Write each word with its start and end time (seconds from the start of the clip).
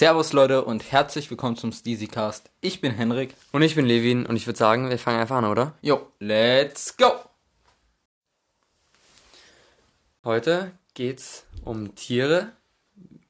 Servus 0.00 0.32
Leute 0.32 0.64
und 0.64 0.92
herzlich 0.92 1.28
willkommen 1.28 1.56
zum 1.58 1.72
Steezycast. 1.72 2.48
Ich 2.62 2.80
bin 2.80 2.92
Henrik. 2.92 3.34
Und 3.52 3.60
ich 3.60 3.74
bin 3.74 3.84
Levin 3.84 4.24
und 4.24 4.34
ich 4.34 4.46
würde 4.46 4.58
sagen, 4.58 4.88
wir 4.88 4.98
fangen 4.98 5.20
einfach 5.20 5.36
an, 5.36 5.44
oder? 5.44 5.74
Jo, 5.82 6.06
let's 6.20 6.96
go! 6.96 7.12
Heute 10.24 10.72
geht's 10.94 11.44
um 11.66 11.94
Tiere. 11.96 12.52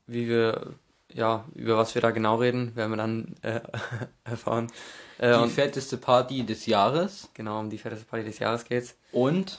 Wie 0.07 0.29
wir, 0.29 0.75
ja, 1.13 1.45
über 1.57 1.77
was 1.77 1.97
wir 1.97 2.03
da 2.03 2.13
genau 2.13 2.37
reden, 2.37 2.77
werden 2.77 2.93
wir 2.93 2.99
dann 2.99 3.35
äh, 3.43 3.63
erfahren. 4.23 4.71
Äh, 5.19 5.43
Die 5.43 5.51
fetteste 5.51 5.97
Party 5.97 6.47
des 6.47 6.67
Jahres 6.67 7.31
genau 7.35 7.59
um 7.59 7.69
die 7.69 7.79
fetteste 7.79 8.05
Party 8.05 8.25
des 8.25 8.39
Jahres 8.39 8.65
geht's. 8.65 8.95
und 9.11 9.59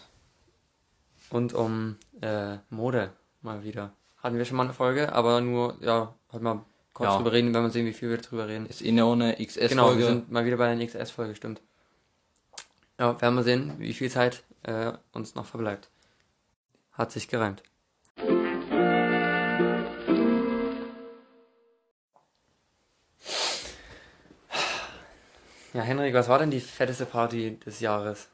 Und 1.29 1.53
um 1.53 1.97
äh, 2.21 2.55
Mode 2.69 3.11
mal 3.41 3.65
wieder. 3.65 3.91
Hatten 4.23 4.37
wir 4.37 4.45
schon 4.45 4.55
mal 4.55 4.63
eine 4.63 4.73
Folge, 4.73 5.11
aber 5.11 5.41
nur, 5.41 5.75
ja, 5.81 6.15
halt 6.31 6.41
mal 6.41 6.63
kurz 7.01 7.11
Ja. 7.13 7.17
drüber 7.17 7.31
reden, 7.31 7.53
wenn 7.53 7.63
wir 7.63 7.69
sehen, 7.69 7.85
wie 7.85 7.93
viel 7.93 8.09
wir 8.09 8.17
drüber 8.17 8.47
reden. 8.47 8.65
ist 8.67 8.81
eh 8.81 8.89
eine 8.89 9.35
XS-Folge. 9.35 9.69
Genau, 9.69 9.97
wir 9.97 10.05
sind 10.05 10.31
mal 10.31 10.45
wieder 10.45 10.57
bei 10.57 10.73
der 10.73 10.87
XS-Folge, 10.87 11.35
stimmt. 11.35 11.61
Ja, 12.99 13.19
werden 13.21 13.35
wir 13.35 13.43
sehen, 13.43 13.73
wie 13.79 13.93
viel 13.93 14.09
Zeit 14.11 14.43
äh, 14.63 14.93
uns 15.11 15.35
noch 15.35 15.45
verbleibt. 15.45 15.89
Hat 16.93 17.11
sich 17.11 17.27
gereimt. 17.27 17.63
Ja, 25.73 25.81
Henrik, 25.83 26.13
was 26.13 26.27
war 26.27 26.37
denn 26.39 26.51
die 26.51 26.59
fetteste 26.59 27.05
Party 27.05 27.57
des 27.59 27.79
Jahres? 27.79 28.27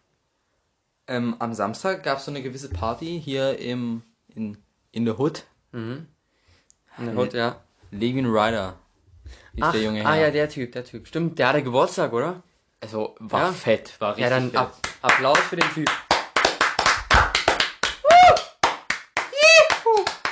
ähm, 1.07 1.35
am 1.39 1.53
Samstag 1.53 2.03
gab 2.03 2.17
es 2.19 2.25
so 2.25 2.31
eine 2.31 2.41
gewisse 2.41 2.69
Party 2.69 3.21
hier 3.23 3.57
im, 3.59 4.03
in, 4.35 4.57
in 4.91 5.05
the 5.05 5.13
Hood. 5.13 5.45
Mhm. 5.71 6.07
In 6.97 7.05
der 7.05 7.15
Hut, 7.15 7.33
ja. 7.33 7.61
Levin 7.91 8.25
Ryder 8.25 8.77
ist 9.53 9.63
Ach, 9.63 9.71
der 9.71 9.81
junge 9.81 10.05
ah 10.05 10.13
Herr. 10.13 10.25
ja, 10.27 10.31
der 10.31 10.49
Typ, 10.49 10.71
der 10.71 10.85
Typ. 10.85 11.07
Stimmt, 11.07 11.39
der 11.39 11.49
hatte 11.49 11.63
Geburtstag, 11.63 12.13
oder? 12.13 12.43
Also 12.79 13.15
war 13.19 13.47
Ja. 13.47 13.51
fett, 13.53 13.99
war 13.99 14.11
richtig 14.15 14.23
Ja, 14.23 14.29
dann 14.29 14.55
ab, 14.55 14.75
Applaus 15.01 15.39
für 15.39 15.55
den 15.55 15.69
Typ. 15.73 15.89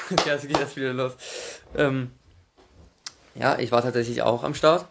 ja, 0.25 0.37
so 0.37 0.47
geht 0.47 0.59
das 0.59 0.75
wieder 0.75 0.93
los. 0.93 1.13
Ähm, 1.75 2.11
ja, 3.33 3.57
ich 3.57 3.71
war 3.71 3.81
tatsächlich 3.81 4.21
auch 4.21 4.43
am 4.43 4.53
Start. 4.53 4.87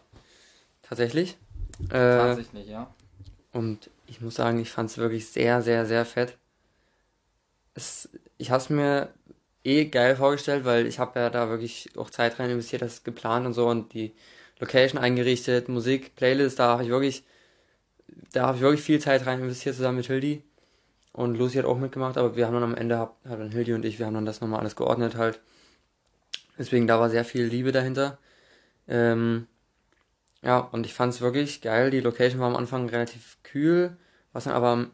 Tatsächlich. 0.83 1.37
Äh, 1.89 1.93
Tatsächlich, 1.93 2.69
ja. 2.69 2.93
und 3.53 3.91
ich 4.07 4.21
muss 4.21 4.35
sagen, 4.35 4.59
ich 4.61 4.71
fand 4.71 4.91
es 4.91 4.99
wirklich 4.99 5.29
sehr, 5.29 5.63
sehr, 5.63 5.87
sehr 5.87 6.05
fett. 6.05 6.37
Es, 7.75 8.09
ich 8.39 8.51
habe 8.51 8.63
es 8.63 8.71
mir 8.71 9.09
eh 9.65 9.87
geil 9.87 10.17
vorgestellt, 10.17 10.65
weil 10.65 10.87
ich 10.87 10.99
habe 10.99 11.19
ja 11.19 11.31
da 11.31 11.49
wirklich 11.49 11.91
auch 11.97 12.11
Zeit 12.11 12.39
rein 12.39 12.51
investiert, 12.51 12.83
das 12.83 13.05
geplant 13.05 13.47
und 13.47 13.55
so 13.55 13.69
und 13.69 13.93
die 13.95 14.15
Location 14.61 15.01
eingerichtet, 15.01 15.69
Musik, 15.69 16.15
Playlist, 16.17 16.59
da 16.59 16.69
habe 16.69 16.85
ich 16.85 16.91
wirklich, 16.91 17.25
da 18.33 18.47
habe 18.47 18.57
ich 18.57 18.63
wirklich 18.63 18.83
viel 18.83 19.01
Zeit 19.01 19.27
rein 19.27 19.41
investiert 19.41 19.75
zusammen 19.77 19.99
mit 19.99 20.07
Hildi. 20.07 20.43
Und 21.13 21.37
Lucy 21.37 21.59
hat 21.59 21.65
auch 21.65 21.79
mitgemacht, 21.79 22.19
aber 22.19 22.37
wir 22.37 22.47
haben 22.47 22.55
dann 22.55 22.65
am 22.65 22.75
Ende, 22.75 22.99
hat 22.99 23.15
dann 23.25 23.51
Hildi 23.51 23.73
und 23.75 23.85
ich, 23.85 23.99
wir 23.99 24.07
haben 24.07 24.15
dann 24.15 24.27
das 24.27 24.41
nochmal 24.41 24.61
alles 24.61 24.77
geordnet 24.77 25.15
halt. 25.17 25.41
Deswegen, 26.59 26.87
da 26.87 27.01
war 27.01 27.11
sehr 27.11 27.25
viel 27.25 27.45
Liebe 27.45 27.73
dahinter. 27.73 28.19
Ähm, 28.89 29.47
ja, 30.43 30.59
und 30.59 30.87
ich 30.87 30.95
fand 30.95 31.15
es 31.15 31.21
wirklich 31.21 31.61
geil. 31.63 31.91
Die 31.91 32.01
Location 32.01 32.41
war 32.41 32.49
am 32.49 32.57
Anfang 32.57 32.89
relativ 32.89 33.39
kühl, 33.43 33.97
was 34.33 34.45
dann 34.45 34.55
aber, 34.55 34.89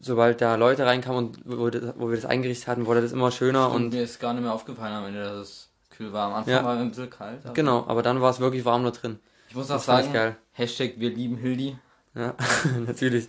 sobald 0.00 0.40
da 0.40 0.54
Leute 0.56 0.84
reinkamen 0.86 1.26
und 1.26 1.38
wo, 1.44 1.68
das, 1.70 1.94
wo 1.96 2.08
wir 2.08 2.16
das 2.16 2.24
eingerichtet 2.26 2.66
hatten, 2.68 2.86
wurde 2.86 3.02
das 3.02 3.12
immer 3.12 3.30
schöner 3.30 3.70
Und 3.70 3.84
und 3.84 3.92
mir 3.92 4.02
ist 4.02 4.18
gar 4.18 4.32
nicht 4.32 4.42
mehr 4.42 4.52
aufgefallen 4.54 4.92
am 4.94 5.04
Ende, 5.06 5.22
dass 5.22 5.36
es 5.38 5.68
kühl 5.90 6.12
war. 6.12 6.28
Am 6.28 6.34
Anfang 6.34 6.54
Ja. 6.54 6.64
war 6.64 6.74
es 6.74 6.80
ein 6.80 6.88
bisschen 6.90 7.10
kalt. 7.10 7.44
aber 7.44 7.54
genau, 7.54 7.84
aber 7.86 8.02
dann 8.02 8.20
war 8.20 8.30
es 8.30 8.40
wirklich 8.40 8.64
warm 8.64 8.82
da 8.84 8.90
drin. 8.90 9.18
Ich 9.48 9.54
muss 9.54 9.70
auch 9.70 9.74
Das 9.76 9.86
sagen, 9.86 10.12
geil. 10.12 10.36
Hashtag 10.52 10.94
wir 10.96 11.10
lieben 11.10 11.36
Hildi. 11.36 11.76
Ja, 12.14 12.34
natürlich. 12.86 13.28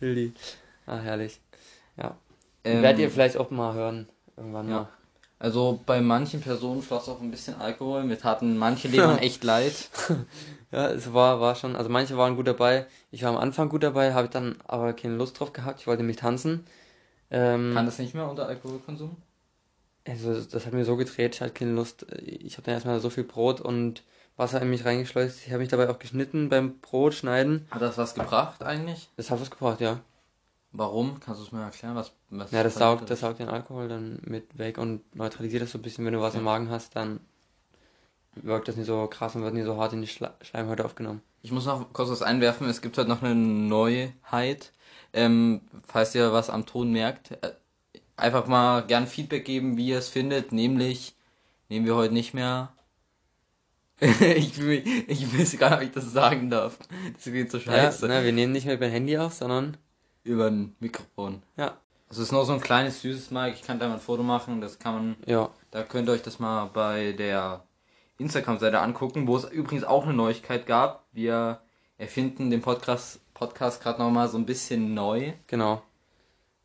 Hildi. 0.00 0.32
Ah, 0.86 0.98
herrlich. 0.98 1.40
Ja. 1.96 2.16
Ähm, 2.64 2.82
Werdet 2.82 3.00
ihr 3.00 3.10
vielleicht 3.10 3.36
auch 3.36 3.50
mal 3.50 3.74
hören, 3.74 4.08
irgendwann 4.36 4.68
Ja. 4.68 4.74
mal. 4.74 4.88
Also 5.42 5.80
bei 5.86 6.00
manchen 6.00 6.40
Personen 6.40 6.82
floss 6.82 7.08
auch 7.08 7.20
ein 7.20 7.32
bisschen 7.32 7.60
Alkohol. 7.60 8.04
Mir 8.04 8.16
taten 8.16 8.56
manche 8.56 8.86
Lebern 8.86 9.18
echt 9.18 9.42
leid. 9.42 9.90
Ja, 10.70 10.88
es 10.88 11.12
war, 11.12 11.40
war 11.40 11.56
schon, 11.56 11.74
also 11.74 11.90
manche 11.90 12.16
waren 12.16 12.36
gut 12.36 12.46
dabei. 12.46 12.86
Ich 13.10 13.24
war 13.24 13.30
am 13.30 13.38
Anfang 13.38 13.68
gut 13.68 13.82
dabei, 13.82 14.14
habe 14.14 14.26
ich 14.26 14.30
dann 14.30 14.54
aber 14.68 14.92
keine 14.92 15.16
Lust 15.16 15.40
drauf 15.40 15.52
gehabt. 15.52 15.80
Ich 15.80 15.88
wollte 15.88 16.02
nämlich 16.02 16.18
tanzen. 16.18 16.64
Ähm, 17.32 17.72
Kann 17.74 17.86
das 17.86 17.98
nicht 17.98 18.14
mehr 18.14 18.30
unter 18.30 18.46
Alkoholkonsum? 18.46 19.16
also 20.06 20.40
das 20.40 20.64
hat 20.64 20.74
mir 20.74 20.84
so 20.84 20.96
gedreht, 20.96 21.34
ich 21.34 21.40
hatte 21.40 21.52
keine 21.52 21.72
Lust. 21.72 22.06
Ich 22.22 22.54
habe 22.54 22.66
dann 22.66 22.74
erstmal 22.74 23.00
so 23.00 23.10
viel 23.10 23.24
Brot 23.24 23.60
und 23.60 24.04
Wasser 24.36 24.62
in 24.62 24.70
mich 24.70 24.84
reingeschleust. 24.84 25.40
Ich 25.44 25.48
habe 25.50 25.58
mich 25.58 25.70
dabei 25.70 25.90
auch 25.90 25.98
geschnitten 25.98 26.50
beim 26.50 26.78
Brot 26.78 27.14
schneiden. 27.14 27.66
Hat 27.72 27.82
das 27.82 27.98
was 27.98 28.14
gebracht 28.14 28.62
eigentlich? 28.62 29.08
Das 29.16 29.32
hat 29.32 29.40
was 29.40 29.50
gebracht, 29.50 29.80
ja. 29.80 29.98
Warum? 30.72 31.20
Kannst 31.20 31.40
du 31.40 31.44
es 31.44 31.52
mir 31.52 31.62
erklären? 31.62 31.94
Was, 31.94 32.12
was 32.30 32.50
Ja, 32.50 32.62
das 32.62 32.74
saugt, 32.74 33.08
das 33.10 33.20
saugt 33.20 33.38
den 33.38 33.48
Alkohol 33.48 33.88
dann 33.88 34.20
mit 34.24 34.56
weg 34.58 34.78
und 34.78 35.14
neutralisiert 35.14 35.62
das 35.62 35.72
so 35.72 35.78
ein 35.78 35.82
bisschen. 35.82 36.04
Wenn 36.06 36.14
du 36.14 36.20
was 36.20 36.34
im 36.34 36.44
Magen 36.44 36.70
hast, 36.70 36.96
dann 36.96 37.20
wirkt 38.36 38.68
das 38.68 38.76
nicht 38.76 38.86
so 38.86 39.06
krass 39.06 39.36
und 39.36 39.42
wird 39.42 39.52
nicht 39.52 39.66
so 39.66 39.76
hart 39.76 39.92
in 39.92 40.00
die 40.00 40.08
Schla 40.08 40.34
Schleimhäute 40.40 40.84
aufgenommen. 40.84 41.20
Ich 41.42 41.52
muss 41.52 41.66
noch 41.66 41.92
kurz 41.92 42.08
was 42.08 42.22
einwerfen. 42.22 42.68
Es 42.68 42.80
gibt 42.80 42.96
halt 42.96 43.08
noch 43.08 43.22
eine 43.22 43.34
Neuheit. 43.34 44.72
Ähm, 45.12 45.60
falls 45.86 46.14
ihr 46.14 46.32
was 46.32 46.48
am 46.48 46.64
Ton 46.64 46.90
merkt, 46.90 47.32
äh, 47.32 47.52
einfach 48.16 48.46
mal 48.46 48.86
gern 48.86 49.06
Feedback 49.06 49.44
geben, 49.44 49.76
wie 49.76 49.88
ihr 49.88 49.98
es 49.98 50.08
findet. 50.08 50.52
Nämlich 50.52 51.14
nehmen 51.68 51.84
wir 51.84 51.96
heute 51.96 52.14
nicht 52.14 52.32
mehr. 52.32 52.72
ich, 54.00 54.58
will, 54.58 54.82
ich 55.06 55.38
weiß 55.38 55.58
gar 55.58 55.70
nicht, 55.70 55.78
ob 55.78 55.82
ich 55.82 55.90
das 55.90 56.12
sagen 56.12 56.48
darf. 56.48 56.78
Das 57.14 57.24
geht 57.24 57.50
so 57.50 57.60
scheiße. 57.60 58.08
Ja, 58.08 58.20
ne, 58.20 58.24
wir 58.24 58.32
nehmen 58.32 58.52
nicht 58.52 58.64
mehr 58.64 58.74
über 58.76 58.88
Handy 58.88 59.18
auf, 59.18 59.34
sondern 59.34 59.76
Über 60.24 60.46
ein 60.46 60.74
Mikrofon. 60.80 61.42
ja, 61.56 61.76
Es 62.10 62.18
ist 62.18 62.30
noch 62.32 62.44
so 62.44 62.52
ein 62.52 62.60
kleines 62.60 63.00
süßes 63.02 63.30
Mic. 63.30 63.54
Ich 63.54 63.62
kann 63.62 63.78
da 63.78 63.88
mal 63.88 63.94
ein 63.94 64.00
Foto 64.00 64.22
machen. 64.22 64.60
Das 64.60 64.78
kann 64.78 64.94
man. 64.94 65.16
ja, 65.26 65.50
Da 65.70 65.82
könnt 65.82 66.08
ihr 66.08 66.12
euch 66.12 66.22
das 66.22 66.38
mal 66.38 66.66
bei 66.72 67.12
der 67.12 67.64
Instagram-Seite 68.18 68.78
angucken, 68.80 69.26
wo 69.26 69.36
es 69.36 69.44
übrigens 69.44 69.84
auch 69.84 70.04
eine 70.04 70.14
Neuigkeit 70.14 70.66
gab. 70.66 71.06
Wir 71.12 71.60
erfinden 71.98 72.50
den 72.50 72.60
Podcast, 72.62 73.20
Podcast 73.34 73.82
gerade 73.82 74.00
nochmal 74.00 74.28
so 74.28 74.38
ein 74.38 74.46
bisschen 74.46 74.94
neu. 74.94 75.32
genau. 75.46 75.82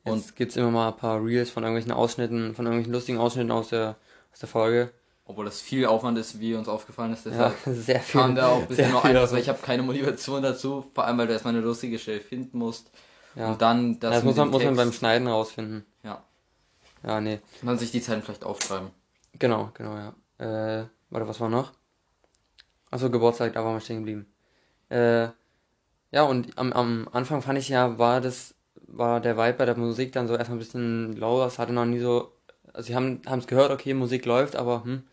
Jetzt 0.05 0.13
Und- 0.13 0.35
gibt's 0.35 0.55
immer 0.55 0.71
mal 0.71 0.87
ein 0.89 0.95
paar 0.97 1.23
Reels 1.23 1.49
von 1.49 1.63
irgendwelchen 1.63 1.91
Ausschnitten, 1.91 2.55
von 2.55 2.65
irgendwelchen 2.65 2.93
lustigen 2.93 3.17
Ausschnitten 3.17 3.51
aus 3.51 3.69
der, 3.69 3.95
aus 4.31 4.39
der 4.39 4.47
Folge. 4.47 4.91
Obwohl 5.25 5.43
das 5.43 5.59
viel 5.59 5.85
Aufwand 5.85 6.17
ist, 6.17 6.39
wie 6.39 6.55
uns 6.55 6.69
aufgefallen 6.69 7.11
ist. 7.11 7.25
Ja, 7.25 7.31
Deshalb 7.31 7.55
sehr 7.77 7.99
viel. 7.99 8.21
kam 8.21 8.33
da 8.35 8.47
auch 8.47 8.61
ein 8.61 8.67
bisschen 8.67 8.91
noch 8.91 9.03
ein, 9.03 9.13
weil 9.15 9.37
ich 9.39 9.49
habe 9.49 9.59
keine 9.61 9.83
Motivation 9.83 10.41
dazu. 10.41 10.85
Vor 10.95 11.03
allem, 11.05 11.17
weil 11.17 11.27
du 11.27 11.33
erstmal 11.33 11.53
eine 11.55 11.63
lustige 11.63 11.99
Stelle 11.99 12.21
finden 12.21 12.57
musst. 12.59 12.89
Ja. 13.37 13.51
Und 13.51 13.61
dann 13.61 13.99
das, 13.99 14.15
das 14.15 14.23
muss 14.23 14.35
man, 14.35 14.49
muss 14.49 14.63
man 14.63 14.75
beim 14.75 14.91
Schneiden 14.91 15.27
rausfinden. 15.27 15.85
Ja. 16.03 16.23
Ja, 17.03 17.21
nee. 17.21 17.39
Und 17.61 17.67
dann 17.67 17.77
sich 17.77 17.91
die 17.91 18.01
Zeiten 18.01 18.23
vielleicht 18.23 18.43
aufschreiben. 18.43 18.89
Genau, 19.37 19.69
genau, 19.75 19.95
ja. 19.95 20.13
Äh, 20.39 20.87
warte, 21.11 21.27
was 21.27 21.39
war 21.39 21.49
noch? 21.49 21.71
Achso, 22.89 23.09
Geburtstag, 23.09 23.53
da 23.53 23.63
waren 23.63 23.75
wir 23.75 23.81
stehen 23.81 23.97
geblieben. 23.97 24.25
Äh, 24.89 25.27
ja, 26.11 26.23
und 26.23 26.57
am, 26.57 26.73
am 26.73 27.07
Anfang 27.11 27.41
fand 27.41 27.59
ich 27.59 27.69
ja, 27.69 27.97
war 27.99 28.21
das, 28.21 28.55
war 28.87 29.19
der 29.19 29.37
Vibe 29.37 29.53
bei 29.57 29.65
der 29.65 29.77
Musik 29.77 30.13
dann 30.13 30.27
so 30.27 30.35
erstmal 30.35 30.55
ein 30.57 30.59
bisschen 30.59 31.15
low, 31.17 31.39
das 31.39 31.59
hatte 31.59 31.73
noch 31.73 31.85
nie 31.85 31.99
so, 31.99 32.31
also 32.73 32.87
sie 32.87 32.95
haben 32.95 33.21
es 33.25 33.47
gehört, 33.47 33.71
okay, 33.71 33.93
Musik 33.93 34.25
läuft, 34.25 34.55
aber 34.55 34.83
hm, 34.85 35.03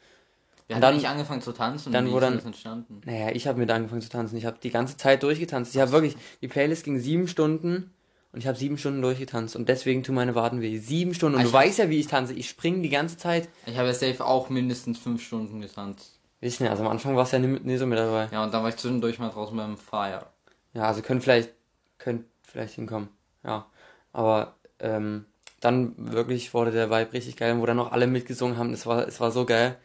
Wir 0.68 0.68
Und 0.68 0.74
haben 0.76 0.80
dann- 0.82 0.94
nicht 0.94 1.08
angefangen 1.08 1.42
zu 1.42 1.52
tanzen. 1.52 1.92
dann 1.92 2.10
wo 2.10 2.16
ist 2.18 2.22
dann- 2.22 2.38
entstanden? 2.38 3.00
naja, 3.04 3.30
ich 3.32 3.46
habe 3.48 3.58
mit 3.58 3.70
angefangen 3.70 4.00
zu 4.00 4.08
tanzen. 4.08 4.36
Ich 4.36 4.46
habe 4.46 4.56
die 4.62 4.70
ganze 4.70 4.96
Zeit 4.96 5.22
durchgetanzt. 5.22 5.74
Ich 5.74 5.80
habe 5.80 5.90
wirklich, 5.92 6.16
die 6.40 6.48
Playlist 6.48 6.84
ging 6.84 6.98
sieben 7.00 7.28
Stunden 7.28 7.92
und 8.34 8.40
ich 8.40 8.46
habe 8.48 8.58
sieben 8.58 8.76
Stunden 8.76 9.00
durchgetanzt 9.00 9.54
und 9.56 9.68
deswegen 9.68 10.02
tun 10.02 10.16
meine 10.16 10.34
Waden 10.34 10.60
weh. 10.60 10.76
Sieben 10.78 11.14
Stunden. 11.14 11.36
Und 11.36 11.42
du 11.44 11.48
Ich- 11.48 11.54
weißt 11.54 11.78
ja, 11.78 11.88
wie 11.88 12.00
ich 12.00 12.08
tanze. 12.08 12.34
Ich 12.34 12.48
springe 12.48 12.82
die 12.82 12.88
ganze 12.90 13.16
Zeit. 13.16 13.48
Ich 13.66 13.76
habe 13.78 13.88
ja 13.88 13.94
safe 13.94 14.24
auch 14.24 14.48
mindestens 14.50 14.98
fünf 14.98 15.24
Stunden 15.24 15.60
getanzt. 15.60 16.18
Weiß 16.40 16.54
ich 16.54 16.60
nicht, 16.60 16.68
also 16.70 16.82
am 16.82 16.90
Anfang 16.90 17.14
war 17.16 17.22
es 17.22 17.30
ja 17.30 17.38
nie, 17.38 17.58
nie 17.60 17.76
so 17.76 17.86
mit 17.86 17.98
dabei. 17.98 18.28
Ja, 18.32 18.42
und 18.44 18.52
dann 18.52 18.62
war 18.62 18.68
ich 18.68 18.76
zwischendurch 18.76 19.18
mal 19.18 19.30
draußen 19.30 19.56
beim 19.56 19.78
Fire. 19.78 20.26
Ja, 20.74 20.82
also 20.82 21.00
können 21.00 21.20
vielleicht, 21.20 21.50
können 21.98 22.24
vielleicht 22.42 22.74
hinkommen. 22.74 23.08
Ja. 23.44 23.66
Aber 24.12 24.56
ähm, 24.80 25.24
dann 25.60 25.94
wirklich 25.96 26.52
wurde 26.52 26.72
der 26.72 26.90
Vibe 26.90 27.12
richtig 27.12 27.36
geil, 27.36 27.56
wo 27.60 27.64
dann 27.66 27.76
noch 27.76 27.92
alle 27.92 28.06
mitgesungen 28.08 28.58
haben. 28.58 28.72
Es 28.72 28.84
war, 28.84 29.06
es 29.06 29.20
war 29.20 29.30
so 29.30 29.46
geil. 29.46 29.76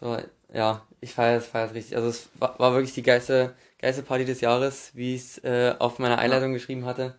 So, 0.00 0.16
ja, 0.52 0.82
ich 1.00 1.12
feiere 1.12 1.38
es, 1.38 1.46
feiere 1.46 1.66
es 1.68 1.74
richtig. 1.74 1.96
Also 1.96 2.08
es 2.08 2.28
war, 2.38 2.58
war 2.58 2.72
wirklich 2.72 2.94
die 2.94 3.02
geilste, 3.02 3.54
geilste 3.78 4.02
Party 4.02 4.24
des 4.24 4.40
Jahres, 4.40 4.90
wie 4.94 5.14
ich 5.14 5.22
es 5.22 5.44
äh, 5.44 5.74
auf 5.78 5.98
meiner 5.98 6.18
Einleitung 6.18 6.52
geschrieben 6.54 6.86
hatte. 6.86 7.14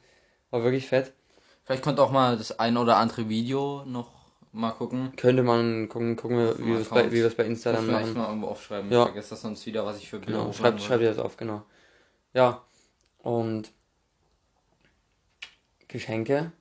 War 0.51 0.63
wirklich 0.63 0.87
fett. 0.87 1.13
Vielleicht 1.63 1.83
könnt 1.83 1.99
ihr 1.99 2.03
auch 2.03 2.11
mal 2.11 2.37
das 2.37 2.57
ein 2.59 2.77
oder 2.77 2.97
andere 2.97 3.27
Video 3.27 3.83
noch 3.85 4.11
mal 4.53 4.71
gucken. 4.71 5.13
Könnte 5.17 5.43
man 5.43 5.89
gucken, 5.89 6.15
gucken 6.15 6.37
wir, 6.37 6.57
wie 6.59 6.67
wir 6.67 6.79
es 6.79 6.89
bei, 6.89 7.11
wie 7.11 7.27
bei 7.27 7.43
Insta 7.43 7.73
dann 7.73 7.85
vielleicht 7.85 8.07
machen. 8.07 8.17
mal 8.17 8.27
irgendwo 8.29 8.47
aufschreiben. 8.47 8.91
Ja. 8.91 9.03
Ich 9.03 9.09
vergesse 9.09 9.29
das 9.31 9.41
sonst 9.41 9.65
wieder, 9.65 9.85
was 9.85 9.97
ich 9.97 10.09
für 10.09 10.19
Bilder 10.19 10.39
Genau, 10.39 10.53
schreibt, 10.53 10.81
schreibt 10.81 11.01
ihr 11.03 11.09
das 11.09 11.19
auf, 11.19 11.37
genau. 11.37 11.63
Ja, 12.33 12.61
und 13.19 13.71
Geschenke 15.87 16.51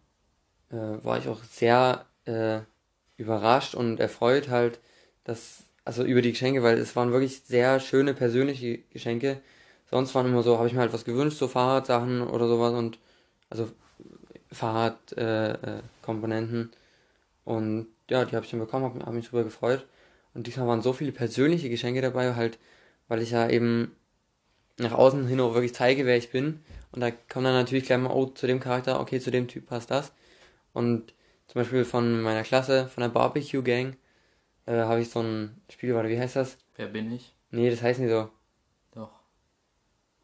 äh, 0.71 0.77
war 0.77 1.19
ich 1.19 1.29
auch 1.29 1.43
sehr 1.45 2.07
äh, 2.25 2.61
überrascht 3.17 3.75
und 3.75 4.01
erfreut 4.01 4.49
halt, 4.49 4.81
dass 5.25 5.65
also 5.85 6.03
über 6.03 6.21
die 6.21 6.33
Geschenke, 6.33 6.63
weil 6.63 6.79
es 6.79 6.97
waren 6.97 7.13
wirklich 7.13 7.43
sehr 7.43 7.79
schöne 7.79 8.13
persönliche 8.13 8.79
Geschenke. 8.91 9.41
Sonst 9.89 10.15
waren 10.17 10.27
immer 10.27 10.43
so, 10.43 10.59
habe 10.59 10.67
ich 10.67 10.75
mir 10.75 10.81
halt 10.81 10.93
was 10.93 11.05
gewünscht, 11.05 11.39
so 11.39 11.47
Fahrradsachen 11.47 12.23
oder 12.23 12.49
sowas 12.49 12.73
und 12.73 12.99
also 13.51 13.71
Fahrradkomponenten. 14.53 15.79
Äh, 15.79 15.83
Komponenten. 16.03 16.71
und 17.45 17.89
ja, 18.09 18.25
die 18.25 18.37
habe 18.37 18.45
ich 18.45 18.51
dann 18.51 18.61
bekommen, 18.61 18.85
habe 18.85 19.05
hab 19.05 19.13
mich 19.13 19.27
super 19.27 19.45
gefreut. 19.45 19.87
Und 20.35 20.47
diesmal 20.47 20.69
waren 20.69 20.83
so 20.83 20.93
viele 20.93 21.13
persönliche 21.13 21.71
Geschenke 21.71 22.01
dabei, 22.03 22.35
halt, 22.35 22.59
weil 23.09 23.23
ich 23.23 23.31
ja 23.31 23.49
eben 23.49 23.97
nach 24.79 24.93
außen 24.93 25.27
hin 25.27 25.41
auch 25.41 25.55
wirklich 25.55 25.75
zeige, 25.75 26.07
wer 26.07 26.17
ich 26.17 26.31
bin. 26.31 26.61
Und 26.93 27.01
da 27.01 27.11
kommt 27.11 27.47
dann 27.47 27.55
natürlich 27.55 27.85
gleich 27.85 27.99
mal, 27.99 28.13
oh, 28.13 28.27
zu 28.27 28.47
dem 28.47 28.61
Charakter, 28.61 29.01
okay, 29.01 29.21
zu 29.21 29.31
dem 29.31 29.49
Typ 29.49 29.67
passt 29.67 29.91
das. 29.91 30.13
Und 30.73 31.15
zum 31.47 31.61
Beispiel 31.61 31.85
von 31.85 32.21
meiner 32.23 32.43
Klasse, 32.43 32.87
von 32.89 33.03
der 33.03 33.09
Barbecue 33.09 33.63
Gang, 33.63 33.97
äh, 34.67 34.75
habe 34.75 35.01
ich 35.01 35.11
so 35.11 35.21
ein 35.21 35.63
Spiel, 35.71 35.95
warte, 35.95 36.09
wie 36.09 36.19
heißt 36.19 36.37
das? 36.37 36.59
Wer 36.77 36.87
bin 36.89 37.11
ich? 37.13 37.35
Nee, 37.51 37.71
das 37.71 37.83
heißt 37.83 38.01
nicht 38.01 38.11
so. 38.11 38.29
Doch. 38.93 39.13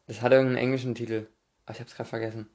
Das 0.07 0.21
hat 0.21 0.31
irgendeinen 0.31 0.63
englischen 0.63 0.95
Titel. 0.95 1.27
Aber 1.65 1.75
ich 1.75 1.81
hab's 1.81 1.95
gerade 1.95 2.09
vergessen. 2.09 2.49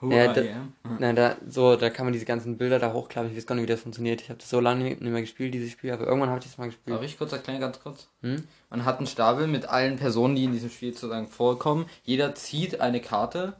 Who 0.00 0.10
ja, 0.10 0.32
da, 0.32 0.40
am? 0.40 0.72
na, 0.98 1.12
da, 1.12 1.36
so, 1.48 1.76
da 1.76 1.90
kann 1.90 2.06
man 2.06 2.12
diese 2.12 2.24
ganzen 2.24 2.58
Bilder 2.58 2.78
da 2.78 2.92
hochklappen. 2.92 3.30
Ich 3.30 3.36
weiß 3.36 3.46
gar 3.46 3.54
nicht, 3.54 3.62
wie 3.62 3.66
das 3.68 3.80
funktioniert. 3.80 4.20
Ich 4.20 4.28
habe 4.28 4.38
das 4.38 4.50
so 4.50 4.60
lange 4.60 4.84
nicht 4.84 5.00
mehr 5.00 5.20
gespielt, 5.20 5.54
dieses 5.54 5.72
Spiel, 5.72 5.92
aber 5.92 6.06
irgendwann 6.06 6.30
habe 6.30 6.40
ich 6.40 6.46
das 6.46 6.58
mal 6.58 6.66
gespielt. 6.66 6.96
Darf 6.96 7.04
ich 7.04 7.18
kurz 7.18 7.32
erklären, 7.32 7.60
ganz 7.60 7.80
kurz? 7.80 8.08
Hm? 8.22 8.44
Man 8.68 8.84
hat 8.84 8.98
einen 8.98 9.06
Stapel 9.06 9.46
mit 9.46 9.66
allen 9.68 9.96
Personen, 9.96 10.36
die 10.36 10.44
in 10.44 10.52
diesem 10.52 10.70
Spiel 10.70 10.92
sozusagen 10.92 11.28
vorkommen. 11.28 11.86
Jeder 12.04 12.34
zieht 12.34 12.80
eine 12.80 13.00
Karte 13.00 13.54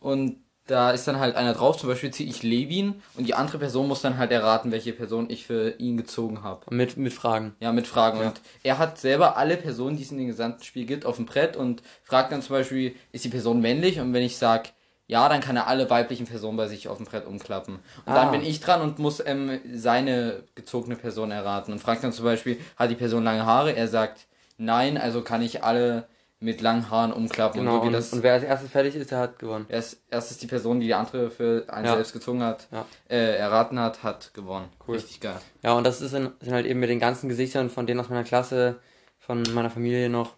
und 0.00 0.36
da 0.68 0.90
ist 0.90 1.08
dann 1.08 1.18
halt 1.18 1.34
einer 1.34 1.54
drauf. 1.54 1.78
Zum 1.78 1.88
Beispiel 1.88 2.10
ziehe 2.10 2.28
ich 2.28 2.42
Levin 2.42 3.02
und 3.16 3.26
die 3.26 3.34
andere 3.34 3.58
Person 3.58 3.88
muss 3.88 4.02
dann 4.02 4.18
halt 4.18 4.30
erraten, 4.30 4.70
welche 4.70 4.92
Person 4.92 5.28
ich 5.30 5.46
für 5.46 5.70
ihn 5.78 5.96
gezogen 5.96 6.42
habe. 6.42 6.74
Mit, 6.74 6.96
mit 6.96 7.12
Fragen. 7.12 7.56
Ja, 7.60 7.72
mit 7.72 7.86
Fragen. 7.86 8.20
Ja. 8.20 8.28
Und 8.28 8.40
er 8.62 8.78
hat 8.78 8.98
selber 8.98 9.36
alle 9.36 9.56
Personen, 9.56 9.96
die 9.96 10.02
es 10.02 10.12
in 10.12 10.18
dem 10.18 10.26
gesamten 10.26 10.62
Spiel 10.62 10.84
gibt, 10.84 11.06
auf 11.06 11.16
dem 11.16 11.26
Brett 11.26 11.56
und 11.56 11.82
fragt 12.02 12.32
dann 12.32 12.42
zum 12.42 12.56
Beispiel, 12.56 12.94
ist 13.12 13.24
die 13.24 13.30
Person 13.30 13.60
männlich? 13.60 13.98
Und 13.98 14.12
wenn 14.12 14.22
ich 14.22 14.36
sage, 14.36 14.70
ja, 15.08 15.28
dann 15.28 15.40
kann 15.40 15.56
er 15.56 15.66
alle 15.66 15.90
weiblichen 15.90 16.26
Personen 16.26 16.56
bei 16.56 16.68
sich 16.68 16.86
auf 16.86 16.98
dem 16.98 17.06
Brett 17.06 17.26
umklappen. 17.26 17.76
Und 18.06 18.12
Ah. 18.12 18.14
dann 18.14 18.30
bin 18.30 18.42
ich 18.42 18.60
dran 18.60 18.80
und 18.82 18.98
muss 19.00 19.20
ähm, 19.26 19.58
seine 19.74 20.44
gezogene 20.54 20.94
Person 20.96 21.30
erraten. 21.32 21.72
Und 21.72 21.80
fragt 21.80 22.04
dann 22.04 22.12
zum 22.12 22.24
Beispiel, 22.24 22.60
hat 22.76 22.90
die 22.90 22.94
Person 22.94 23.24
lange 23.24 23.44
Haare? 23.46 23.74
Er 23.74 23.88
sagt, 23.88 24.26
nein, 24.58 24.96
also 24.98 25.22
kann 25.22 25.42
ich 25.42 25.64
alle 25.64 26.06
mit 26.40 26.60
langen 26.60 26.88
Haaren 26.88 27.12
umklappen. 27.12 27.58
Genau, 27.60 27.76
und 27.76 27.80
so 27.80 27.86
und, 27.88 27.92
das 27.94 28.12
und 28.12 28.22
wer 28.22 28.34
als 28.34 28.44
erstes 28.44 28.70
fertig 28.70 28.94
ist, 28.94 29.10
der 29.10 29.18
hat 29.18 29.38
gewonnen. 29.40 29.66
erst, 29.68 29.96
erst 30.08 30.30
ist 30.30 30.40
die 30.40 30.46
Person, 30.46 30.78
die 30.78 30.86
die 30.86 30.94
andere 30.94 31.30
für 31.30 31.64
einen 31.68 31.86
Ja. 31.86 31.94
selbst 31.94 32.12
gezogen 32.12 32.44
hat, 32.44 32.68
Ja. 32.70 32.84
äh, 33.08 33.34
erraten 33.36 33.80
hat, 33.80 34.04
hat 34.04 34.32
gewonnen. 34.34 34.68
Cool. 34.86 34.94
Richtig 34.96 35.18
geil. 35.20 35.38
Ja, 35.64 35.72
und 35.72 35.82
das 35.84 36.00
ist 36.00 36.12
in, 36.12 36.30
sind 36.40 36.52
halt 36.52 36.66
eben 36.66 36.78
mit 36.78 36.90
den 36.90 37.00
ganzen 37.00 37.28
Gesichtern 37.28 37.70
von 37.70 37.86
denen 37.88 37.98
aus 37.98 38.08
meiner 38.08 38.22
Klasse, 38.22 38.76
von 39.18 39.42
meiner 39.52 39.70
Familie 39.70 40.08
noch, 40.10 40.34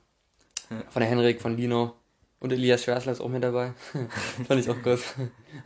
von 0.89 1.01
der 1.01 1.09
Henrik, 1.11 1.43
von 1.43 1.57
Lino 1.57 1.93
und 2.41 2.53
Elias 2.53 2.83
Schwersler 2.85 3.13
ist 3.13 3.21
auch 3.21 3.29
mit 3.29 3.45
dabei. 3.45 3.73
Fand 4.49 4.61
ich 4.61 4.69
auch 4.69 4.81
groß. 4.83 5.01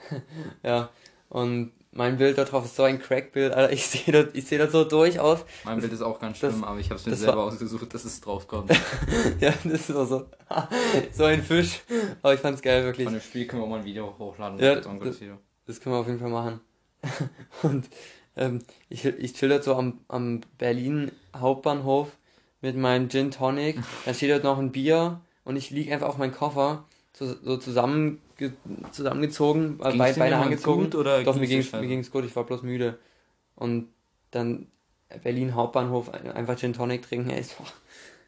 ja, 0.62 0.90
und 1.28 1.72
mein 1.92 2.16
Bild 2.18 2.36
da 2.38 2.44
drauf 2.44 2.64
ist 2.64 2.74
so 2.74 2.82
ein 2.82 2.98
Crack-Bild, 3.00 3.52
Alter. 3.52 3.72
Ich 3.72 3.86
sehe 3.86 4.12
das, 4.12 4.34
ich 4.34 4.46
sehe 4.46 4.58
das 4.58 4.72
so 4.72 4.82
durch 4.84 5.20
aus. 5.20 5.44
Mein 5.64 5.78
Bild 5.80 5.92
ist 5.92 6.02
auch 6.02 6.18
ganz 6.18 6.40
Das- 6.40 6.50
schlimm, 6.52 6.64
aber 6.64 6.80
ich 6.80 6.86
habe 6.90 6.96
es 6.96 7.06
mir 7.06 7.12
das 7.12 7.20
selber 7.20 7.36
war- 7.38 7.44
ausgesucht, 7.44 7.94
dass 7.94 8.04
es 8.04 8.20
drauf 8.20 8.48
kommt. 8.48 8.70
ja, 9.40 9.52
das 9.62 9.88
ist 9.88 9.92
auch 9.94 10.04
so. 10.06 10.26
so 11.12 11.24
ein 11.24 11.42
Fisch. 11.42 11.80
Aber 12.20 12.34
ich 12.34 12.40
fand's 12.40 12.60
geil, 12.62 12.82
wirklich. 12.84 13.04
Von 13.04 13.14
dem 13.14 13.22
Spiel 13.22 13.46
können 13.46 13.62
wir 13.62 13.66
auch 13.66 13.70
mal 13.70 13.78
ein 13.78 13.84
Video 13.84 14.12
hochladen. 14.18 14.58
Ja, 14.58 14.84
Onkels 14.86 15.20
Video. 15.20 15.38
Das 15.66 15.80
können 15.80 15.94
wir 15.94 16.00
auf 16.00 16.06
jeden 16.08 16.18
Fall 16.18 16.30
machen. 16.30 16.60
Und 17.62 17.88
ähm, 18.36 18.58
ich, 18.88 19.04
ich 19.04 19.34
chill 19.34 19.48
dort 19.48 19.62
so 19.62 19.76
am, 19.76 20.00
am 20.08 20.40
Berlin 20.58 21.12
Hauptbahnhof 21.36 22.08
mit 22.60 22.76
meinem 22.76 23.08
Gin 23.08 23.30
Tonic. 23.30 23.78
Dann 24.04 24.14
steht 24.14 24.30
dort 24.32 24.42
noch 24.42 24.58
ein 24.58 24.72
Bier 24.72 25.20
und 25.44 25.56
ich 25.56 25.70
lieg 25.70 25.90
einfach 25.92 26.08
auf 26.08 26.18
meinen 26.18 26.32
Koffer, 26.32 26.84
so, 27.12 27.34
so 27.42 27.56
zusammen, 27.56 28.20
zusammengezogen, 28.90 29.78
äh, 29.80 29.92
Ging's 29.92 29.98
Be 29.98 30.12
dir 30.12 30.18
Beine 30.20 30.30
denn 30.30 30.38
mal 30.38 30.44
angezogen. 30.46 30.84
gut 30.84 30.94
oder 30.94 31.22
Doch, 31.22 31.36
mir 31.36 31.46
mir 31.80 31.86
ging's 31.88 32.10
gut, 32.10 32.24
ich 32.24 32.34
war 32.34 32.44
bloß 32.44 32.62
müde. 32.62 32.98
Und 33.56 33.88
dann 34.30 34.66
Berlin 35.22 35.54
Hauptbahnhof, 35.54 36.12
einfach 36.12 36.56
Gin 36.56 36.72
Tonic 36.72 37.02
trinken, 37.02 37.30
ey, 37.30 37.38
das 37.38 37.58
war, 37.58 37.66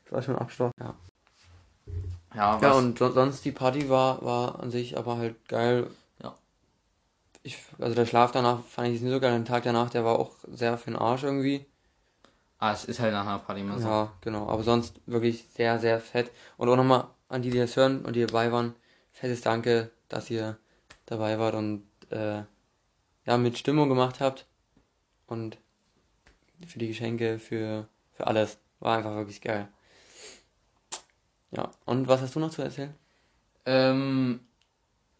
das 0.04 0.12
war 0.12 0.22
schon 0.22 0.36
Abstoß. 0.36 0.70
Ja. 0.78 0.94
Ja, 2.34 2.58
Ja, 2.60 2.72
und 2.72 2.98
so, 2.98 3.10
sonst 3.10 3.44
die 3.44 3.52
Party 3.52 3.88
war, 3.88 4.22
war 4.22 4.60
an 4.60 4.70
sich 4.70 4.96
aber 4.98 5.16
halt 5.16 5.48
geil. 5.48 5.88
Ja. 6.22 6.34
Ich, 7.42 7.58
also 7.78 7.94
der 7.94 8.06
Schlaf 8.06 8.32
danach 8.32 8.62
fand 8.64 8.88
ich 8.88 9.00
nicht 9.00 9.10
so 9.12 9.20
geil. 9.20 9.32
Den 9.32 9.44
Tag 9.44 9.64
danach, 9.64 9.90
der 9.90 10.04
war 10.04 10.18
auch 10.18 10.32
sehr 10.52 10.76
für 10.78 10.90
den 10.90 10.98
Arsch 10.98 11.22
irgendwie. 11.22 11.64
Ah, 12.58 12.72
es 12.72 12.84
ist 12.84 13.00
halt 13.00 13.12
nach 13.12 13.26
einer 13.26 13.38
Party 13.38 13.60
immer 13.60 13.78
so. 13.78 13.88
Ja, 13.88 14.12
genau. 14.20 14.48
Aber 14.48 14.62
sonst 14.62 15.00
wirklich 15.06 15.46
sehr, 15.54 15.78
sehr 15.78 16.00
fett. 16.00 16.30
Und 16.56 16.68
auch 16.68 16.76
nochmal 16.76 17.08
an 17.28 17.42
die, 17.42 17.50
die 17.50 17.58
das 17.58 17.76
hören 17.76 18.04
und 18.04 18.14
die 18.14 18.24
dabei 18.26 18.52
waren, 18.52 18.74
fettes 19.12 19.40
Danke, 19.40 19.90
dass 20.08 20.30
ihr 20.30 20.58
dabei 21.06 21.38
wart 21.38 21.54
und 21.54 21.84
äh, 22.10 22.42
ja, 23.24 23.36
mit 23.38 23.58
Stimmung 23.58 23.88
gemacht 23.88 24.20
habt. 24.20 24.46
Und 25.26 25.58
für 26.66 26.78
die 26.78 26.88
Geschenke, 26.88 27.38
für, 27.38 27.88
für 28.12 28.26
alles. 28.26 28.58
War 28.78 28.98
einfach 28.98 29.14
wirklich 29.14 29.40
geil. 29.40 29.68
Ja, 31.50 31.70
und 31.86 32.08
was 32.08 32.20
hast 32.20 32.34
du 32.34 32.40
noch 32.40 32.50
zu 32.50 32.62
erzählen? 32.62 32.94
Ähm, 33.64 34.40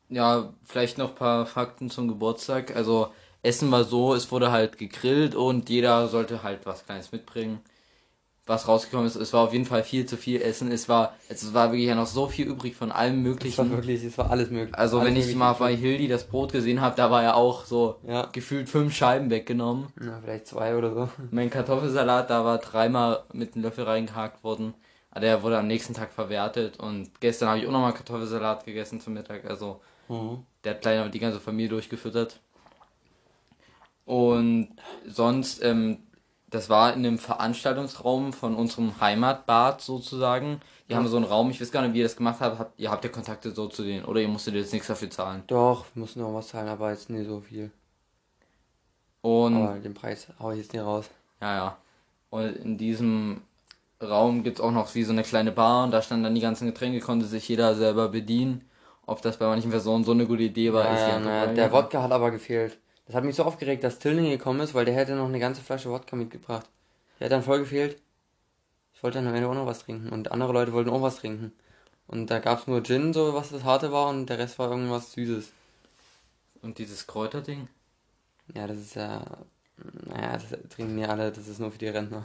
ja, 0.09 0.53
vielleicht 0.65 0.99
noch 0.99 1.11
ein 1.11 1.15
paar 1.15 1.47
Fakten 1.47 1.91
zum 1.91 2.09
Geburtstag. 2.09 2.77
Also, 2.77 3.13
Essen 3.43 3.71
war 3.71 3.85
so, 3.85 4.15
es 4.15 4.31
wurde 4.33 4.51
halt 4.51 4.79
gegrillt 4.79 5.35
und 5.35 5.69
jeder 5.69 6.09
sollte 6.09 6.43
halt 6.43 6.67
was 6.67 6.85
Kleines 6.85 7.13
mitbringen. 7.13 7.61
Was 8.49 8.69
rausgekommen 8.69 9.07
ist, 9.09 9.17
es 9.17 9.33
war 9.33 9.43
auf 9.43 9.53
jeden 9.53 9.65
Fall 9.65 9.83
viel 9.83 10.07
zu 10.07 10.17
viel 10.17 10.41
Essen. 10.41 10.71
Es 10.71 10.89
war, 10.89 11.17
es 11.29 11.53
war 11.53 11.73
wirklich 11.73 11.89
ja 11.89 11.97
noch 11.97 12.07
so 12.07 12.29
viel 12.29 12.47
übrig 12.47 12.77
von 12.77 12.93
allem 12.93 13.15
Es 13.15 13.25
war 13.25 13.33
Möglichen. 13.65 13.71
wirklich, 13.73 14.05
es 14.05 14.17
war 14.19 14.31
alles 14.31 14.51
möglich. 14.51 14.77
Also, 14.79 15.01
alles 15.01 15.09
wenn 15.15 15.17
ich 15.21 15.35
mal 15.35 15.53
bei 15.55 15.75
Hildi 15.75 16.07
das 16.07 16.29
Brot 16.29 16.53
gesehen 16.53 16.81
habe, 16.81 16.95
da 16.95 17.11
war 17.11 17.25
ja 17.25 17.35
auch 17.35 17.65
so 17.65 17.97
Ja. 18.07 18.27
gefühlt 18.27 18.69
fünf 18.69 18.95
Scheiben 18.95 19.31
weggenommen. 19.31 19.89
ja, 20.01 20.21
vielleicht 20.23 20.47
zwei 20.47 20.77
oder 20.77 20.95
so. 20.95 21.09
Mein 21.33 21.51
Kartoffelsalat, 21.51 22.31
da 22.31 22.45
war 22.45 22.59
dreimal 22.59 23.25
mit 23.33 23.55
einem 23.55 23.65
Löffel 23.65 23.83
reingehakt 23.85 24.45
worden. 24.45 24.75
Aber 25.11 25.21
Der 25.23 25.43
wurde 25.43 25.59
am 25.59 25.67
nächsten 25.67 25.95
Tag 25.95 26.13
verwertet 26.13 26.79
und 26.79 27.21
gestern 27.21 27.49
habe 27.49 27.59
ich 27.59 27.67
auch 27.67 27.73
nochmal 27.73 27.95
Kartoffelsalat 27.95 28.65
gegessen 28.65 29.01
zum 29.01 29.15
Mittag. 29.15 29.45
Also 29.45 29.81
Mhm. 30.09 30.45
der 30.63 30.75
hat 30.75 30.83
gleich 30.83 31.11
die 31.11 31.19
ganze 31.19 31.41
Familie 31.41 31.71
durchgefüttert. 31.71 32.39
Und 34.07 34.69
sonst, 35.05 35.63
ähm, 35.63 35.99
das 36.49 36.71
war 36.71 36.95
in 36.95 37.05
einem 37.05 37.19
Veranstaltungsraum 37.19 38.33
von 38.33 38.55
unserem 38.55 38.99
Heimatbad 39.01 39.83
sozusagen. 39.83 40.61
Die 40.89 40.95
haben 40.95 41.09
so 41.09 41.17
einen 41.17 41.27
Raum, 41.27 41.51
ich 41.51 41.61
weiß 41.61 41.73
gar 41.73 41.83
nicht, 41.83 41.93
wie 41.93 41.99
ihr 41.99 42.05
das 42.05 42.17
gemacht 42.17 42.41
habt. 42.41 42.59
habt 42.61 42.81
ihr 42.81 42.91
habt 42.91 43.05
ja 43.05 43.11
Kontakte 43.11 43.51
so 43.51 43.67
zu 43.67 43.83
denen 43.83 44.05
oder 44.05 44.21
ihr 44.21 44.29
musstet 44.29 44.55
jetzt 44.55 44.73
nichts 44.73 44.87
dafür 44.87 45.11
zahlen. 45.11 45.43
Doch, 45.49 45.85
wir 45.93 46.01
mussten 46.01 46.21
noch 46.21 46.33
was 46.33 46.49
zahlen, 46.49 46.69
aber 46.69 46.93
jetzt 46.93 47.11
nicht 47.11 47.27
so 47.27 47.41
viel. 47.41 47.73
Und 49.23 49.57
Aber 49.57 49.79
den 49.81 49.95
Preis 49.95 50.29
hau 50.39 50.53
ich 50.53 50.59
jetzt 50.59 50.73
nicht 50.73 50.83
raus. 50.83 51.11
Ja, 51.41 51.55
ja. 51.55 51.77
Und 52.31 52.57
in 52.57 52.79
diesem 52.79 53.43
Raum 54.01 54.45
gibt 54.45 54.59
es 54.59 54.65
auch 54.65 54.71
noch 54.71 54.95
wie 54.95 55.03
so 55.03 55.13
eine 55.13 55.25
kleine 55.25 55.51
Bar 55.51 55.85
und 55.85 55.91
da 55.91 56.01
standen 56.01 56.25
dann 56.25 56.35
die 56.37 56.41
ganzen 56.41 56.67
Getränke, 56.67 57.01
konnte 57.01 57.27
sich 57.27 57.49
jeder 57.49 57.75
selber 57.75 58.09
bedienen. 58.09 58.69
Ob 59.05 59.21
das 59.23 59.37
bei 59.37 59.47
manchen 59.47 59.71
Personen 59.71 60.05
so 60.05 60.13
eine 60.13 60.27
gute 60.27 60.45
Idee 60.45 60.73
war, 60.73 60.85
ist 60.95 61.01
Ja, 61.01 61.09
ja 61.09 61.19
na, 61.19 61.47
der 61.47 61.73
Wodka 61.73 62.03
hat 62.03 62.13
aber 62.13 62.31
gefehlt. 62.31 62.79
Das 63.07 63.15
hat 63.15 63.25
mich 63.25 63.37
so 63.37 63.45
aufgeregt, 63.45 63.85
dass 63.85 63.99
Till 63.99 64.15
nicht 64.21 64.31
gekommen 64.31 64.61
ist, 64.61 64.75
weil 64.75 64.85
der 64.85 64.95
hätte 64.95 65.15
noch 65.15 65.27
eine 65.29 65.39
ganze 65.39 65.63
Flasche 65.63 65.91
Wodka 65.91 66.17
mitgebracht. 66.17 66.67
Der 67.21 67.27
hat 67.27 67.33
dann 67.33 67.43
voll 67.43 67.61
gefehlt. 67.61 68.01
Ich 68.95 69.03
wollte 69.03 69.19
dann 69.19 69.29
am 69.29 69.35
Ende 69.35 69.49
auch 69.49 69.55
noch 69.55 69.67
was 69.67 69.81
trinken 69.81 70.09
und 70.09 70.33
andere 70.33 70.53
Leute 70.53 70.73
wollten 70.73 70.91
auch 70.91 71.03
was 71.03 71.17
trinken. 71.17 71.53
Und 72.09 72.31
da 72.31 72.39
gab's 72.39 72.67
nur 72.67 72.83
Gin, 72.83 73.13
so 73.13 73.35
was 73.35 73.51
das 73.51 73.65
harte 73.65 73.93
war, 73.93 74.09
und 74.09 74.27
der 74.27 74.39
Rest 74.39 74.59
war 74.59 74.71
irgendwas 74.71 75.13
Süßes. 75.13 75.51
Und 76.63 76.79
dieses 76.79 77.07
Kräuterding? 77.07 77.69
Ja, 78.55 78.67
das 78.67 78.79
ist 78.79 78.95
ja. 78.95 79.25
Naja, 80.07 80.33
das 80.39 80.45
trinken 80.71 80.99
ja 80.99 81.09
alle, 81.09 81.31
das 81.33 81.47
ist 81.49 81.59
nur 81.61 81.71
für 81.71 81.79
die 81.79 81.89
Rentner. 81.89 82.25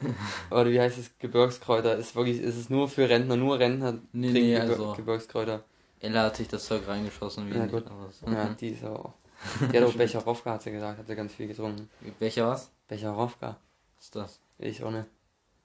Oder 0.50 0.70
wie 0.70 0.80
heißt 0.80 0.98
es? 0.98 1.10
Gebirgskräuter. 1.18 1.96
Ist 1.96 2.14
wirklich, 2.14 2.40
ist 2.40 2.56
es 2.56 2.70
nur 2.70 2.88
für 2.88 3.08
Rentner, 3.08 3.36
nur 3.36 3.58
Rentner 3.58 3.98
Nee, 4.12 4.30
trinken 4.30 4.48
nee, 4.50 4.58
also- 4.58 4.92
Gebirgskräuter. 4.94 5.64
Ella 6.02 6.24
hat 6.24 6.36
sich 6.36 6.48
das 6.48 6.66
Zeug 6.66 6.86
reingeschossen. 6.86 7.48
Wie 7.50 7.56
Ja, 7.56 7.66
gut. 7.66 7.86
aber 7.86 8.10
so. 8.10 8.26
Ja, 8.26 8.46
die 8.60 8.68
ist 8.70 8.84
auch. 8.84 9.12
Die 9.72 9.76
hat 9.76 9.84
auch 9.84 9.94
Becherowka, 9.94 10.52
hat 10.52 10.62
sie 10.62 10.70
gesagt, 10.70 10.98
hat 10.98 11.06
sie 11.06 11.16
ganz 11.16 11.34
viel 11.34 11.48
getrunken. 11.48 11.90
Welcher 12.20 12.46
was? 12.46 12.70
Becherowka. 12.86 13.56
Was 13.96 14.04
ist 14.04 14.14
das? 14.14 14.40
Ich 14.58 14.84
auch 14.84 14.90
nicht. 14.92 15.06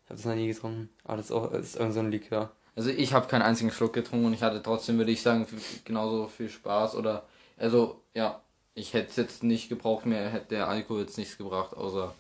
Ich 0.03 0.09
habe 0.09 0.15
das 0.17 0.25
noch 0.25 0.33
nie 0.35 0.47
getrunken. 0.47 0.89
Aber 1.03 1.17
das 1.17 1.27
ist 1.27 1.31
auch 1.31 1.51
das 1.51 1.61
ist 1.61 1.75
irgend 1.75 1.93
so 1.93 1.99
ein 1.99 2.09
Likör. 2.11 2.51
Also 2.75 2.89
ich 2.89 3.13
habe 3.13 3.27
keinen 3.27 3.41
einzigen 3.43 3.69
Schluck 3.71 3.93
getrunken 3.93 4.25
und 4.25 4.33
ich 4.33 4.41
hatte 4.41 4.63
trotzdem, 4.63 4.97
würde 4.97 5.11
ich 5.11 5.21
sagen, 5.21 5.45
genauso 5.85 6.27
viel 6.27 6.49
Spaß 6.49 6.95
oder 6.95 7.25
also 7.57 8.01
ja, 8.15 8.41
ich 8.73 8.93
hätte 8.93 9.09
es 9.09 9.15
jetzt 9.15 9.43
nicht 9.43 9.69
gebraucht, 9.69 10.05
mir 10.05 10.29
hätte 10.29 10.47
der 10.49 10.67
Alkohol 10.67 11.01
jetzt 11.01 11.17
nichts 11.17 11.37
gebracht, 11.37 11.75
außer 11.75 12.13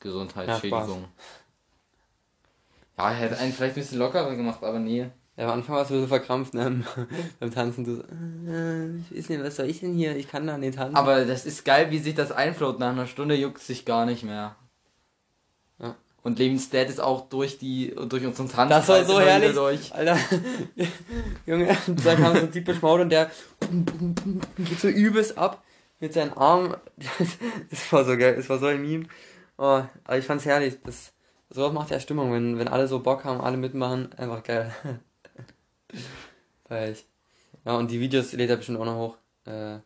Gesundheitsschädigung. 0.00 1.06
Ja, 2.98 3.10
er 3.10 3.14
hätte 3.16 3.38
einen 3.38 3.52
vielleicht 3.52 3.76
ein 3.76 3.80
bisschen 3.82 3.98
lockerer 3.98 4.34
gemacht, 4.36 4.62
aber 4.62 4.78
nee. 4.78 5.10
Ja, 5.36 5.46
am 5.46 5.52
Anfang 5.52 5.76
war 5.76 5.82
es 5.82 5.90
ein 5.90 5.94
bisschen 5.94 6.08
verkrampft, 6.08 6.54
ne? 6.54 6.82
Beim 7.40 7.50
Tanzen. 7.52 7.84
Du 7.84 7.96
so, 7.96 8.02
äh, 8.02 8.96
ich 9.10 9.18
weiß 9.18 9.28
nicht, 9.28 9.42
was 9.42 9.56
soll 9.56 9.66
ich 9.66 9.80
denn 9.80 9.94
hier? 9.94 10.16
Ich 10.16 10.28
kann 10.28 10.46
da 10.46 10.56
nicht 10.56 10.76
tanzen. 10.76 10.96
Aber 10.96 11.24
das 11.24 11.44
ist 11.44 11.64
geil, 11.64 11.90
wie 11.90 11.98
sich 11.98 12.14
das 12.14 12.32
einflot. 12.32 12.78
Nach 12.78 12.90
einer 12.90 13.06
Stunde 13.06 13.34
juckt 13.34 13.60
sich 13.60 13.84
gar 13.84 14.06
nicht 14.06 14.24
mehr. 14.24 14.56
Und 16.26 16.40
Levins 16.40 16.70
Dad 16.70 16.88
ist 16.88 17.00
auch 17.00 17.28
durch 17.28 17.56
die 17.56 17.94
durch 18.08 18.26
unseren 18.26 18.48
Tanz. 18.48 18.68
Das 18.68 18.88
war 18.88 19.04
so 19.04 19.20
herrlich. 19.20 19.54
Durch. 19.54 19.94
Alter. 19.94 20.18
Junge, 21.46 21.68
da 22.04 22.16
kam 22.16 22.36
so 22.36 22.48
typisch 22.48 22.82
Maul 22.82 23.02
und 23.02 23.10
der 23.10 23.30
geht 24.58 24.80
so 24.80 24.88
übelst 24.88 25.38
ab 25.38 25.62
mit 26.00 26.12
seinen 26.12 26.32
Armen. 26.32 26.74
Das 27.70 27.92
war 27.92 28.04
so 28.04 28.16
geil, 28.16 28.34
das 28.34 28.48
war 28.48 28.58
so 28.58 28.66
ein 28.66 28.82
Meme. 28.82 29.04
Oh, 29.56 29.82
aber 30.02 30.18
ich 30.18 30.24
fand's 30.24 30.44
herrlich. 30.44 30.78
Das, 30.82 31.12
sowas 31.48 31.72
macht 31.72 31.92
ja 31.92 32.00
Stimmung, 32.00 32.32
wenn, 32.32 32.58
wenn 32.58 32.66
alle 32.66 32.88
so 32.88 32.98
Bock 32.98 33.24
haben, 33.24 33.40
alle 33.40 33.56
mitmachen, 33.56 34.12
einfach 34.14 34.42
geil. 34.42 34.74
Weil 36.68 36.92
ich. 36.92 37.04
Ja, 37.64 37.76
und 37.76 37.90
die 37.90 38.00
Videos 38.00 38.32
lädt 38.32 38.50
er 38.50 38.56
bestimmt 38.56 38.78
auch 38.78 38.84
noch 38.84 38.96
hoch. 38.96 39.16
Äh, 39.44 39.78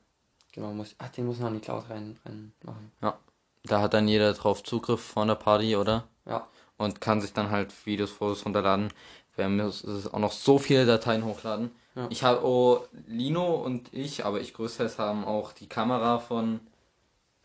genau, 0.52 0.72
muss. 0.72 0.94
Ach, 0.98 1.08
den 1.08 1.26
muss 1.26 1.38
man 1.38 1.48
an 1.48 1.54
die 1.54 1.60
Cloud 1.60 1.88
rein, 1.88 2.18
rein 2.24 2.52
machen. 2.62 2.92
Ja. 3.00 3.18
Da 3.64 3.82
hat 3.82 3.92
dann 3.92 4.08
jeder 4.08 4.32
drauf 4.32 4.62
Zugriff 4.62 5.00
von 5.02 5.28
der 5.28 5.34
Party, 5.34 5.76
oder? 5.76 6.04
Ja. 6.26 6.46
Und 6.78 7.00
kann 7.00 7.20
sich 7.20 7.34
dann 7.34 7.50
halt 7.50 7.74
Videos, 7.84 8.10
Fotos 8.10 8.46
runterladen. 8.46 8.90
Wir 9.36 9.48
müssen 9.48 10.08
auch 10.12 10.18
noch 10.18 10.32
so 10.32 10.58
viele 10.58 10.86
Dateien 10.86 11.24
hochladen. 11.24 11.70
Ja. 11.94 12.06
Ich 12.08 12.22
habe, 12.22 12.44
oh, 12.44 12.86
Lino 13.06 13.54
und 13.54 13.92
ich, 13.92 14.24
aber 14.24 14.40
ich 14.40 14.54
größtenteils 14.54 14.98
haben 14.98 15.24
auch 15.24 15.52
die 15.52 15.68
Kamera 15.68 16.18
von 16.18 16.60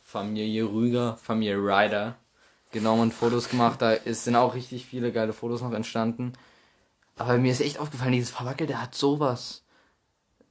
Familie 0.04 0.66
Rüger, 0.66 1.18
Familie 1.18 1.58
Ryder 1.58 2.16
genommen 2.72 3.02
und 3.04 3.14
Fotos 3.14 3.50
gemacht. 3.50 3.82
Da 3.82 3.92
ist, 3.92 4.24
sind 4.24 4.36
auch 4.36 4.54
richtig 4.54 4.86
viele 4.86 5.12
geile 5.12 5.34
Fotos 5.34 5.62
noch 5.62 5.74
entstanden. 5.74 6.34
Aber 7.18 7.38
mir 7.38 7.52
ist 7.52 7.62
echt 7.62 7.80
aufgefallen, 7.80 8.12
dieses 8.12 8.32
Verwackel, 8.32 8.68
der 8.68 8.82
hat 8.82 8.96
sowas 8.96 9.64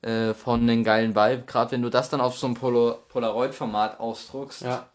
äh, 0.02 0.34
von 0.34 0.60
einem 0.60 0.84
geilen 0.84 1.14
Vibe. 1.14 1.44
Gerade 1.46 1.72
wenn 1.72 1.82
du 1.82 1.90
das 1.90 2.10
dann 2.10 2.20
auf 2.20 2.38
so 2.38 2.46
einem 2.46 2.54
Pol 2.54 2.98
Polaroid-Format 3.08 4.00
ausdruckst. 4.00 4.62
Ja. 4.62 4.88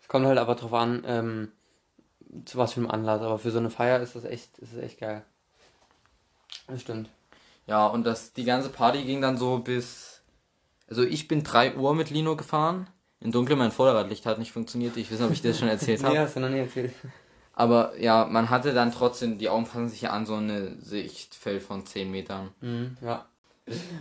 Es 0.00 0.08
kommt 0.08 0.26
halt 0.26 0.38
aber 0.38 0.54
drauf 0.54 0.72
an, 0.72 1.04
ähm, 1.06 1.52
zu 2.44 2.58
was 2.58 2.72
für 2.72 2.80
einem 2.80 2.90
Anlass. 2.90 3.22
Aber 3.22 3.38
für 3.38 3.50
so 3.50 3.58
eine 3.58 3.70
Feier 3.70 4.00
ist 4.00 4.16
das 4.16 4.24
echt, 4.24 4.58
ist 4.58 4.74
das 4.74 4.82
echt 4.82 4.98
geil. 4.98 5.22
Das 6.66 6.80
stimmt. 6.80 7.08
Ja, 7.66 7.86
und 7.86 8.04
das, 8.04 8.32
die 8.32 8.44
ganze 8.44 8.68
Party 8.68 9.02
ging 9.04 9.20
dann 9.20 9.36
so 9.36 9.58
bis. 9.58 10.22
Also 10.88 11.04
ich 11.04 11.28
bin 11.28 11.42
3 11.42 11.76
Uhr 11.76 11.94
mit 11.94 12.10
Lino 12.10 12.36
gefahren. 12.36 12.88
Im 13.20 13.30
Dunkeln 13.30 13.58
mein 13.58 13.70
Vorderradlicht 13.70 14.26
hat 14.26 14.38
nicht 14.38 14.52
funktioniert. 14.52 14.96
Ich 14.96 15.10
weiß 15.10 15.20
nicht, 15.20 15.26
ob 15.28 15.32
ich 15.32 15.42
das 15.42 15.58
schon 15.58 15.68
erzählt 15.68 16.02
habe. 16.02 16.14
nee, 16.14 16.20
hast 16.20 16.36
du 16.36 16.40
noch 16.40 16.48
nie 16.48 16.58
erzählt. 16.58 16.92
Aber 17.54 17.92
ja, 17.98 18.26
man 18.30 18.50
hatte 18.50 18.72
dann 18.72 18.92
trotzdem, 18.92 19.38
die 19.38 19.48
Augen 19.48 19.66
passen 19.66 19.88
sich 19.88 20.02
ja 20.02 20.10
an, 20.10 20.24
so 20.24 20.36
eine 20.36 20.80
Sichtfeld 20.80 21.62
von 21.62 21.84
10 21.84 22.10
Metern. 22.10 22.50
Mhm, 22.60 22.96
ja. 23.02 23.26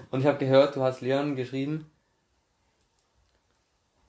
Und 0.09 0.21
ich 0.21 0.25
habe 0.25 0.37
gehört, 0.37 0.75
du 0.75 0.81
hast 0.81 1.01
Leon 1.01 1.35
geschrieben. 1.35 1.85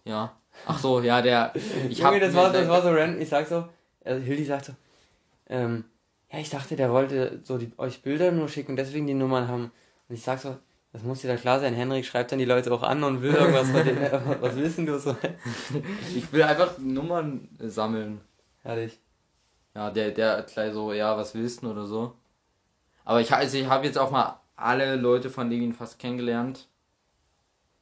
Ja. 0.04 0.36
Ach 0.66 0.78
so, 0.78 1.00
ja, 1.00 1.22
der. 1.22 1.52
Ich 1.88 2.02
hab 2.02 2.18
das, 2.18 2.34
war, 2.34 2.52
das 2.52 2.68
war 2.68 2.82
so 2.82 2.90
random. 2.90 3.20
Ich 3.20 3.28
sag 3.28 3.46
so, 3.46 3.68
also 4.04 4.22
Hildi 4.22 4.44
sagt 4.44 4.66
so, 4.66 4.72
ähm, 5.48 5.84
ja, 6.30 6.38
ich 6.38 6.50
dachte, 6.50 6.76
der 6.76 6.90
wollte 6.90 7.40
so 7.44 7.58
die, 7.58 7.72
euch 7.78 8.02
Bilder 8.02 8.32
nur 8.32 8.48
schicken, 8.48 8.76
deswegen 8.76 9.06
die 9.06 9.14
Nummern 9.14 9.48
haben. 9.48 9.72
Und 10.08 10.14
ich 10.14 10.22
sag 10.22 10.40
so, 10.40 10.56
das 10.92 11.02
muss 11.02 11.20
dir 11.20 11.28
da 11.28 11.36
klar 11.36 11.60
sein. 11.60 11.74
Henrik 11.74 12.04
schreibt 12.04 12.32
dann 12.32 12.38
die 12.38 12.44
Leute 12.44 12.72
auch 12.72 12.82
an 12.82 13.02
und 13.02 13.22
will 13.22 13.34
irgendwas 13.34 13.70
von 13.70 13.84
denen. 13.84 14.00
Was 14.40 14.56
wissen 14.56 14.86
du 14.86 14.98
so? 14.98 15.16
Ich 16.14 16.30
will 16.32 16.42
einfach 16.42 16.78
Nummern 16.78 17.48
sammeln. 17.58 18.20
Herrlich. 18.62 18.98
Ja, 19.74 19.90
der, 19.90 20.10
der 20.10 20.42
gleich 20.42 20.72
so, 20.72 20.92
ja, 20.92 21.16
was 21.16 21.34
willst 21.34 21.62
du 21.62 21.70
oder 21.70 21.86
so. 21.86 22.14
Aber 23.04 23.20
ich, 23.20 23.32
also 23.32 23.56
ich 23.56 23.66
habe 23.66 23.86
jetzt 23.86 23.98
auch 23.98 24.10
mal 24.10 24.40
alle 24.56 24.96
Leute 24.96 25.30
von 25.30 25.50
Levin 25.50 25.72
fast 25.72 25.98
kennengelernt. 25.98 26.68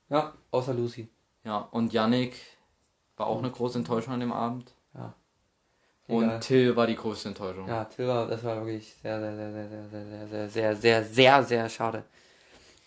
Ja, 0.09 0.33
außer 0.51 0.75
Lucy. 0.75 1.09
Ja, 1.45 1.59
und 1.71 1.93
Yannick 1.93 2.37
war 3.17 3.27
auch 3.27 3.39
eine 3.39 3.51
große 3.51 3.79
Enttäuschung 3.79 4.15
an 4.15 4.21
dem 4.21 4.33
Abend. 4.33 4.73
Ja. 4.95 5.15
Und 6.09 6.25
Egal. 6.25 6.41
Till 6.41 6.77
war 6.77 6.87
die 6.87 6.97
größte 6.97 7.29
Enttäuschung. 7.29 7.69
Ja, 7.69 7.85
Till 7.85 8.09
war, 8.09 8.27
das 8.27 8.43
war 8.43 8.57
wirklich 8.57 8.95
sehr, 9.03 9.21
sehr, 9.21 9.37
sehr, 9.37 9.53
sehr, 9.53 9.69
sehr, 9.69 9.89
sehr, 9.91 10.07
sehr, 10.07 10.49
sehr, 10.49 10.77
sehr, 10.77 11.05
sehr, 11.05 11.43
sehr 11.45 11.69
schade. 11.69 12.05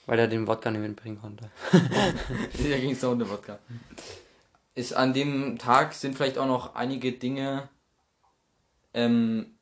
Weil 0.06 0.20
er 0.20 0.28
den 0.28 0.46
Wodka 0.46 0.70
nicht 0.70 0.82
mitbringen 0.82 1.20
konnte. 1.22 1.50
ja, 1.72 2.78
ging 2.78 2.92
es 2.92 3.00
da 3.00 3.08
um 3.08 3.20
den 3.20 3.30
Wodka. 3.30 3.60
Ist 4.76 4.94
an 4.94 5.14
dem 5.14 5.58
Tag 5.58 5.94
sind 5.94 6.16
vielleicht 6.16 6.38
auch 6.38 6.48
noch 6.48 6.76
einige 6.76 7.14
Dinge 7.14 7.70
ähm, 8.94 9.58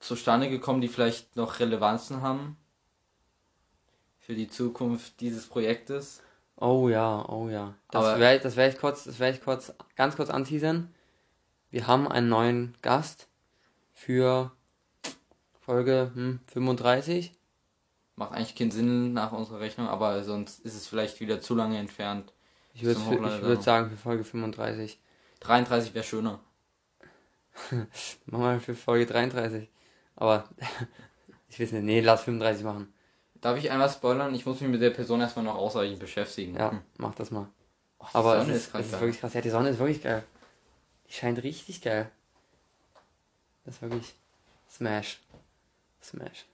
zustande 0.00 0.48
gekommen, 0.50 0.80
die 0.80 0.88
vielleicht 0.88 1.36
noch 1.36 1.60
Relevanzen 1.60 2.22
haben 2.22 2.56
für 4.18 4.34
die 4.34 4.48
Zukunft 4.48 5.20
dieses 5.20 5.46
Projektes. 5.46 6.22
Oh 6.56 6.88
ja, 6.88 7.28
oh 7.28 7.48
ja. 7.48 7.74
Das 7.90 8.18
werde 8.18 8.40
das 8.40 8.56
werd 8.56 8.74
ich 8.74 8.80
kurz, 8.80 9.04
das 9.04 9.18
werde 9.18 9.36
ich 9.36 9.44
kurz, 9.44 9.72
ganz 9.96 10.16
kurz 10.16 10.30
anteasern. 10.30 10.94
Wir 11.70 11.86
haben 11.86 12.06
einen 12.06 12.28
neuen 12.28 12.74
Gast 12.82 13.28
für 13.92 14.52
Folge 15.60 16.10
hm, 16.14 16.40
35 16.46 17.34
macht 18.16 18.32
eigentlich 18.32 18.54
keinen 18.54 18.70
Sinn 18.70 19.12
nach 19.12 19.32
unserer 19.32 19.60
Rechnung, 19.60 19.88
aber 19.88 20.22
sonst 20.22 20.60
ist 20.60 20.74
es 20.74 20.86
vielleicht 20.86 21.20
wieder 21.20 21.40
zu 21.40 21.54
lange 21.54 21.78
entfernt. 21.78 22.32
Ich 22.74 22.84
würde 22.84 23.00
würd 23.00 23.62
sagen 23.62 23.90
für 23.90 23.96
Folge 23.96 24.24
35. 24.24 24.98
33 25.40 25.94
wäre 25.94 26.04
schöner. 26.04 26.40
Machen 28.26 28.44
wir 28.44 28.60
für 28.60 28.74
Folge 28.74 29.06
33. 29.06 29.68
Aber 30.16 30.48
ich 31.48 31.60
weiß 31.60 31.72
nicht, 31.72 31.84
nee, 31.84 32.00
lass 32.00 32.22
35 32.22 32.64
machen. 32.64 32.92
Darf 33.40 33.58
ich 33.58 33.70
einmal 33.70 33.90
spoilern? 33.90 34.34
Ich 34.34 34.46
muss 34.46 34.60
mich 34.60 34.70
mit 34.70 34.80
der 34.80 34.90
Person 34.90 35.20
erstmal 35.20 35.44
noch 35.44 35.56
ausreichend 35.56 35.98
beschäftigen. 35.98 36.56
Ja, 36.56 36.70
hm. 36.70 36.80
mach 36.98 37.14
das 37.14 37.30
mal. 37.30 37.48
Oh, 37.98 38.06
aber 38.12 38.40
Sonne 38.40 38.52
es 38.52 38.66
ist, 38.66 38.74
ist, 38.74 38.80
ist 38.86 38.92
wirklich 38.92 39.20
krass. 39.20 39.34
Ja, 39.34 39.40
die 39.40 39.50
Sonne 39.50 39.68
ist 39.70 39.78
wirklich 39.78 40.02
geil. 40.02 40.24
Die 41.08 41.12
scheint 41.12 41.42
richtig 41.42 41.82
geil. 41.82 42.10
Das 43.64 43.76
ist 43.76 43.82
wirklich 43.82 44.14
Smash. 44.70 45.20
Smash. 46.02 46.46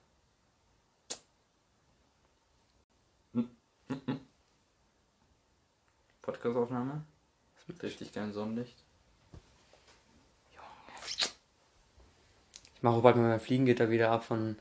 Podcastaufnahme. 6.23 7.05
Mit 7.67 7.83
richtig 7.83 8.13
geilen 8.13 8.33
Sonnenlicht. 8.33 8.77
Ich 12.81 12.83
mache 12.83 12.95
auch 12.95 13.03
bald 13.03 13.17
mal 13.17 13.29
mein 13.29 13.41
Fliegengitter 13.41 13.91
wieder 13.91 14.11
ab 14.11 14.25
von, 14.25 14.57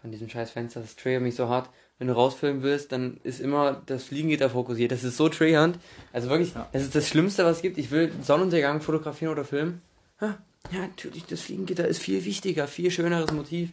von 0.00 0.12
diesem 0.12 0.28
scheiß 0.28 0.52
Fenster. 0.52 0.80
Das 0.80 0.94
triggert 0.94 1.22
mich 1.22 1.34
so 1.34 1.48
hart. 1.48 1.68
Wenn 1.98 2.06
du 2.06 2.14
rausfilmen 2.14 2.62
willst, 2.62 2.92
dann 2.92 3.18
ist 3.24 3.40
immer 3.40 3.82
das 3.86 4.04
Fliegengitter 4.04 4.48
fokussiert. 4.48 4.92
Das 4.92 5.02
ist 5.02 5.16
so 5.16 5.28
triggernd. 5.28 5.76
Also 6.12 6.30
wirklich, 6.30 6.54
ja. 6.54 6.68
das 6.72 6.82
ist 6.82 6.94
das 6.94 7.08
Schlimmste, 7.08 7.44
was 7.44 7.56
es 7.56 7.62
gibt. 7.62 7.78
Ich 7.78 7.90
will 7.90 8.12
Sonnenuntergang 8.22 8.80
fotografieren 8.80 9.32
oder 9.32 9.44
filmen. 9.44 9.82
Ja, 10.20 10.38
natürlich, 10.70 11.26
das 11.26 11.40
Fliegengitter 11.40 11.88
ist 11.88 11.98
viel 11.98 12.24
wichtiger, 12.24 12.68
viel 12.68 12.92
schöneres 12.92 13.32
Motiv. 13.32 13.70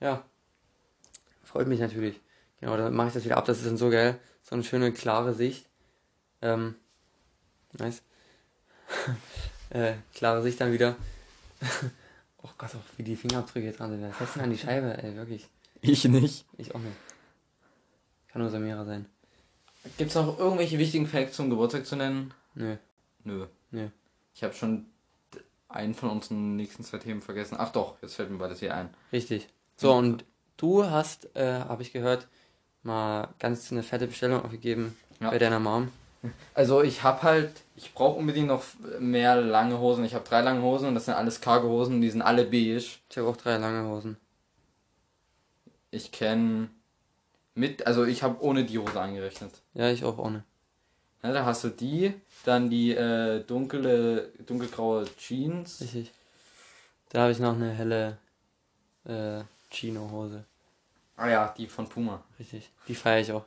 Ja. 0.00 0.22
Freut 1.42 1.66
mich 1.66 1.80
natürlich. 1.80 2.20
Genau, 2.60 2.76
dann 2.76 2.92
mache 2.92 3.08
ich 3.08 3.14
das 3.14 3.24
wieder 3.24 3.38
ab. 3.38 3.46
Das 3.46 3.56
ist 3.60 3.66
dann 3.66 3.78
so 3.78 3.88
geil. 3.88 4.18
So 4.42 4.56
eine 4.56 4.64
schöne, 4.64 4.92
klare 4.92 5.32
Sicht. 5.32 5.64
Ähm, 6.42 6.74
nice. 7.78 8.02
äh, 9.70 9.94
klare 10.14 10.42
Sicht 10.42 10.60
dann 10.60 10.70
wieder. 10.70 10.96
oh 12.44 12.50
Gott, 12.58 12.74
auch 12.74 12.98
wie 12.98 13.02
die 13.02 13.16
Fingerabdrücke 13.16 13.72
dran 13.72 13.90
sind. 13.90 14.02
Was 14.02 14.20
heißt 14.20 14.36
denn 14.36 14.42
an 14.42 14.50
die 14.50 14.58
Scheibe, 14.58 15.02
ey, 15.02 15.16
wirklich? 15.16 15.48
Ich 15.80 16.04
nicht. 16.04 16.44
Ich 16.56 16.74
auch 16.74 16.80
nicht. 16.80 16.96
Kann 18.28 18.42
nur 18.42 18.50
Samira 18.50 18.84
sein. 18.84 19.06
Gibt 19.98 20.10
es 20.10 20.16
noch 20.16 20.38
irgendwelche 20.38 20.78
wichtigen 20.78 21.06
Facts 21.06 21.36
zum 21.36 21.50
Geburtstag 21.50 21.86
zu 21.86 21.96
nennen? 21.96 22.32
Nö. 22.54 22.76
Nö. 23.24 23.46
Nö. 23.70 23.88
Ich 24.34 24.42
habe 24.42 24.54
schon 24.54 24.86
einen 25.68 25.94
von 25.94 26.10
unseren 26.10 26.56
nächsten 26.56 26.84
zwei 26.84 26.98
Themen 26.98 27.22
vergessen. 27.22 27.56
Ach 27.58 27.70
doch, 27.70 27.96
jetzt 28.00 28.14
fällt 28.14 28.30
mir 28.30 28.38
beides 28.38 28.60
hier 28.60 28.74
ein. 28.74 28.90
Richtig. 29.12 29.48
So, 29.76 29.92
und 29.92 30.24
du 30.56 30.86
hast, 30.86 31.34
äh, 31.36 31.60
habe 31.60 31.82
ich 31.82 31.92
gehört, 31.92 32.28
mal 32.82 33.28
ganz 33.38 33.72
eine 33.72 33.82
fette 33.82 34.06
Bestellung 34.06 34.42
aufgegeben 34.42 34.96
ja. 35.20 35.30
bei 35.30 35.38
deiner 35.38 35.60
Mom. 35.60 35.88
Also 36.54 36.82
ich 36.82 37.02
habe 37.02 37.22
halt, 37.22 37.52
ich 37.76 37.92
brauche 37.92 38.18
unbedingt 38.18 38.48
noch 38.48 38.64
mehr 38.98 39.40
lange 39.40 39.78
Hosen. 39.78 40.04
Ich 40.04 40.14
habe 40.14 40.26
drei 40.26 40.40
lange 40.40 40.62
Hosen 40.62 40.88
und 40.88 40.94
das 40.94 41.06
sind 41.06 41.14
alles 41.14 41.40
Cargo-Hosen, 41.40 42.00
die 42.00 42.10
sind 42.10 42.22
alle 42.22 42.44
beige. 42.44 42.76
Ich 42.76 43.16
habe 43.16 43.28
auch 43.28 43.36
drei 43.36 43.56
lange 43.58 43.88
Hosen. 43.88 44.16
Ich 45.90 46.12
kenne 46.12 46.68
mit, 47.54 47.86
also 47.86 48.04
ich 48.04 48.22
habe 48.22 48.42
ohne 48.42 48.64
die 48.64 48.78
Hose 48.78 49.00
angerechnet. 49.00 49.52
Ja, 49.74 49.90
ich 49.90 50.04
auch 50.04 50.18
ohne. 50.18 50.44
Ja, 51.22 51.32
da 51.32 51.44
hast 51.44 51.64
du 51.64 51.68
die, 51.68 52.14
dann 52.44 52.68
die 52.68 52.92
äh, 52.92 53.42
dunkle, 53.44 54.30
dunkelgraue 54.46 55.06
Jeans. 55.16 55.80
Richtig. 55.80 56.12
Da 57.10 57.22
habe 57.22 57.32
ich 57.32 57.38
noch 57.38 57.54
eine 57.54 57.70
helle 57.70 58.18
äh, 59.06 59.42
Chino-Hose. 59.70 60.44
Ah 61.16 61.28
ja, 61.28 61.54
die 61.56 61.68
von 61.68 61.88
Puma. 61.88 62.22
Richtig. 62.38 62.68
Die 62.88 62.94
feiere 62.94 63.20
ich 63.20 63.32
auch. 63.32 63.44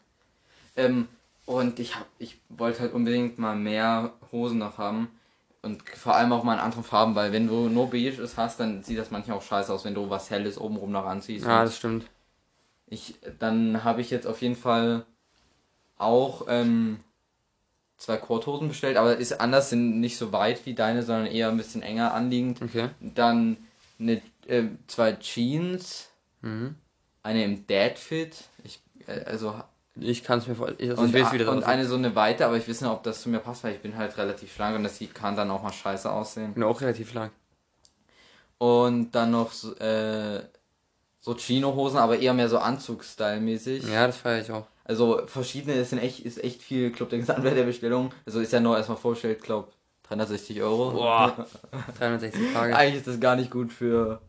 Ähm, 0.75 1.07
und 1.48 1.80
ich 1.80 1.96
hab, 1.96 2.06
ich 2.20 2.39
wollte 2.50 2.82
halt 2.82 2.94
unbedingt 2.94 3.39
mal 3.39 3.56
mehr 3.56 4.13
Hosen 4.32 4.60
noch 4.60 4.77
haben. 4.77 5.08
Und 5.63 5.82
vor 5.89 6.16
allem 6.16 6.32
auch 6.32 6.44
mal 6.44 6.54
in 6.54 6.60
anderen 6.60 6.84
Farben, 6.84 7.16
weil 7.16 7.32
wenn 7.32 7.48
du 7.48 7.68
nur 7.68 7.89
beiges 7.89 8.38
hast, 8.38 8.60
dann 8.60 8.84
sieht 8.84 9.00
das 9.00 9.10
manchmal 9.12 9.38
auch 9.38 9.42
scheiße 9.42 9.74
aus, 9.74 9.84
wenn 9.86 9.96
du 9.96 10.10
was 10.10 10.30
Helles 10.30 10.60
obenrum 10.60 10.92
noch 10.92 11.06
anziehst. 11.06 11.46
Ja, 11.46 11.63
das 11.63 11.77
stimmt. 11.77 12.06
Ich, 12.86 13.16
dann 13.39 13.84
habe 13.84 14.01
ich 14.01 14.12
jetzt 14.12 14.27
auf 14.27 14.42
jeden 14.42 14.56
Fall 14.56 15.06
auch 15.98 16.46
ähm, 16.48 17.00
zwei 17.98 18.18
Korthosen 18.18 18.68
bestellt, 18.68 18.98
aber 18.98 19.18
ist 19.18 19.39
anders, 19.42 19.70
sind 19.72 20.00
nicht 20.00 20.18
so 20.18 20.32
weit 20.32 20.66
wie 20.66 20.74
deine, 20.74 21.01
sondern 21.04 21.25
eher 21.25 21.50
ein 21.50 21.58
bisschen 21.58 21.82
enger 21.82 22.13
anliegend. 22.13 22.62
Okay. 22.62 22.89
Dann 23.00 23.58
eine, 24.00 24.22
äh, 24.48 24.63
zwei 24.88 25.13
Jeans, 25.13 26.10
Mhm. 26.42 26.75
eine 27.24 27.44
im 27.44 27.66
Dad-Fit. 27.66 28.44
Ich, 28.63 28.80
äh, 29.08 29.24
also 29.24 29.56
Ich 30.00 30.24
kann 30.24 30.39
es 30.39 30.48
mir 30.48 30.56
vorstellen. 30.56 30.92
Also 30.92 31.04
und, 31.04 31.16
ich 31.16 31.22
weiß, 31.22 31.34
wie 31.34 31.38
das 31.38 31.48
und 31.48 31.58
aussieht. 31.58 31.70
eine 31.70 31.86
so 31.86 31.96
eine 31.96 32.16
weite, 32.16 32.46
aber 32.46 32.58
ich 32.58 32.68
weiß 32.68 32.82
nicht, 32.82 32.89
ob 32.89 33.04
das 33.04 33.22
zu 33.22 33.30
mir 33.30 33.39
passt, 33.39 33.63
weil 33.63 33.74
ich 33.74 33.82
bin 33.82 33.98
halt 33.98 34.18
relativ 34.18 34.54
schlank 34.54 34.75
und 34.75 34.84
das 34.84 35.00
kann 35.13 35.36
dann 35.36 35.50
auch 35.51 35.63
mal 35.63 35.74
scheiße 35.74 36.12
aussehen. 36.12 36.50
Ich 36.50 36.56
bin 36.56 36.63
auch 36.63 36.82
relativ 36.82 37.13
lang. 37.13 37.32
Und 38.58 39.12
dann 39.12 39.32
noch 39.32 39.51
so, 39.51 39.75
äh, 39.75 40.42
so 41.20 41.36
Chino-Hosen, 41.36 42.00
aber 42.00 42.20
eher 42.20 42.34
mehr 42.34 42.50
so 42.50 42.58
Anzug-Style-mäßig. 42.58 43.84
Ja, 43.92 44.08
das 44.08 44.18
feiere 44.18 44.42
ich 44.42 44.51
auch. 44.51 44.66
Also 44.84 45.22
verschiedene, 45.27 45.75
es 45.75 45.89
sind 45.89 46.00
echt, 46.00 46.22
ist 46.22 46.44
echt 46.44 46.62
viel, 46.62 46.92
glaub 46.92 47.10
der 47.10 47.20
Gesamtwert 47.20 47.58
der 47.58 47.63
Bestellung. 47.63 48.12
Also 48.25 48.39
ist 48.39 48.54
ja 48.54 48.60
nur 48.60 48.77
erstmal 48.77 48.98
vorgestellt, 48.98 49.44
glaub 49.44 49.74
360 50.04 50.62
Euro. 50.62 50.92
Boah. 50.92 51.46
360 52.00 52.54
Tage. 52.54 52.75
Eigentlich 52.75 52.96
ist 52.96 53.08
das 53.08 53.20
gar 53.20 53.36
nicht 53.36 53.51
gut 53.51 53.74
für 53.74 54.22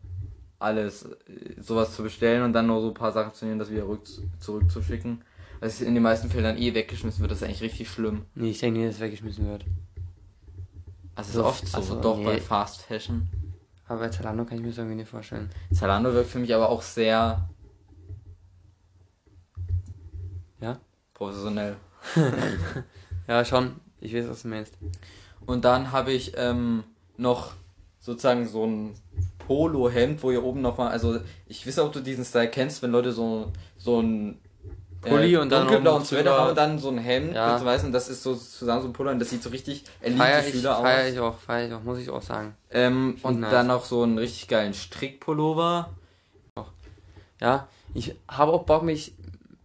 alles, 0.59 1.03
äh, 1.03 1.61
sowas 1.61 1.95
zu 1.95 2.03
bestellen 2.03 2.43
und 2.43 2.53
dann 2.53 2.67
nur 2.67 2.81
so 2.81 2.89
ein 2.89 2.93
paar 2.93 3.13
Sachen 3.13 3.33
zu 3.33 3.45
nehmen, 3.45 3.59
das 3.59 3.71
wieder 3.71 3.87
rück, 3.87 4.01
zurückzuschicken. 4.39 5.23
Weil 5.59 5.69
es 5.69 5.81
in 5.81 5.93
den 5.93 6.03
meisten 6.03 6.29
Fällen 6.29 6.43
dann 6.45 6.57
eh 6.57 6.73
weggeschmissen 6.73 7.21
wird, 7.21 7.31
das 7.31 7.39
ist 7.39 7.43
eigentlich 7.43 7.61
richtig 7.61 7.89
schlimm. 7.89 8.25
Nee, 8.35 8.51
ich 8.51 8.59
denke 8.59 8.79
nicht, 8.79 8.89
dass 8.89 8.95
es 8.95 9.01
weggeschmissen 9.01 9.47
wird. 9.47 9.65
Also 11.15 11.31
So, 11.33 11.39
ist 11.41 11.45
oft 11.45 11.67
so, 11.67 11.77
also, 11.77 12.01
doch 12.01 12.17
nee. 12.17 12.25
bei 12.25 12.39
Fast 12.39 12.81
Fashion. 12.81 13.27
Aber 13.87 13.99
bei 13.99 14.09
Zalando 14.09 14.45
kann 14.45 14.57
ich 14.57 14.63
mir 14.63 14.69
das 14.69 14.77
irgendwie 14.77 14.95
nicht 14.95 15.09
vorstellen. 15.09 15.49
Zalando 15.73 16.13
wirkt 16.13 16.29
für 16.29 16.39
mich 16.39 16.53
aber 16.53 16.69
auch 16.69 16.81
sehr 16.81 17.49
Ja? 20.61 20.79
professionell. 21.13 21.77
Ja, 23.27 23.45
schon. 23.45 23.75
Ich 24.01 24.11
weiß, 24.15 24.27
was 24.27 24.41
du 24.41 24.47
meinst. 24.47 24.73
Und 25.45 25.63
dann 25.63 25.91
habe 25.91 26.11
ich 26.11 26.33
ähm, 26.35 26.83
noch 27.15 27.53
sozusagen 27.99 28.47
so 28.47 28.65
ein 28.65 28.95
Polo-Hemd, 29.45 30.23
wo 30.23 30.31
hier 30.31 30.43
oben 30.43 30.61
nochmal, 30.61 30.89
also 30.89 31.19
ich 31.45 31.67
weiß, 31.67 31.77
ob 31.79 31.93
du 31.93 31.99
diesen 31.99 32.25
Style 32.25 32.49
kennst, 32.49 32.81
wenn 32.81 32.89
Leute 32.91 33.11
so, 33.11 33.51
so 33.77 34.01
ein 34.01 34.39
Pulli 35.01 35.37
und 35.37 35.49
dann 35.49 35.61
dunkelblauen 35.63 36.03
Sweater 36.03 36.49
und 36.49 36.57
dann 36.57 36.77
so 36.77 36.89
ein 36.89 36.97
Hemd 36.97 37.33
Ja. 37.33 37.51
mit 37.51 37.59
so 37.59 37.65
weißen, 37.65 37.91
das 37.91 38.09
ist 38.09 38.21
so 38.21 38.35
zusammen 38.35 38.81
so 38.81 38.87
ein 38.89 38.93
Pullover 38.93 39.13
und 39.13 39.19
das 39.19 39.29
sieht 39.29 39.41
so 39.41 39.49
richtig 39.49 39.83
Elite-Schüler 40.01 40.77
aus. 40.77 40.83
feier 40.83 41.07
ich 41.07 41.19
auch, 41.19 41.37
feier 41.39 41.67
ich 41.67 41.73
auch, 41.73 41.83
muss 41.83 41.99
ich 41.99 42.09
auch 42.09 42.21
sagen. 42.21 42.55
Ähm, 42.69 43.17
und 43.23 43.39
nice. 43.39 43.51
dann 43.51 43.67
noch 43.67 43.85
so 43.85 44.03
einen 44.03 44.17
richtig 44.17 44.47
geilen 44.47 44.73
Strickpullover. 44.73 45.89
Ja, 47.39 47.67
ich 47.93 48.15
habe 48.27 48.51
auch 48.51 48.63
Bock, 48.63 48.83
mich, 48.83 49.13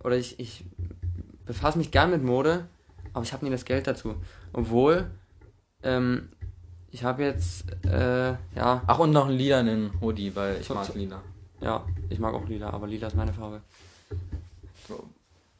oder 0.04 0.16
ich, 0.16 0.38
ich 0.38 0.64
befasse 1.44 1.78
mich 1.78 1.90
gern 1.90 2.10
mit 2.10 2.22
Mode, 2.22 2.66
aber 3.12 3.24
ich 3.24 3.32
habe 3.32 3.44
nie 3.44 3.50
das 3.50 3.64
Geld 3.64 3.86
dazu. 3.88 4.14
Obwohl, 4.52 5.10
ähm, 5.82 6.28
ich 6.92 7.02
habe 7.02 7.24
jetzt, 7.24 7.64
äh, 7.84 8.30
ja, 8.54 8.82
Ach, 8.86 8.98
und 9.00 9.10
noch 9.10 9.26
einen 9.26 9.36
lilanen 9.36 9.90
Hoodie, 10.00 10.36
weil 10.36 10.60
ich 10.60 10.70
mag 10.70 10.94
lila. 10.94 11.20
ja, 11.60 11.84
ich 12.08 12.20
mag 12.20 12.32
auch 12.34 12.46
lila, 12.46 12.70
aber 12.70 12.86
lila 12.86 13.08
ist 13.08 13.16
meine 13.16 13.32
Farbe. 13.32 13.62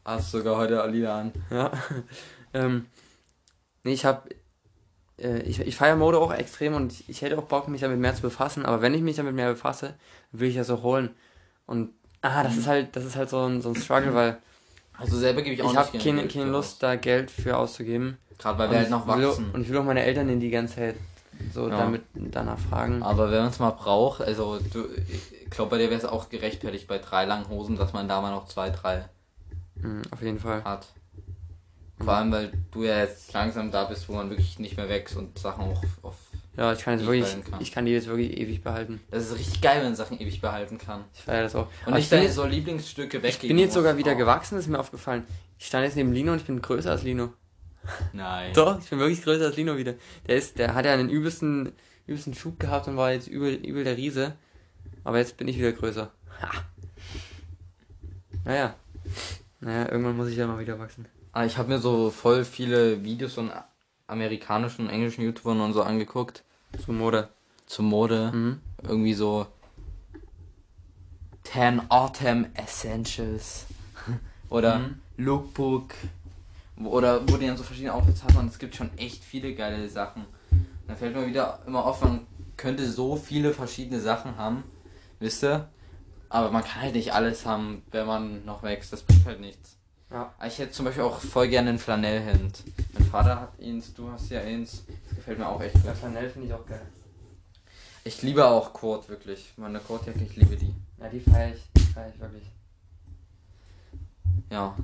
Hast 0.05 0.31
sogar 0.31 0.57
heute 0.57 0.85
lila 0.89 1.21
an. 1.21 1.33
Ja. 1.51 1.71
ähm, 2.55 2.87
nee, 3.85 3.93
ich 3.93 4.05
habe, 4.05 4.29
äh, 5.19 5.39
ich, 5.43 5.61
ich 5.61 5.77
feiere 5.77 5.97
Mode 5.97 6.19
auch 6.19 6.33
extrem 6.33 6.75
und 6.75 6.93
ich, 6.93 7.09
ich 7.09 7.23
hätte 7.23 7.39
auch 7.39 7.45
Bock, 7.45 7.69
mich 7.69 7.81
damit 7.81 7.99
mehr 7.99 8.15
zu 8.15 8.23
befassen, 8.23 8.67
aber 8.67 8.83
wenn 8.83 8.95
ich 8.95 9.03
mich 9.03 9.17
damit 9.17 9.35
mehr 9.35 9.51
befasse, 9.51 9.95
will 10.33 10.49
ich 10.49 10.57
das 10.57 10.71
auch 10.71 10.83
holen. 10.83 11.11
Und, 11.67 11.91
ah, 12.21 12.43
das 12.43 12.57
ist 12.57 12.67
halt, 12.67 12.95
das 12.97 13.05
ist 13.05 13.17
halt 13.17 13.31
so 13.31 13.45
ein, 13.47 13.63
so 13.63 13.71
ein 13.71 13.77
Struggle, 13.77 14.15
weil 14.15 14.39
Also 14.99 15.17
selber 15.17 15.43
gebe 15.43 15.55
ich 15.55 15.63
auch 15.63 15.67
ich 15.67 15.77
nicht 15.79 15.87
habe 15.87 15.99
gerne 15.99 16.19
keine, 16.23 16.29
keine 16.29 16.51
Lust, 16.51 16.83
da 16.83 16.97
Geld 16.97 17.31
für 17.31 17.57
auszugeben. 17.57 18.19
aus. 18.31 18.39
Gerade 18.39 18.59
weil 18.59 18.71
wir 18.71 18.77
halt 18.79 18.87
ich 18.87 18.91
noch 18.91 19.07
wachsen. 19.07 19.51
Und 19.53 19.63
ich 19.63 19.69
will 19.71 19.79
auch 19.79 19.85
meine 19.85 20.03
Eltern 20.03 20.29
in 20.29 20.41
die 20.41 20.51
ganze 20.51 20.75
Zeit 20.77 20.97
so 21.53 21.69
Ja. 21.69 21.79
damit 21.79 22.03
danach 22.15 22.59
fragen. 22.59 23.03
Aber 23.03 23.31
wenn 23.31 23.39
man 23.41 23.49
es 23.51 23.59
mal 23.59 23.71
braucht, 23.71 24.21
also 24.21 24.59
du, 24.73 24.87
ich 25.09 25.51
glaube 25.51 25.71
bei 25.71 25.79
dir 25.79 25.91
wäre 25.91 25.99
es 25.99 26.05
auch 26.05 26.29
gerechtfertigt 26.29 26.87
bei 26.87 26.99
drei 26.99 27.25
langen 27.25 27.49
Hosen, 27.49 27.77
dass 27.77 27.93
man 27.93 28.09
da 28.09 28.21
mal 28.21 28.31
noch 28.31 28.47
zwei, 28.49 28.71
drei 28.71 29.05
Mhm, 29.85 30.03
auf 30.11 30.23
jeden 30.23 30.39
Fall. 30.39 30.65
hat. 30.65 30.89
Vor 31.99 32.13
allem, 32.13 32.33
weil 32.33 32.53
du 32.73 32.83
ja 32.83 32.99
jetzt 32.99 33.33
langsam 33.33 33.71
da 33.71 33.85
bist, 33.85 34.09
wo 34.09 34.15
man 34.15 34.29
wirklich 34.29 34.59
nicht 34.59 34.77
mehr 34.77 34.89
wächst 34.89 35.17
und 35.17 35.39
Sachen 35.39 35.65
auch 35.65 35.83
auf. 36.03 36.17
Ja, 36.57 36.73
ich 36.73 36.81
kann 36.81 36.99
jetzt 36.99 37.07
wirklich, 37.07 37.45
kann. 37.51 37.61
ich 37.61 37.73
kann 37.73 37.85
die 37.85 37.93
jetzt 37.93 38.07
wirklich 38.07 38.37
ewig 38.37 38.63
behalten. 38.63 39.01
Das 39.11 39.25
ist 39.25 39.39
richtig 39.39 39.61
geil, 39.61 39.79
wenn 39.79 39.87
man 39.87 39.97
Sachen 39.97 40.21
ewig 40.21 40.41
behalten 40.41 40.79
kann. 40.79 41.05
Ich 41.13 41.23
feiere 41.23 41.43
das 41.45 41.55
auch. 41.55 41.67
Und 41.67 41.87
Aber 41.87 41.97
nicht 41.97 42.05
ich 42.05 42.11
bin, 42.11 42.17
deine 42.19 42.27
jetzt, 42.27 42.37
so 42.37 42.45
Lieblingsstücke 42.45 43.23
weg. 43.23 43.39
ich 43.41 43.49
bin 43.49 43.59
jetzt 43.59 43.75
sogar 43.75 43.97
wieder 43.97 44.15
gewachsen, 44.15 44.59
ist 44.59 44.69
mir 44.69 44.79
aufgefallen. 44.79 45.25
Ich 45.59 45.67
stand 45.67 45.85
jetzt 45.85 45.97
neben 45.97 46.13
Lino 46.13 46.33
und 46.33 46.39
ich 46.39 46.47
bin 46.47 46.61
größer 46.63 46.91
als 46.91 47.03
Lino. 47.03 47.33
Nein. 48.13 48.53
Doch, 48.55 48.79
ich 48.79 48.89
bin 48.89 48.99
wirklich 48.99 49.23
größer 49.23 49.47
als 49.47 49.57
Lino 49.57 49.77
wieder. 49.77 49.95
Der 50.27 50.37
ist, 50.37 50.59
der 50.59 50.75
hat 50.75 50.85
ja 50.85 50.95
einen 50.95 51.09
übelsten, 51.11 51.73
übelsten 52.07 52.35
Schub 52.35 52.61
gehabt 52.61 52.87
und 52.87 52.97
war 52.97 53.13
jetzt 53.13 53.27
übel, 53.29 53.55
übel 53.55 53.83
der 53.85 53.97
Riese. 53.97 54.35
Aber 55.03 55.19
jetzt 55.19 55.37
bin 55.37 55.49
ich 55.49 55.59
wieder 55.59 55.73
größer. 55.73 56.11
Ha. 56.41 56.51
Naja. 58.45 58.75
Naja, 59.65 59.91
irgendwann 59.91 60.17
muss 60.19 60.29
ich 60.29 60.37
ja 60.37 60.47
mal 60.47 60.59
wieder 60.59 60.79
wachsen. 60.79 61.07
Ah, 61.33 61.47
ich 61.47 61.57
habe 61.57 61.71
mir 61.71 61.79
so 61.79 62.11
voll 62.11 62.45
viele 62.45 63.03
Videos 63.03 63.33
von 63.33 63.51
amerikanischen 64.07 64.83
und 64.87 64.91
englischen 64.93 65.23
YouTubern 65.25 65.61
und 65.63 65.73
so 65.73 65.83
angeguckt. 65.83 66.45
Zu 66.85 66.93
Mode. 66.93 67.29
Zur 67.67 67.85
Mode. 67.87 68.31
Mhm. 68.33 68.61
Irgendwie 68.83 69.15
so 69.15 69.47
10 71.45 71.91
Autumn 71.91 72.47
Essentials. 72.55 73.65
Oder 74.51 74.81
Mhm. 74.81 74.95
Lookbook. 75.17 75.95
Oder 76.85 77.23
wo 77.29 77.37
die 77.39 77.47
dann 77.47 77.57
so 77.57 77.63
verschiedene 77.63 77.95
Outfits 77.95 78.23
haben 78.23 78.37
und 78.37 78.49
es 78.49 78.59
gibt 78.59 78.75
schon 78.75 78.91
echt 78.99 79.25
viele 79.25 79.55
geile 79.55 79.89
Sachen. 79.89 80.25
Da 80.87 80.95
fällt 80.95 81.15
mir 81.17 81.27
wieder 81.27 81.61
immer 81.67 81.85
auf, 81.87 82.03
man 82.03 82.27
könnte 82.57 82.87
so 82.91 83.17
viele 83.17 83.55
verschiedene 83.55 84.01
Sachen 84.01 84.37
haben. 84.37 84.65
Wisst 85.21 85.43
ihr? 85.45 85.69
Aber 86.35 86.51
man 86.51 86.65
kann 86.65 86.83
halt 86.83 86.97
nicht 86.97 87.15
alles 87.15 87.47
haben, 87.47 87.83
wenn 87.93 88.09
man 88.09 88.45
noch 88.45 88.65
wächst. 88.65 88.93
Das 88.93 89.05
bringt 89.05 89.25
halt 89.25 89.39
nichts. 89.39 89.77
Ja. 90.11 90.35
Ich 90.45 90.59
hätte 90.59 90.73
zum 90.73 90.85
Beispiel 90.85 91.05
auch 91.05 91.21
voll 91.21 91.47
gerne 91.47 91.71
ein 91.71 91.79
Flanellhemd. 91.79 92.65
Mein 92.93 93.05
Vater 93.05 93.41
hat 93.41 93.53
eins, 93.61 93.95
du 93.95 94.11
hast 94.11 94.31
ja 94.31 94.41
eins. 94.41 94.83
Das 95.07 95.19
gefällt 95.19 95.39
mir 95.39 95.47
auch 95.47 95.63
echt 95.63 95.75
gut. 95.75 95.85
Ja, 95.85 95.95
Flanell 95.95 96.29
finde 96.29 96.49
ich 96.49 96.55
auch 96.55 96.67
geil. 96.67 96.85
Ich 98.03 98.21
liebe 98.23 98.45
auch 98.45 98.73
Kurt, 98.73 99.09
wirklich. 99.09 99.53
Meine 99.57 99.79
Kurtjacke, 99.79 100.25
ich 100.25 100.35
liebe 100.35 100.57
die. 100.57 100.75
Ja, 100.99 101.09
die 101.09 101.21
feiere 101.21 101.55
ich. 101.55 101.63
Die 101.77 101.93
feiere 101.93 102.13
ich 102.13 102.21
wirklich. 102.21 102.51
Ja. 104.51 104.77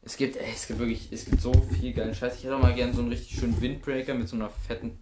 Es 0.00 0.16
gibt, 0.16 0.38
ey, 0.38 0.52
es 0.54 0.66
gibt 0.66 0.78
wirklich, 0.78 1.12
es 1.12 1.26
gibt 1.26 1.42
so 1.42 1.52
viel 1.52 1.92
geilen 1.92 2.14
Scheiß. 2.14 2.36
Ich 2.36 2.44
hätte 2.44 2.56
auch 2.56 2.62
mal 2.62 2.72
gerne 2.72 2.94
so 2.94 3.02
einen 3.02 3.10
richtig 3.10 3.38
schönen 3.38 3.60
Windbreaker 3.60 4.14
mit 4.14 4.30
so 4.30 4.36
einer 4.36 4.48
fetten, 4.48 4.98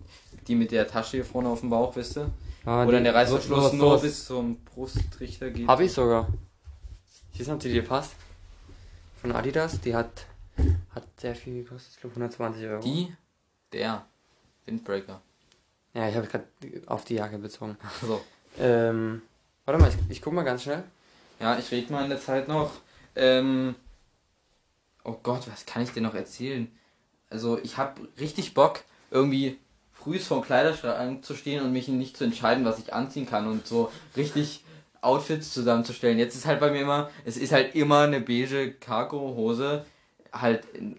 die 0.48 0.56
mit 0.56 0.72
der 0.72 0.88
Tasche 0.88 1.18
hier 1.18 1.24
vorne 1.24 1.48
auf 1.48 1.60
dem 1.60 1.70
Bauch, 1.70 1.94
wisst 1.94 2.16
ihr? 2.16 2.28
Ah, 2.64 2.84
dann 2.86 3.02
der 3.04 3.12
so- 3.12 3.18
Reißverschluss 3.18 3.58
sowas- 3.64 3.72
nur 3.72 4.00
bis 4.00 4.24
zum 4.26 4.56
Brustrichter 4.64 5.50
geht. 5.50 5.66
Hab 5.66 5.80
ich 5.80 5.92
sogar. 5.92 6.28
Weiß 6.28 7.38
nicht, 7.38 7.50
ob 7.50 7.60
die 7.60 7.80
passt. 7.82 8.12
Von 9.20 9.32
Adidas. 9.32 9.80
Die 9.80 9.94
hat, 9.94 10.26
hat 10.94 11.04
sehr 11.20 11.34
viel 11.34 11.62
gekostet. 11.64 11.92
Ich 11.94 12.00
glaube 12.00 12.14
120 12.14 12.64
Euro. 12.66 12.82
Die? 12.82 13.12
Der. 13.72 14.04
Windbreaker. 14.66 15.20
Ja, 15.94 16.08
ich 16.08 16.14
habe 16.16 16.26
gerade 16.26 16.44
auf 16.86 17.04
die 17.04 17.14
Jacke 17.14 17.38
bezogen. 17.38 17.76
So. 18.00 18.20
Ähm, 18.58 19.22
warte 19.64 19.80
mal, 19.80 19.88
ich, 19.90 19.96
ich 20.08 20.22
guck 20.22 20.32
mal 20.32 20.42
ganz 20.42 20.62
schnell. 20.62 20.84
Ja, 21.40 21.58
ich 21.58 21.70
rede 21.70 21.92
mal 21.92 22.04
in 22.04 22.10
der 22.10 22.20
Zeit 22.20 22.48
noch. 22.48 22.70
Ähm, 23.16 23.74
oh 25.04 25.16
Gott, 25.22 25.48
was 25.50 25.66
kann 25.66 25.82
ich 25.82 25.90
dir 25.92 26.00
noch 26.02 26.14
erzählen? 26.14 26.70
Also, 27.30 27.58
ich 27.58 27.76
habe 27.76 28.08
richtig 28.20 28.54
Bock, 28.54 28.80
irgendwie 29.10 29.58
frühs 30.02 30.26
vorm 30.26 30.42
Kleiderschrank 30.42 31.24
zu 31.24 31.34
stehen 31.34 31.62
und 31.62 31.72
mich 31.72 31.88
nicht 31.88 32.16
zu 32.16 32.24
entscheiden, 32.24 32.64
was 32.64 32.78
ich 32.78 32.92
anziehen 32.92 33.26
kann 33.26 33.46
und 33.46 33.66
so 33.66 33.90
richtig 34.16 34.62
Outfits 35.00 35.52
zusammenzustellen. 35.52 36.18
Jetzt 36.18 36.36
ist 36.36 36.46
halt 36.46 36.60
bei 36.60 36.70
mir 36.70 36.80
immer, 36.82 37.10
es 37.24 37.36
ist 37.36 37.52
halt 37.52 37.74
immer 37.74 38.00
eine 38.00 38.20
beige 38.20 38.72
Cargo-Hose, 38.72 39.84
halt 40.32 40.64
in- 40.74 40.96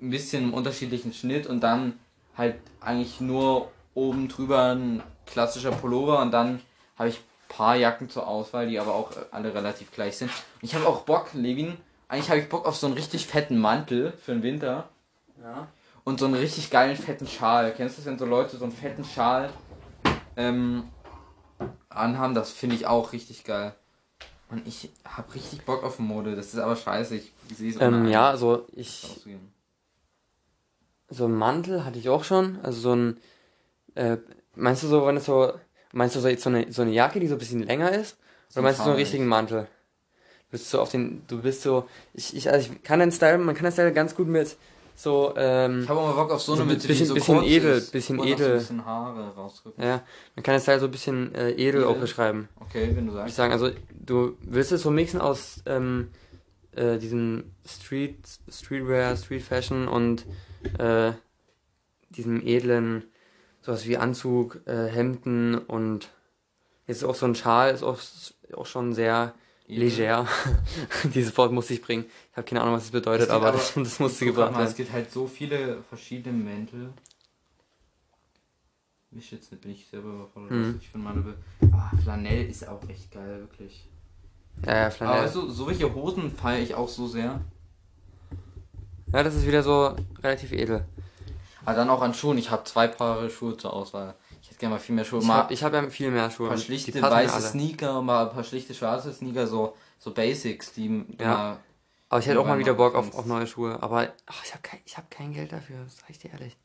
ein 0.00 0.10
bisschen 0.10 0.44
im 0.44 0.54
unterschiedlichen 0.54 1.12
Schnitt 1.12 1.46
und 1.46 1.60
dann 1.60 1.98
halt 2.36 2.56
eigentlich 2.80 3.20
nur 3.20 3.70
oben 3.94 4.28
drüber 4.28 4.74
ein 4.74 5.02
klassischer 5.26 5.72
Pullover 5.72 6.20
und 6.22 6.30
dann 6.32 6.60
habe 6.98 7.08
ich 7.10 7.20
paar 7.48 7.76
Jacken 7.76 8.08
zur 8.08 8.26
Auswahl, 8.28 8.68
die 8.68 8.78
aber 8.78 8.94
auch 8.94 9.10
alle 9.32 9.52
relativ 9.52 9.90
gleich 9.90 10.16
sind. 10.16 10.30
Und 10.30 10.62
ich 10.62 10.74
habe 10.74 10.86
auch 10.86 11.02
Bock, 11.02 11.30
Levin, 11.34 11.76
eigentlich 12.08 12.30
habe 12.30 12.40
ich 12.40 12.48
Bock 12.48 12.64
auf 12.66 12.76
so 12.76 12.86
einen 12.86 12.94
richtig 12.94 13.26
fetten 13.26 13.58
Mantel 13.58 14.12
für 14.24 14.32
den 14.32 14.42
Winter 14.42 14.88
Ja. 15.42 15.66
Und 16.04 16.18
so 16.20 16.26
einen 16.26 16.34
richtig 16.34 16.70
geilen 16.70 16.96
fetten 16.96 17.26
Schal. 17.26 17.72
Kennst 17.74 17.96
du 17.96 18.02
das, 18.02 18.06
wenn 18.06 18.18
so 18.18 18.24
Leute 18.26 18.56
so 18.56 18.64
einen 18.64 18.72
fetten 18.72 19.04
Schal 19.04 19.50
ähm, 20.36 20.84
anhaben? 21.88 22.34
Das 22.34 22.50
finde 22.50 22.76
ich 22.76 22.86
auch 22.86 23.12
richtig 23.12 23.44
geil. 23.44 23.74
Und 24.50 24.66
ich 24.66 24.90
habe 25.04 25.32
richtig 25.34 25.64
Bock 25.64 25.84
auf 25.84 25.98
Mode. 25.98 26.34
Das 26.34 26.46
ist 26.46 26.58
aber 26.58 26.74
scheiße. 26.74 27.14
Ich 27.14 27.32
sehe 27.56 27.70
es 27.70 27.80
Ähm, 27.80 28.08
ja, 28.08 28.30
also 28.30 28.66
ich. 28.72 29.04
auszugehen. 29.04 29.52
So 31.08 31.24
einen 31.24 31.34
Mantel 31.36 31.84
hatte 31.84 31.98
ich 31.98 32.08
auch 32.08 32.24
schon. 32.24 32.58
Also 32.62 32.80
so 32.80 32.94
ein. 32.94 33.16
Äh, 33.94 34.16
meinst 34.54 34.82
du 34.82 34.88
so, 34.88 35.06
wenn 35.06 35.16
es 35.16 35.26
so. 35.26 35.52
Meinst 35.92 36.14
du 36.16 36.20
so 36.20 36.28
jetzt 36.28 36.44
so 36.44 36.50
eine, 36.50 36.72
so 36.72 36.82
eine 36.82 36.92
Jacke, 36.92 37.20
die 37.20 37.26
so 37.26 37.34
ein 37.34 37.38
bisschen 37.38 37.62
länger 37.62 37.92
ist? 37.92 38.16
Oder 38.52 38.60
ein 38.60 38.64
meinst 38.64 38.80
du 38.80 38.84
so 38.84 38.90
einen 38.90 38.98
richtigen 38.98 39.26
Mantel? 39.26 39.62
Du 39.62 40.50
bist 40.52 40.70
so 40.70 40.80
auf 40.80 40.90
den. 40.90 41.22
Du 41.28 41.42
bist 41.42 41.62
so. 41.62 41.88
Ich, 42.12 42.34
ich, 42.34 42.50
also 42.50 42.70
ich 42.72 42.82
kann 42.82 42.98
den 43.00 43.12
Style, 43.12 43.38
man 43.38 43.54
kann 43.54 43.64
den 43.64 43.72
Style 43.72 43.92
ganz 43.92 44.14
gut 44.16 44.26
mit 44.26 44.56
so, 45.02 45.32
ähm, 45.36 45.82
Ich 45.82 45.88
habe 45.88 46.00
auch 46.00 46.06
mal 46.14 46.22
Bock 46.22 46.32
auf 46.32 46.42
so 46.42 46.52
eine 46.52 46.60
so 46.62 46.66
Mitte, 46.66 46.86
bisschen- 46.86 46.98
die 46.98 47.04
so 47.06 47.14
bisschen 47.14 47.36
kurz 47.38 47.48
edel, 47.48 47.72
ist, 47.78 47.92
bisschen 47.92 48.18
edel. 48.22 48.46
So 48.52 48.58
bisschen 48.58 48.84
Haare 48.84 49.34
rausrücken. 49.34 49.82
ja, 49.82 50.02
man 50.36 50.42
kann 50.42 50.54
das 50.54 50.64
Teil 50.64 50.78
so 50.80 50.86
ein 50.86 50.90
bisschen 50.90 51.34
äh, 51.34 51.50
edel 51.52 51.84
auch 51.84 51.90
Edel? 51.90 52.00
beschreiben. 52.02 52.48
Okay, 52.60 52.90
wenn 52.94 53.06
du 53.06 53.12
Würde 53.12 53.28
ich 53.28 53.34
sagst. 53.34 53.36
sagen, 53.36 53.52
also 53.52 53.70
du 53.90 54.36
willst 54.42 54.72
es 54.72 54.82
so 54.82 54.90
mixen 54.90 55.20
aus 55.20 55.62
ähm, 55.66 56.10
äh, 56.72 56.98
diesem 56.98 57.44
Street, 57.66 58.18
Streetwear, 58.48 59.16
Street 59.16 59.42
Fashion 59.42 59.88
und 59.88 60.26
äh, 60.78 61.12
diesem 62.10 62.44
edlen, 62.46 63.04
sowas 63.62 63.86
wie 63.86 63.96
Anzug, 63.96 64.60
äh, 64.66 64.86
Hemden 64.88 65.56
und 65.58 66.10
jetzt 66.86 67.04
auch 67.04 67.14
so 67.14 67.26
ein 67.26 67.34
Schal 67.34 67.72
ist 67.72 67.82
auch, 67.82 67.98
auch 68.54 68.66
schon 68.66 68.92
sehr 68.92 69.34
Edel. 69.66 69.84
leger. 69.84 70.26
Dieses 71.14 71.36
Wort 71.38 71.52
musste 71.52 71.74
ich 71.74 71.82
bringen. 71.82 72.04
Ich 72.32 72.36
habe 72.36 72.46
keine 72.46 72.62
Ahnung, 72.62 72.74
was 72.74 72.84
es 72.84 72.90
bedeutet, 72.90 73.22
gibt 73.26 73.32
aber, 73.32 73.48
aber- 73.48 73.56
das, 73.58 73.74
das 73.76 73.98
musste 73.98 74.24
gebracht 74.24 74.52
mal, 74.52 74.60
es 74.62 74.70
werden. 74.70 74.76
gibt 74.76 74.92
halt 74.92 75.10
so 75.10 75.26
viele 75.26 75.82
verschiedene 75.88 76.36
Mäntel. 76.36 76.92
Mich 79.10 79.32
jetzt 79.32 79.50
nicht, 79.50 79.60
bin 79.62 79.72
ich 79.72 79.88
selber 79.88 80.08
überfordert. 80.10 80.52
Mhm. 80.52 80.78
Ich 80.80 80.88
finde 80.88 81.08
meine. 81.08 81.20
Be 81.22 81.34
ah, 81.72 81.90
Flanell 82.02 82.48
ist 82.48 82.66
auch 82.68 82.80
echt 82.88 83.10
geil, 83.10 83.40
wirklich. 83.40 83.88
Ja, 84.64 84.72
ja, 84.74 84.80
Aber 84.82 84.90
Flanell. 84.92 85.24
weißt 85.24 85.34
du, 85.34 85.50
so 85.50 85.66
welche 85.66 85.92
Hosen 85.92 86.30
feiere 86.30 86.62
ich 86.62 86.74
auch 86.76 86.88
so 86.88 87.08
sehr. 87.08 87.40
Ja, 89.12 89.22
das 89.24 89.34
ist 89.34 89.46
wieder 89.46 89.64
so 89.64 89.96
relativ 90.22 90.52
edel. 90.52 90.84
Aber 91.64 91.74
dann 91.76 91.90
auch 91.90 92.02
an 92.02 92.14
Schuhen. 92.14 92.38
Ich 92.38 92.50
habe 92.52 92.62
zwei 92.64 92.86
Paare 92.86 93.28
Schuhe 93.30 93.56
zur 93.56 93.72
Auswahl. 93.72 94.14
Ich 94.40 94.48
hätte 94.50 94.60
gerne 94.60 94.74
mal 94.76 94.80
viel 94.80 94.94
mehr 94.94 95.04
Schuhe. 95.04 95.18
Ich 95.18 95.26
Mal 95.26 95.34
habe 95.38 95.54
ich 95.54 95.64
hab 95.64 95.72
ja 95.72 95.90
viel 95.90 96.12
mehr 96.12 96.30
Schuhe. 96.30 96.46
ein 96.46 96.50
paar 96.50 96.58
schlichte 96.58 97.02
weiße. 97.02 97.40
Sneaker, 97.48 98.00
mal 98.02 98.26
ein 98.28 98.32
paar 98.32 98.44
schlichte 98.44 98.74
schwarze 98.74 99.12
Sneaker, 99.12 99.48
so, 99.48 99.76
so 99.98 100.12
Basics, 100.14 100.72
die 100.72 101.04
Ja. 101.18 101.26
mal 101.34 101.56
Aber 102.10 102.18
ich 102.20 102.26
hätte 102.26 102.40
auch 102.40 102.46
mal 102.46 102.58
wieder 102.58 102.74
Bock 102.74 102.94
auf, 102.96 103.14
auf 103.14 103.24
neue 103.24 103.46
Schuhe. 103.46 103.82
Aber 103.82 104.12
ach, 104.26 104.44
ich 104.44 104.52
habe 104.52 104.62
kein, 104.62 104.80
ich 104.84 104.98
hab 104.98 105.10
kein 105.10 105.32
Geld 105.32 105.52
dafür, 105.52 105.84
das 105.84 105.96
sag 105.98 106.10
ich 106.10 106.18
dir 106.18 106.32
ehrlich. 106.32 106.56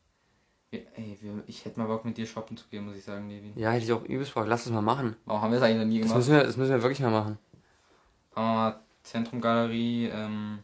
Ja, 0.72 0.80
Ey, 0.96 1.16
ich 1.46 1.64
hätte 1.64 1.78
mal 1.78 1.86
Bock 1.86 2.04
mit 2.04 2.16
dir 2.18 2.26
shoppen 2.26 2.56
zu 2.56 2.66
gehen, 2.68 2.84
muss 2.84 2.96
ich 2.96 3.04
sagen, 3.04 3.28
Levin. 3.30 3.52
Ja, 3.56 3.70
hätte 3.70 3.84
ich 3.84 3.92
auch 3.92 4.02
übelst 4.02 4.34
Bock. 4.34 4.46
Lass 4.48 4.64
das 4.64 4.72
mal 4.72 4.82
machen. 4.82 5.16
Warum 5.24 5.40
haben 5.40 5.52
wir 5.52 5.60
das 5.60 5.68
eigentlich 5.68 5.78
noch 5.78 5.86
nie 5.86 6.00
Das 6.00 6.08
gemacht? 6.08 6.16
müssen 6.18 6.34
wir, 6.34 6.42
das 6.44 6.56
müssen 6.56 6.70
wir 6.72 6.82
wirklich 6.82 7.00
mal 7.00 7.10
machen. 7.10 7.38
Mal 8.34 8.80
Zentrumgalerie, 9.04 10.08
ähm, 10.08 10.58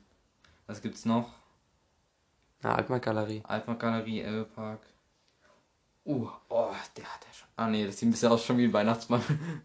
was 0.67 0.83
gibt's 0.83 1.05
noch? 1.05 1.31
Na, 2.63 2.75
Altmarkt-Galerie. 2.75 3.43
Altmarkt-Galerie, 3.45 4.21
Elbepark. 4.21 4.81
Uh, 6.05 6.29
oh, 6.49 6.73
der 6.97 7.05
hat 7.05 7.25
ja 7.25 7.33
schon. 7.33 7.49
Ah 7.55 7.69
nee, 7.69 7.87
das 7.87 7.99
sieht 7.99 8.09
ein 8.09 8.13
bisschen 8.13 8.33
aus 8.33 8.45
schon 8.45 8.59
wie 8.59 8.65
ein 8.65 8.73
Weihnachtsmann. 8.73 9.23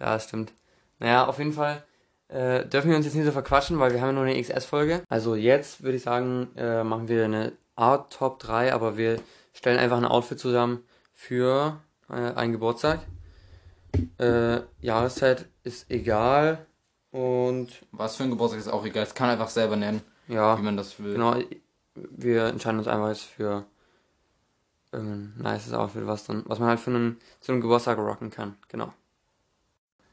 Ja, 0.00 0.14
das 0.14 0.24
stimmt. 0.24 0.52
Naja, 0.98 1.26
auf 1.26 1.38
jeden 1.38 1.52
Fall 1.52 1.84
äh, 2.32 2.66
dürfen 2.66 2.90
wir 2.90 2.96
uns 2.96 3.04
jetzt 3.04 3.14
nicht 3.14 3.26
so 3.26 3.32
verquatschen, 3.32 3.78
weil 3.78 3.92
wir 3.92 4.00
haben 4.00 4.08
ja 4.08 4.12
nur 4.14 4.24
eine 4.24 4.40
XS-Folge. 4.40 5.02
Also 5.08 5.34
jetzt 5.34 5.82
würde 5.82 5.96
ich 5.96 6.02
sagen, 6.02 6.48
äh, 6.56 6.82
machen 6.82 7.08
wir 7.08 7.24
eine 7.24 7.52
Art 7.76 8.12
Top 8.12 8.38
3, 8.38 8.72
aber 8.72 8.96
wir 8.96 9.20
stellen 9.52 9.78
einfach 9.78 9.98
ein 9.98 10.06
Outfit 10.06 10.38
zusammen 10.38 10.82
für 11.12 11.78
äh, 12.08 12.14
einen 12.14 12.52
Geburtstag. 12.52 13.00
Äh, 14.18 14.60
Jahreszeit 14.80 15.46
ist 15.62 15.90
egal 15.90 16.66
und 17.10 17.68
Was 17.90 18.16
für 18.16 18.22
ein 18.22 18.30
Geburtstag 18.30 18.60
ist 18.60 18.68
auch 18.68 18.86
egal. 18.86 19.02
Es 19.02 19.14
kann 19.14 19.28
einfach 19.28 19.50
selber 19.50 19.76
nennen, 19.76 20.00
ja, 20.28 20.56
wie 20.58 20.62
man 20.62 20.78
das 20.78 20.98
will. 20.98 21.12
genau, 21.12 21.36
wir 21.94 22.46
entscheiden 22.46 22.78
uns 22.78 22.88
einfach 22.88 23.08
jetzt 23.08 23.24
für 23.24 23.66
irgendein 24.90 25.34
nices 25.52 25.74
Outfit, 25.74 26.06
was 26.06 26.24
dann, 26.24 26.44
was 26.46 26.58
man 26.58 26.68
halt 26.68 26.80
für 26.80 26.90
einen, 26.90 27.20
zu 27.40 27.52
einem 27.52 27.60
Geburtstag 27.60 27.98
rocken 27.98 28.30
kann. 28.30 28.56
Genau. 28.68 28.94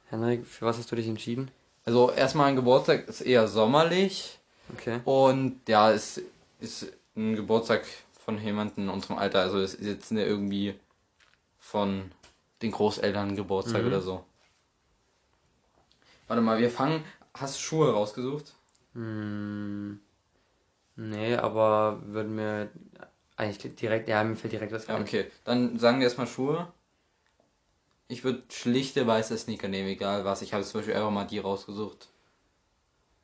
Henrik, 0.09 0.45
für 0.45 0.65
was 0.65 0.77
hast 0.77 0.91
du 0.91 0.97
dich 0.97 1.07
entschieden? 1.07 1.51
Also 1.89 2.11
erstmal 2.11 2.49
ein 2.49 2.55
Geburtstag 2.55 3.07
ist 3.07 3.21
eher 3.21 3.47
sommerlich 3.47 4.37
Okay. 4.77 4.99
und 5.05 5.67
ja, 5.67 5.91
es 5.91 6.21
ist 6.59 6.85
ein 7.17 7.35
Geburtstag 7.35 7.83
von 8.23 8.39
jemandem 8.39 8.83
in 8.83 8.89
unserem 8.91 9.17
Alter. 9.17 9.39
Also 9.41 9.57
es 9.57 9.73
ist 9.73 9.87
jetzt 9.87 10.11
nicht 10.11 10.27
irgendwie 10.27 10.75
von 11.57 12.11
den 12.61 12.69
Großeltern 12.69 13.35
Geburtstag 13.35 13.81
Mhm. 13.81 13.87
oder 13.87 14.01
so. 14.01 14.23
Warte 16.27 16.43
mal, 16.43 16.59
wir 16.59 16.69
fangen. 16.69 17.03
Hast 17.33 17.55
du 17.55 17.59
Schuhe 17.63 17.91
rausgesucht? 17.91 18.53
Hm, 18.93 19.99
nee, 20.95 21.35
aber 21.37 22.03
würden 22.05 22.35
mir 22.35 22.69
eigentlich 23.35 23.75
direkt, 23.77 24.07
ja, 24.07 24.23
mir 24.23 24.35
fällt 24.35 24.53
direkt 24.53 24.73
was 24.73 24.85
Ja, 24.85 24.95
ein. 24.95 25.01
okay. 25.01 25.31
Dann 25.43 25.79
sagen 25.79 25.97
wir 25.97 26.03
erstmal 26.05 26.27
Schuhe. 26.27 26.71
Ich 28.09 28.23
würde 28.25 28.43
schlichte 28.51 29.07
weiße 29.07 29.37
Sneaker 29.37 29.69
nehmen, 29.69 29.87
egal 29.87 30.25
was. 30.25 30.41
Ich 30.41 30.53
habe 30.53 30.63
zum 30.65 30.79
Beispiel 30.81 30.95
einfach 30.95 31.11
mal 31.11 31.25
die 31.25 31.39
rausgesucht. 31.39 32.09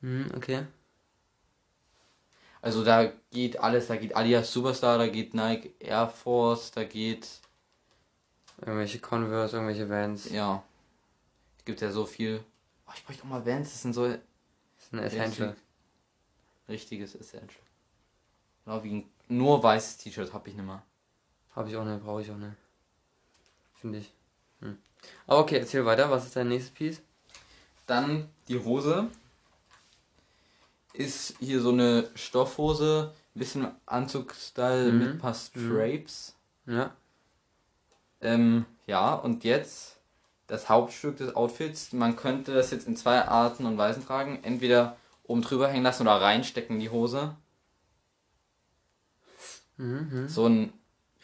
Hm, 0.01 0.31
okay. 0.37 0.65
Also 2.61 2.83
da 2.83 3.11
geht 3.31 3.59
alles, 3.59 3.87
da 3.87 3.95
geht 3.95 4.15
Adidas 4.15 4.51
Superstar, 4.53 4.97
da 4.97 5.07
geht 5.07 5.33
Nike 5.33 5.73
Air 5.79 6.07
Force, 6.07 6.71
da 6.71 6.83
geht, 6.83 7.27
Irgendwelche 8.61 8.99
Converse, 8.99 9.57
irgendwelche 9.57 9.89
Vans. 9.89 10.29
ja, 10.29 10.63
es 11.57 11.65
gibt 11.65 11.81
ja 11.81 11.91
so 11.91 12.05
viel. 12.05 12.43
Oh, 12.87 12.91
ich 12.95 13.03
bräuchte 13.03 13.23
auch 13.23 13.27
mal 13.27 13.45
Vans, 13.45 13.71
das 13.71 13.81
sind 13.81 13.93
so 13.93 14.07
Das 14.07 14.17
ist 14.79 14.93
ein 14.93 14.99
Essential. 14.99 15.49
richtig, 15.49 15.63
richtiges 16.69 17.15
Essential. 17.15 17.63
Genau 18.63 18.83
wie 18.83 18.93
ein 18.95 19.09
nur 19.27 19.61
weißes 19.61 19.97
T-Shirt 19.97 20.31
habe 20.33 20.49
ich 20.49 20.55
nicht 20.55 20.65
mehr. 20.65 20.81
Habe 21.55 21.69
ich 21.69 21.75
auch 21.75 21.83
nicht, 21.85 22.03
brauche 22.03 22.21
ich 22.21 22.31
auch 22.31 22.37
nicht. 22.37 22.55
Finde 23.73 23.99
ich. 23.99 24.11
Aber 25.27 25.39
okay, 25.39 25.57
erzähl 25.57 25.85
weiter. 25.85 26.09
Was 26.09 26.25
ist 26.25 26.35
dein 26.35 26.49
nächstes 26.49 26.73
Piece? 26.73 27.01
Dann 27.87 28.29
die 28.47 28.59
Hose. 28.59 29.07
Ist 30.93 31.35
hier 31.39 31.59
so 31.61 31.71
eine 31.71 32.09
Stoffhose, 32.15 33.13
ein 33.35 33.39
bisschen 33.39 33.67
Anzugstyle 33.85 34.91
Mhm. 34.91 34.97
mit 34.99 35.07
ein 35.09 35.19
paar 35.19 35.33
Strapes. 35.33 36.35
Ja. 36.65 36.95
Ähm, 38.21 38.65
ja, 38.87 39.13
und 39.13 39.43
jetzt 39.43 39.97
das 40.47 40.69
Hauptstück 40.69 41.17
des 41.17 41.35
Outfits. 41.35 41.91
Man 41.91 42.15
könnte 42.15 42.53
das 42.53 42.71
jetzt 42.71 42.87
in 42.87 42.95
zwei 42.95 43.25
Arten 43.27 43.65
und 43.65 43.77
Weisen 43.77 44.05
tragen. 44.05 44.39
Entweder 44.43 44.95
oben 45.23 45.41
drüber 45.41 45.67
hängen 45.67 45.83
lassen 45.83 46.03
oder 46.03 46.21
reinstecken 46.21 46.75
in 46.75 46.79
die 46.79 46.89
Hose. 46.91 47.35
Mhm, 49.77 50.09
mhm. 50.11 50.27
So 50.29 50.47
ein 50.47 50.73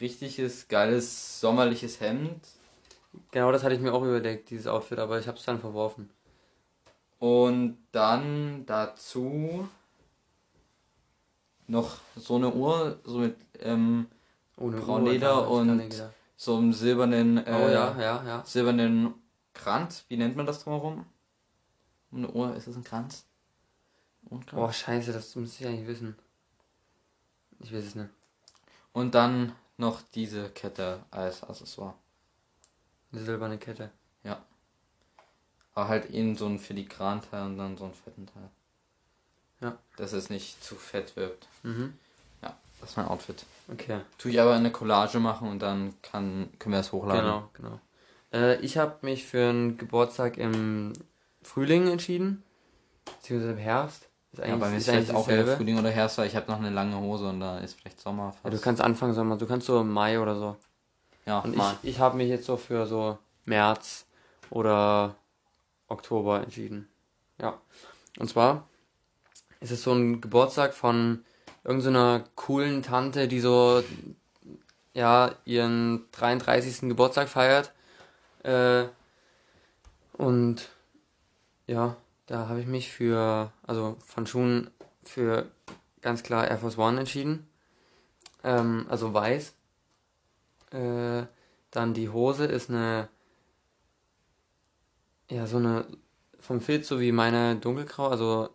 richtiges, 0.00 0.68
geiles, 0.68 1.40
sommerliches 1.40 2.00
Hemd. 2.00 2.44
Genau 3.30 3.52
das 3.52 3.62
hatte 3.62 3.74
ich 3.74 3.80
mir 3.80 3.92
auch 3.92 4.02
überlegt, 4.02 4.50
dieses 4.50 4.66
Outfit, 4.66 4.98
aber 4.98 5.18
ich 5.18 5.28
habe 5.28 5.38
es 5.38 5.44
dann 5.44 5.60
verworfen. 5.60 6.10
Und 7.18 7.78
dann 7.92 8.64
dazu 8.66 9.68
noch 11.66 11.98
so 12.16 12.36
eine 12.36 12.52
Uhr, 12.52 12.98
so 13.04 13.18
mit 13.18 13.36
ähm, 13.60 14.06
Ohne 14.56 14.80
Braunleder 14.80 15.48
Uhr, 15.48 15.50
und- 15.50 16.02
so 16.36 16.56
einem 16.56 16.72
silbernen, 16.72 17.38
äh, 17.38 17.44
Oh 17.46 17.68
ja, 17.68 17.96
ja, 18.00 18.24
ja. 18.26 18.44
silbernen 18.44 19.14
Kranz. 19.54 20.04
Wie 20.08 20.16
nennt 20.16 20.34
man 20.36 20.44
das 20.46 20.64
drumherum? 20.64 21.06
Um 22.10 22.18
eine 22.18 22.28
Uhr, 22.30 22.56
ist 22.56 22.66
das 22.66 22.74
ein 22.74 22.82
Kranz? 22.82 23.24
Und 24.28 24.46
Kranz? 24.46 24.60
Boah, 24.60 24.72
scheiße, 24.72 25.12
das 25.12 25.36
müsste 25.36 25.62
ich 25.62 25.70
eigentlich 25.70 25.86
wissen. 25.86 26.16
Ich 27.60 27.72
weiß 27.72 27.84
es 27.84 27.94
nicht. 27.94 28.10
Und 28.92 29.14
dann 29.14 29.52
noch 29.76 30.02
diese 30.14 30.50
Kette 30.50 31.04
als 31.12 31.44
Accessoire. 31.44 31.94
Eine 33.12 33.22
silberne 33.22 33.58
Kette. 33.58 33.90
Aber 35.74 35.88
halt 35.88 36.10
eben 36.10 36.36
so 36.36 36.46
ein 36.46 36.58
Filigran-Teil 36.58 37.46
und 37.46 37.56
dann 37.56 37.76
so 37.76 37.84
einen 37.84 37.94
fetten 37.94 38.26
Teil. 38.26 38.50
Ja. 39.60 39.78
Dass 39.96 40.12
es 40.12 40.28
nicht 40.28 40.62
zu 40.62 40.74
fett 40.74 41.16
wirkt. 41.16 41.46
Mhm. 41.62 41.94
Ja, 42.42 42.56
das 42.80 42.90
ist 42.90 42.96
mein 42.96 43.06
Outfit. 43.06 43.46
Okay. 43.70 44.00
Tue 44.18 44.32
ich 44.32 44.40
aber 44.40 44.54
eine 44.54 44.70
Collage 44.70 45.18
machen 45.18 45.48
und 45.48 45.60
dann 45.60 45.94
kann, 46.02 46.50
können 46.58 46.74
wir 46.74 46.80
es 46.80 46.92
hochladen. 46.92 47.24
Genau, 47.24 47.50
genau. 47.54 47.80
Äh, 48.32 48.60
ich 48.60 48.76
habe 48.76 48.98
mich 49.02 49.24
für 49.24 49.48
einen 49.48 49.78
Geburtstag 49.78 50.36
im 50.36 50.92
Frühling 51.42 51.88
entschieden. 51.88 52.42
Beziehungsweise 53.04 53.52
im 53.52 53.58
Herbst. 53.58 54.08
Ist 54.32 54.44
Ja, 54.46 54.56
bei 54.56 54.68
mir 54.68 54.76
ist 54.76 54.88
ist 54.88 54.90
vielleicht 54.90 55.10
auch 55.14 55.26
dasselbe. 55.26 55.56
Frühling 55.56 55.78
oder 55.78 55.90
Herbst, 55.90 56.18
weil 56.18 56.26
ich 56.26 56.36
habe 56.36 56.50
noch 56.50 56.58
eine 56.58 56.70
lange 56.70 56.98
Hose 56.98 57.28
und 57.28 57.40
da 57.40 57.58
ist 57.60 57.78
vielleicht 57.78 58.00
Sommer 58.00 58.32
fast. 58.32 58.44
Ja, 58.44 58.50
du 58.50 58.58
kannst 58.58 58.82
Anfang 58.82 59.14
Sommer, 59.14 59.36
du 59.36 59.46
kannst 59.46 59.66
so 59.66 59.80
im 59.80 59.90
Mai 59.90 60.20
oder 60.20 60.36
so. 60.36 60.56
Ja, 61.26 61.40
Und 61.40 61.56
mal. 61.56 61.76
ich, 61.82 61.90
ich 61.90 61.98
habe 62.00 62.16
mich 62.16 62.28
jetzt 62.28 62.46
so 62.46 62.56
für 62.56 62.86
so 62.86 63.18
März 63.44 64.06
oder 64.50 65.16
Oktober 65.88 66.42
entschieden. 66.42 66.88
Ja. 67.40 67.60
Und 68.18 68.28
zwar 68.28 68.68
ist 69.60 69.70
es 69.70 69.82
so 69.82 69.92
ein 69.92 70.20
Geburtstag 70.20 70.74
von 70.74 71.24
irgendeiner 71.64 72.24
coolen 72.34 72.82
Tante, 72.82 73.28
die 73.28 73.40
so 73.40 73.82
ja 74.94 75.32
ihren 75.44 76.06
33. 76.12 76.88
Geburtstag 76.88 77.28
feiert. 77.28 77.72
Äh, 78.42 78.84
und 80.14 80.68
ja, 81.66 81.96
da 82.26 82.48
habe 82.48 82.60
ich 82.60 82.66
mich 82.66 82.90
für, 82.90 83.52
also 83.66 83.96
von 84.06 84.26
Schuhen 84.26 84.70
für 85.02 85.46
ganz 86.00 86.22
klar 86.22 86.48
Air 86.48 86.58
Force 86.58 86.78
One 86.78 86.98
entschieden. 86.98 87.48
Ähm, 88.44 88.86
also 88.88 89.14
weiß. 89.14 89.54
Äh, 90.72 91.26
dann 91.70 91.94
die 91.94 92.08
Hose 92.08 92.44
ist 92.46 92.70
eine, 92.70 93.08
ja, 95.30 95.46
so 95.46 95.56
eine, 95.58 95.86
vom 96.38 96.60
Filz 96.60 96.88
so 96.88 97.00
wie 97.00 97.12
meine 97.12 97.56
dunkelgrau, 97.56 98.08
also 98.08 98.50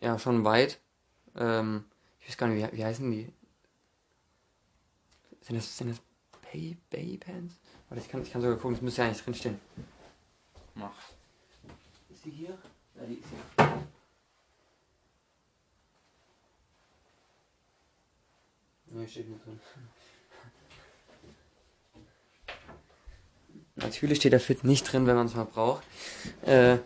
ja, 0.00 0.18
schon 0.18 0.44
weit, 0.44 0.80
ähm, 1.36 1.84
ich 2.20 2.28
weiß 2.28 2.36
gar 2.38 2.46
nicht, 2.48 2.72
wie, 2.72 2.78
wie 2.78 2.84
heißen 2.84 3.10
die? 3.10 3.32
Sind 5.42 5.56
das, 5.56 5.76
sind 5.76 5.90
das 5.90 6.00
Bay, 6.42 6.76
Bay 6.90 7.18
Pants? 7.18 7.54
Warte, 7.88 8.02
ich 8.02 8.08
kann, 8.08 8.22
ich 8.22 8.30
kann 8.30 8.40
sogar 8.40 8.56
gucken, 8.56 8.74
das 8.74 8.82
müsste 8.82 9.02
ja 9.02 9.08
eigentlich 9.08 9.22
drinstehen. 9.22 9.60
Mach. 10.74 10.94
Ist 12.10 12.24
die 12.24 12.30
hier? 12.30 12.58
Ja, 12.94 13.04
die 13.06 13.14
ist 13.14 13.28
hier. 13.28 13.82
Nee, 18.92 19.06
steht 19.06 19.28
nicht 19.28 19.44
drin. 19.44 19.60
Natürlich 23.82 24.18
steht 24.18 24.32
der 24.32 24.40
Fit 24.40 24.64
nicht 24.64 24.90
drin, 24.90 25.06
wenn 25.06 25.16
man 25.16 25.26
es 25.26 25.34
mal 25.34 25.44
braucht. 25.44 25.82
Äh, 26.44 26.78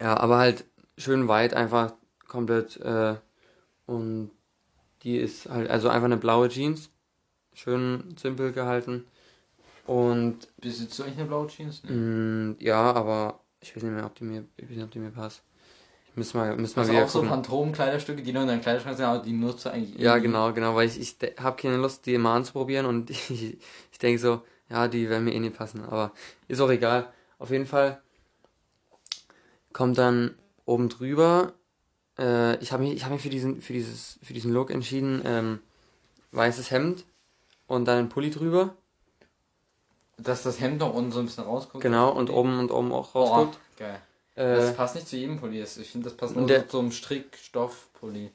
ja, 0.00 0.16
aber 0.16 0.38
halt 0.38 0.64
schön 0.98 1.28
weit, 1.28 1.54
einfach 1.54 1.94
komplett. 2.26 2.76
Äh, 2.80 3.14
und 3.86 4.30
die 5.02 5.16
ist 5.18 5.48
halt, 5.48 5.70
also 5.70 5.88
einfach 5.88 6.06
eine 6.06 6.16
blaue 6.16 6.48
Jeans. 6.48 6.90
Schön 7.54 8.14
simpel 8.20 8.52
gehalten. 8.52 9.04
Und. 9.86 10.48
Besitzt 10.60 10.98
du 10.98 11.04
eigentlich 11.04 11.18
eine 11.18 11.28
blaue 11.28 11.46
Jeans? 11.46 11.82
Nee. 11.84 11.92
mh, 11.94 12.56
ja, 12.60 12.92
aber 12.92 13.40
ich 13.60 13.74
weiß 13.74 13.82
nicht 13.82 13.92
mehr, 13.92 14.04
ob 14.04 14.14
die 14.16 14.24
mir, 14.24 14.44
ich 14.56 14.64
weiß 14.64 14.76
nicht, 14.76 14.84
ob 14.84 14.90
die 14.90 14.98
mir 14.98 15.10
passt. 15.10 15.42
Ich 16.10 16.16
muss 16.16 16.34
mal, 16.34 16.56
muss 16.56 16.74
mal 16.76 16.82
Also 16.82 16.92
wieder 16.92 17.04
auch 17.04 17.08
so 17.08 17.18
gucken. 17.20 17.30
Phantom-Kleiderstücke, 17.34 18.22
die 18.22 18.32
nur 18.32 18.42
in 18.42 18.48
deinem 18.48 18.60
Kleiderschrank 18.62 18.96
sind, 18.96 19.06
aber 19.06 19.22
die 19.22 19.32
nutzt 19.32 19.64
du 19.64 19.70
eigentlich 19.70 19.96
Ja, 19.98 20.14
irgendwie- 20.14 20.28
genau, 20.28 20.52
genau, 20.52 20.74
weil 20.74 20.88
ich, 20.88 20.98
ich 20.98 21.16
habe 21.38 21.60
keine 21.60 21.76
Lust, 21.76 22.04
die 22.06 22.14
immer 22.14 22.30
anzuprobieren 22.30 22.86
und 22.86 23.10
ich, 23.30 23.58
ich 23.92 23.98
denke 23.98 24.18
so, 24.18 24.42
ja, 24.68 24.88
die 24.88 25.08
werden 25.08 25.24
mir 25.24 25.32
eh 25.34 25.40
nicht 25.40 25.56
passen, 25.56 25.84
aber 25.84 26.12
ist 26.48 26.60
auch 26.60 26.70
egal. 26.70 27.12
Auf 27.38 27.50
jeden 27.50 27.66
Fall 27.66 28.00
kommt 29.72 29.98
dann 29.98 30.34
oben 30.64 30.88
drüber, 30.88 31.52
äh, 32.18 32.56
ich 32.62 32.72
habe 32.72 32.82
mich, 32.82 32.94
ich 32.94 33.04
hab 33.04 33.12
mich 33.12 33.22
für 33.22 33.28
diesen, 33.28 33.60
für 33.60 33.72
dieses, 33.72 34.18
für 34.22 34.32
diesen 34.32 34.52
Look 34.52 34.70
entschieden, 34.70 35.22
ähm, 35.24 35.58
weißes 36.32 36.70
Hemd 36.70 37.04
und 37.66 37.84
dann 37.86 37.98
ein 37.98 38.08
Pulli 38.08 38.30
drüber, 38.30 38.74
Dass 40.18 40.42
das 40.42 40.60
Hemd 40.60 40.78
noch 40.80 40.94
unten 40.94 41.12
so 41.12 41.20
ein 41.20 41.26
bisschen 41.26 41.44
rausguckt. 41.44 41.82
genau, 41.82 42.10
und 42.10 42.30
oben 42.30 42.58
und 42.58 42.70
oben 42.70 42.90
auch 42.92 43.14
Oh, 43.14 43.20
rausguckt. 43.20 43.58
geil. 43.76 44.00
Äh, 44.34 44.56
Das 44.56 44.74
passt 44.74 44.94
nicht 44.94 45.08
zu 45.08 45.16
jedem 45.16 45.38
Pulli. 45.38 45.60
Ich 45.62 45.90
finde, 45.90 46.08
das 46.08 46.16
passt 46.16 46.34
nur 46.36 46.46
der- 46.46 46.62
so 46.62 46.66
zum 46.80 46.90
Strickstoff-Pulli. 46.92 48.30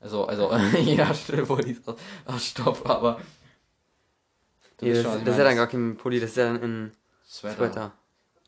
Also, 0.00 0.24
also, 0.26 0.52
jeder 0.80 1.04
Pulli 1.46 1.76
aus 2.24 2.46
Stoff, 2.46 2.84
aber. 2.86 3.20
Du 4.82 4.88
ja, 4.88 4.94
das, 4.94 5.02
schon, 5.04 5.24
das 5.24 5.34
ist 5.34 5.38
ja 5.38 5.44
dann 5.44 5.56
gar 5.56 5.66
kein 5.68 5.96
Pulli, 5.96 6.18
das 6.18 6.30
ist 6.30 6.36
ja 6.36 6.52
dann 6.52 6.60
ein 6.62 6.92
Sweater. 7.24 7.56
Sweater. 7.56 7.92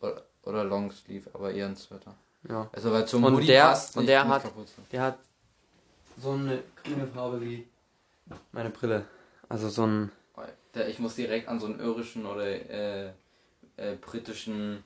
Oder, 0.01 0.23
oder 0.43 0.65
Longsleeve, 0.65 1.31
aber 1.33 1.53
eher 1.53 1.67
ein 1.67 1.77
Sweater. 1.77 2.15
Ja. 2.49 2.69
Also, 2.73 2.91
weil 2.93 3.07
zum 3.07 3.23
Und 3.25 3.35
Hoodie 3.35 3.47
der- 3.47 3.63
passt 3.63 3.97
und 3.97 4.07
der 4.07 4.27
hat-. 4.27 4.53
Der 4.91 5.03
hat 5.03 5.19
so 6.21 6.33
eine 6.33 6.63
grüne 6.83 7.07
Farbe 7.07 7.41
wie 7.41 7.67
meine 8.53 8.71
Brille. 8.71 9.05
Also 9.49 9.69
so 9.69 9.87
ein. 9.87 10.11
Der, 10.75 10.89
ich 10.89 10.99
muss 10.99 11.15
direkt 11.15 11.47
an 11.47 11.61
so 11.61 11.67
einen 11.67 11.79
irischen 11.79 12.27
oder 12.27 12.45
äh, 12.47 13.13
äh, 13.77 13.95
britischen 14.01 14.83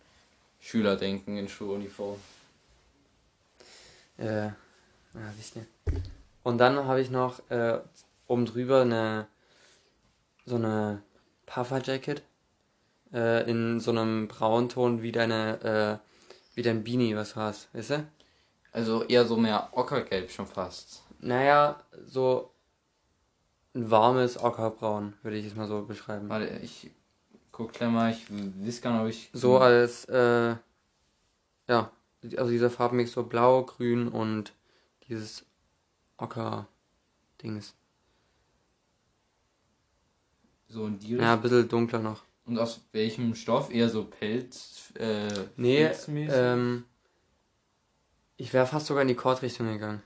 Schüler 0.61 0.97
denken 0.97 1.39
in 1.39 1.49
Schuluniform. 1.49 2.19
Äh, 4.19 4.49
ja, 4.49 4.53
wichtig. 5.39 5.63
Und 6.43 6.59
dann 6.59 6.85
habe 6.85 7.01
ich 7.01 7.11
noch 7.11 7.41
äh, 7.51 7.79
oben 8.27 8.45
drüber 8.45 8.83
eine 8.83 9.29
so 10.45 10.57
eine 10.57 11.03
Puffer-Jacket 11.49 12.23
äh, 13.13 13.49
in 13.51 13.81
so 13.81 13.91
einem 13.91 14.29
Braunton 14.29 15.03
wie 15.03 15.13
deine 15.13 16.01
äh, 16.03 16.09
wie 16.55 16.63
dein 16.63 16.83
Beanie, 16.83 17.15
was 17.15 17.35
du 17.35 17.37
hast, 17.37 17.73
weißt 17.73 17.91
du? 17.91 18.07
Also 18.73 19.05
eher 19.05 19.25
so 19.25 19.37
mehr 19.37 19.69
Ockergelb 19.73 20.29
schon 20.31 20.47
fast. 20.47 21.05
Naja, 21.21 21.81
so 22.05 22.53
ein 23.75 23.91
warmes 23.91 24.43
Ockerbraun, 24.43 25.15
würde 25.23 25.37
ich 25.37 25.47
es 25.47 25.55
mal 25.55 25.69
so 25.69 25.83
beschreiben. 25.83 26.29
Warte, 26.29 26.49
ich 26.63 26.91
guck 27.53 27.73
gleich 27.73 27.91
mal, 27.91 28.11
ich 28.11 28.27
weiß 28.29 28.83
gar 28.83 28.93
nicht, 28.93 29.03
ob 29.03 29.09
ich. 29.09 29.31
So 29.33 29.59
als, 29.59 30.05
äh, 30.07 30.57
ja, 31.69 31.91
also 32.37 32.51
dieser 32.51 32.71
Farbmix 32.71 33.13
so 33.13 33.23
blau, 33.23 33.63
grün 33.63 34.09
und 34.09 34.53
dieses 35.09 35.47
Ocker-Dings. 36.17 37.75
So 40.69 40.87
in 40.87 40.99
die 40.99 41.13
Ja, 41.15 41.35
ein 41.35 41.41
bisschen 41.41 41.69
dunkler 41.69 41.99
noch. 42.01 42.23
Und 42.45 42.59
aus 42.59 42.81
welchem 42.93 43.35
Stoff? 43.35 43.71
Eher 43.73 43.89
so 43.89 44.05
Pelz? 44.05 44.93
Äh, 44.95 45.29
Nee, 45.57 45.87
filzmäßig? 45.89 46.35
ähm, 46.39 46.85
ich 48.37 48.53
wäre 48.53 48.67
fast 48.67 48.87
sogar 48.87 49.03
in 49.03 49.09
die 49.09 49.15
Cord-Richtung 49.15 49.67
gegangen. 49.67 50.03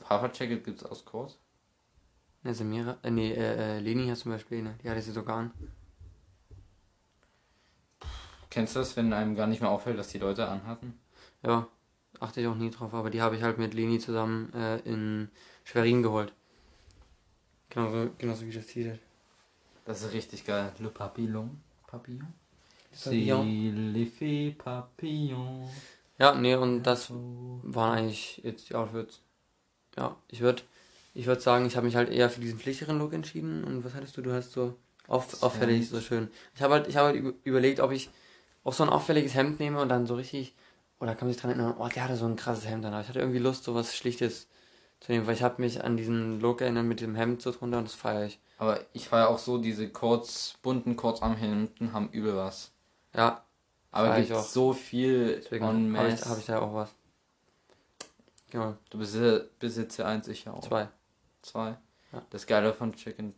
Puffer-Jacket 0.00 0.64
gibt's 0.64 0.84
aus 0.84 1.04
Kurs? 1.04 1.38
Ne, 2.42 2.54
Samira, 2.54 2.98
äh, 3.02 3.10
nee, 3.10 3.32
äh, 3.32 3.76
äh, 3.76 3.78
Leni 3.78 4.08
hat 4.08 4.18
zum 4.18 4.32
Beispiel 4.32 4.58
eine, 4.58 4.74
die 4.82 4.90
hatte 4.90 5.00
sie 5.02 5.12
sogar 5.12 5.36
an. 5.38 5.52
Kennst 8.50 8.74
du 8.74 8.80
das, 8.80 8.96
wenn 8.96 9.12
einem 9.12 9.34
gar 9.34 9.46
nicht 9.46 9.60
mehr 9.60 9.70
auffällt, 9.70 9.98
dass 9.98 10.08
die 10.08 10.18
Leute 10.18 10.48
anhatten? 10.48 10.98
Ja, 11.42 11.68
achte 12.20 12.40
ich 12.40 12.46
auch 12.46 12.54
nie 12.56 12.70
drauf, 12.70 12.92
aber 12.94 13.10
die 13.10 13.22
habe 13.22 13.36
ich 13.36 13.42
halt 13.42 13.58
mit 13.58 13.74
Leni 13.74 13.98
zusammen 13.98 14.52
äh, 14.54 14.78
in 14.80 15.30
Schwerin 15.64 16.02
geholt. 16.02 16.32
Genauso, 17.70 18.10
genauso 18.18 18.44
wie 18.46 18.50
das 18.52 18.66
T-Shirt. 18.66 19.00
Das 19.84 20.02
ist 20.02 20.12
richtig 20.12 20.44
geil. 20.44 20.72
Le 20.78 20.88
Papillon. 20.88 21.60
Papillon? 21.86 22.32
Papillon. 23.04 23.92
L'effet 23.94 24.54
Papillon. 24.56 25.68
Ja, 26.18 26.34
nee, 26.34 26.54
und 26.54 26.82
das 26.84 27.08
waren 27.10 27.98
eigentlich 27.98 28.40
jetzt 28.44 28.68
die 28.68 28.74
Outfits. 28.74 29.20
Ja, 29.96 30.16
ich 30.28 30.40
würde 30.40 30.62
ich 31.14 31.26
würd 31.26 31.42
sagen, 31.42 31.66
ich 31.66 31.76
habe 31.76 31.86
mich 31.86 31.96
halt 31.96 32.10
eher 32.10 32.30
für 32.30 32.40
diesen 32.40 32.58
pflichtigeren 32.58 32.98
Look 32.98 33.12
entschieden. 33.12 33.64
Und 33.64 33.84
was 33.84 33.94
hattest 33.94 34.16
du? 34.16 34.22
Du 34.22 34.32
hast 34.32 34.52
so 34.52 34.76
auf, 35.08 35.42
auffällig, 35.42 35.88
so 35.88 36.00
schön. 36.00 36.28
Ich 36.54 36.62
habe 36.62 36.74
halt, 36.74 36.88
ich 36.88 36.96
habe 36.96 37.08
halt 37.08 37.16
üb- 37.16 37.34
überlegt, 37.44 37.80
ob 37.80 37.90
ich 37.90 38.08
auch 38.64 38.72
so 38.72 38.84
ein 38.84 38.88
auffälliges 38.88 39.34
Hemd 39.34 39.58
nehme 39.60 39.80
und 39.80 39.88
dann 39.88 40.06
so 40.06 40.14
richtig, 40.14 40.54
oder 41.00 41.14
kann 41.14 41.26
man 41.26 41.34
sich 41.34 41.42
dran 41.42 41.50
erinnern, 41.50 41.74
oh, 41.78 41.88
der 41.88 42.04
hatte 42.04 42.16
so 42.16 42.24
ein 42.26 42.36
krasses 42.36 42.66
Hemd 42.66 42.84
an. 42.86 42.92
Aber 42.92 43.02
ich 43.02 43.08
hatte 43.08 43.18
irgendwie 43.18 43.40
Lust, 43.40 43.64
so 43.64 43.74
was 43.74 43.94
Schlichtes 43.96 44.46
zu 45.00 45.12
nehmen, 45.12 45.26
weil 45.26 45.34
ich 45.34 45.42
habe 45.42 45.60
mich 45.60 45.82
an 45.82 45.96
diesen 45.96 46.40
Look 46.40 46.60
erinnert 46.60 46.86
mit 46.86 47.00
dem 47.00 47.16
Hemd 47.16 47.42
so 47.42 47.50
drunter 47.50 47.78
und 47.78 47.84
das 47.88 47.94
feiere 47.94 48.26
ich. 48.26 48.38
Aber 48.62 48.78
ich 48.92 49.10
war 49.10 49.18
ja 49.18 49.26
auch 49.26 49.40
so, 49.40 49.58
diese 49.58 49.88
kurz, 49.88 50.56
bunten 50.62 50.94
Kurzarmhemden 50.94 51.92
haben 51.92 52.10
übel 52.10 52.36
was. 52.36 52.70
Ja, 53.12 53.42
Aber 53.90 54.14
gibt 54.14 54.28
ich 54.28 54.32
auch. 54.34 54.44
so 54.44 54.72
viel 54.72 55.40
deswegen 55.40 55.64
en 55.64 55.96
habe 55.98 56.08
ich, 56.10 56.24
hab 56.24 56.38
ich 56.38 56.46
da 56.46 56.60
auch 56.60 56.72
was. 56.72 56.94
Genau, 58.50 58.76
Du 58.88 58.98
besitze, 58.98 59.50
besitze 59.58 60.06
eins, 60.06 60.28
ich 60.28 60.44
ja 60.44 60.52
auch. 60.52 60.60
zwei. 60.60 60.88
Zwei. 61.42 61.76
Ja. 62.12 62.22
Das 62.30 62.46
Geile 62.46 62.72
von 62.72 62.92
Chicken. 62.92 63.34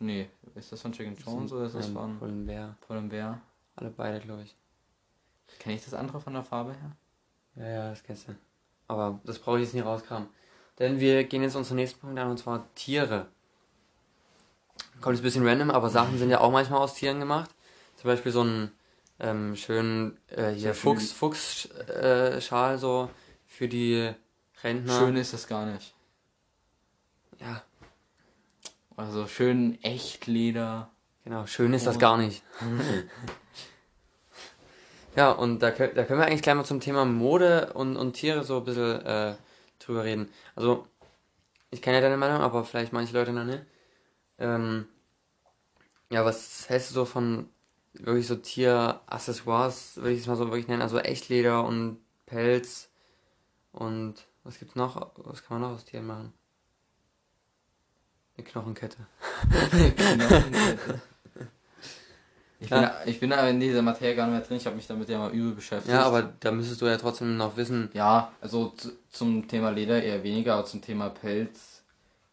Nee, 0.00 0.28
ist 0.54 0.70
das 0.70 0.82
von 0.82 0.92
Chicken 0.92 1.16
Jones 1.16 1.50
oder 1.50 1.64
ist 1.64 1.74
das 1.74 1.86
Ähm, 1.86 1.94
von 1.94 2.18
Pull&Bear. 2.18 2.76
Pull&Bear? 2.86 3.40
Alle 3.74 3.88
beide, 3.88 4.20
glaube 4.20 4.42
ich. 4.42 4.54
Kenne 5.58 5.76
ich 5.76 5.84
das 5.84 5.94
andere 5.94 6.20
von 6.20 6.34
der 6.34 6.42
Farbe 6.42 6.74
her? 6.74 6.92
Ja, 7.56 7.66
ja, 7.68 7.88
das 7.88 8.02
kennst 8.02 8.28
du. 8.28 8.34
Aber 8.86 9.18
das 9.24 9.38
brauche 9.38 9.56
ich 9.56 9.64
jetzt 9.64 9.72
nicht 9.72 9.86
rauskramen. 9.86 10.28
Denn 10.78 11.00
wir 11.00 11.24
gehen 11.24 11.42
jetzt 11.42 11.56
unseren 11.56 11.76
nächsten 11.76 12.00
Punkt 12.00 12.18
an 12.18 12.28
und 12.30 12.36
zwar 12.38 12.66
Tiere. 12.74 13.28
Kommt 15.00 15.14
jetzt 15.16 15.20
ein 15.20 15.24
bisschen 15.24 15.46
random, 15.46 15.70
aber 15.70 15.90
Sachen 15.90 16.18
sind 16.18 16.30
ja 16.30 16.40
auch 16.40 16.50
manchmal 16.50 16.80
aus 16.80 16.94
Tieren 16.94 17.20
gemacht. 17.20 17.50
Zum 17.96 18.08
Beispiel 18.08 18.32
so 18.32 18.42
ein 18.42 18.72
ähm, 19.20 19.56
schönen 19.56 20.18
äh, 20.28 20.50
hier 20.50 20.74
So 20.74 20.80
schön- 20.80 20.98
Fuchs, 20.98 21.12
Fuchs 21.12 21.66
äh, 21.88 22.40
so 22.78 23.08
für 23.46 23.68
die 23.68 24.12
Rentner. 24.62 24.98
Schön 24.98 25.16
ist 25.16 25.32
das 25.32 25.46
gar 25.46 25.66
nicht. 25.66 25.94
Ja, 27.40 27.62
Also 28.96 29.26
schön 29.28 29.78
Echtleder. 29.84 30.90
genau. 31.24 31.46
Schön 31.46 31.72
ist 31.74 31.86
das 31.86 31.96
Oh. 31.96 32.00
gar 32.00 32.16
nicht. 32.16 32.42
ja, 35.16 35.30
und 35.32 35.60
da, 35.60 35.70
da 35.70 36.04
können 36.04 36.20
wir 36.20 36.26
eigentlich 36.26 36.42
gleich 36.42 36.54
mal 36.56 36.64
zum 36.64 36.80
Thema 36.80 37.04
Mode 37.04 37.72
und, 37.74 37.96
und 37.96 38.12
Tiere 38.14 38.44
so 38.44 38.58
ein 38.58 38.64
bisschen 38.64 39.04
äh, 39.06 39.34
drüber 39.78 40.04
reden. 40.04 40.28
Also, 40.56 40.86
ich 41.70 41.82
kenne 41.82 41.96
ja 41.96 42.02
deine 42.02 42.16
Meinung, 42.16 42.40
aber 42.40 42.64
vielleicht 42.64 42.92
manche 42.92 43.12
Leute 43.14 43.32
noch 43.32 43.44
nicht. 43.44 43.62
Ähm, 44.38 44.86
ja, 46.10 46.24
was 46.24 46.68
hältst 46.68 46.90
du 46.90 46.94
so 46.94 47.04
von 47.04 47.48
wirklich 47.94 48.26
so 48.26 48.36
Tieraccessoires, 48.36 49.96
würde 49.96 50.12
ich 50.12 50.20
es 50.20 50.26
mal 50.26 50.36
so 50.36 50.46
wirklich 50.46 50.68
nennen? 50.68 50.82
Also 50.82 50.98
Echtleder 50.98 51.64
und 51.64 51.98
Pelz 52.26 52.88
und 53.72 54.14
was 54.44 54.58
gibt's 54.58 54.76
noch? 54.76 55.10
Was 55.16 55.42
kann 55.44 55.60
man 55.60 55.70
noch 55.70 55.76
aus 55.76 55.84
Tieren 55.84 56.06
machen? 56.06 56.32
Eine 58.36 58.46
Knochenkette. 58.46 58.96
Ich 62.60 62.70
Ja. 62.70 62.80
bin, 62.80 63.08
ich 63.14 63.20
bin 63.20 63.32
aber 63.32 63.50
in 63.50 63.60
dieser 63.60 63.82
Materie 63.82 64.16
gar 64.16 64.26
nicht 64.26 64.38
mehr 64.38 64.46
drin, 64.46 64.56
ich 64.56 64.66
habe 64.66 64.76
mich 64.76 64.86
damit 64.86 65.08
ja 65.08 65.18
mal 65.18 65.30
übel 65.30 65.52
beschäftigt. 65.52 65.92
Ja, 65.92 66.02
aber 66.02 66.34
da 66.40 66.50
müsstest 66.50 66.80
du 66.80 66.86
ja 66.86 66.96
trotzdem 66.96 67.36
noch 67.36 67.56
wissen. 67.56 67.88
Ja, 67.94 68.32
also 68.40 68.70
zu, 68.70 68.92
zum 69.10 69.46
Thema 69.46 69.70
Leder 69.70 70.02
eher 70.02 70.22
weniger, 70.24 70.54
aber 70.54 70.64
zum 70.64 70.82
Thema 70.82 71.08
Pelz 71.08 71.77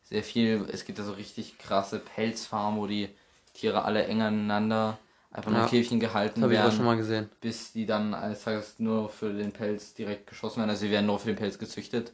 sehr 0.06 0.24
viel. 0.24 0.66
Es 0.72 0.86
gibt 0.86 1.00
ja 1.00 1.06
so 1.06 1.14
richtig 1.14 1.58
krasse 1.58 2.00
Pelzfarmen, 2.00 2.80
wo 2.80 2.88
die 2.88 3.10
Tiere 3.54 3.84
alle 3.86 4.06
eng 4.06 4.22
aneinander 4.22 4.98
einfach 5.32 5.52
nur 5.52 5.62
Ja, 5.62 5.66
in 5.66 5.72
Käfchen 5.72 6.00
gehalten 6.00 6.36
Das 6.36 6.44
habe 6.44 6.54
ich 6.54 6.60
auch 6.60 6.64
werden, 6.64 6.78
schon 6.78 6.86
mal 6.86 6.98
gesehen. 6.98 7.30
bis 7.42 7.74
die 7.74 7.86
dann 7.86 8.14
eines 8.14 8.44
Tages 8.44 8.76
nur 8.80 9.10
für 9.10 9.34
den 9.34 9.52
Pelz 9.52 9.94
direkt 9.94 10.28
geschossen 10.28 10.58
werden. 10.60 10.70
Also 10.70 10.82
sie 10.82 10.92
werden 10.92 11.06
nur 11.08 11.20
für 11.20 11.28
den 11.28 11.36
Pelz 11.36 11.58
gezüchtet. 11.60 12.12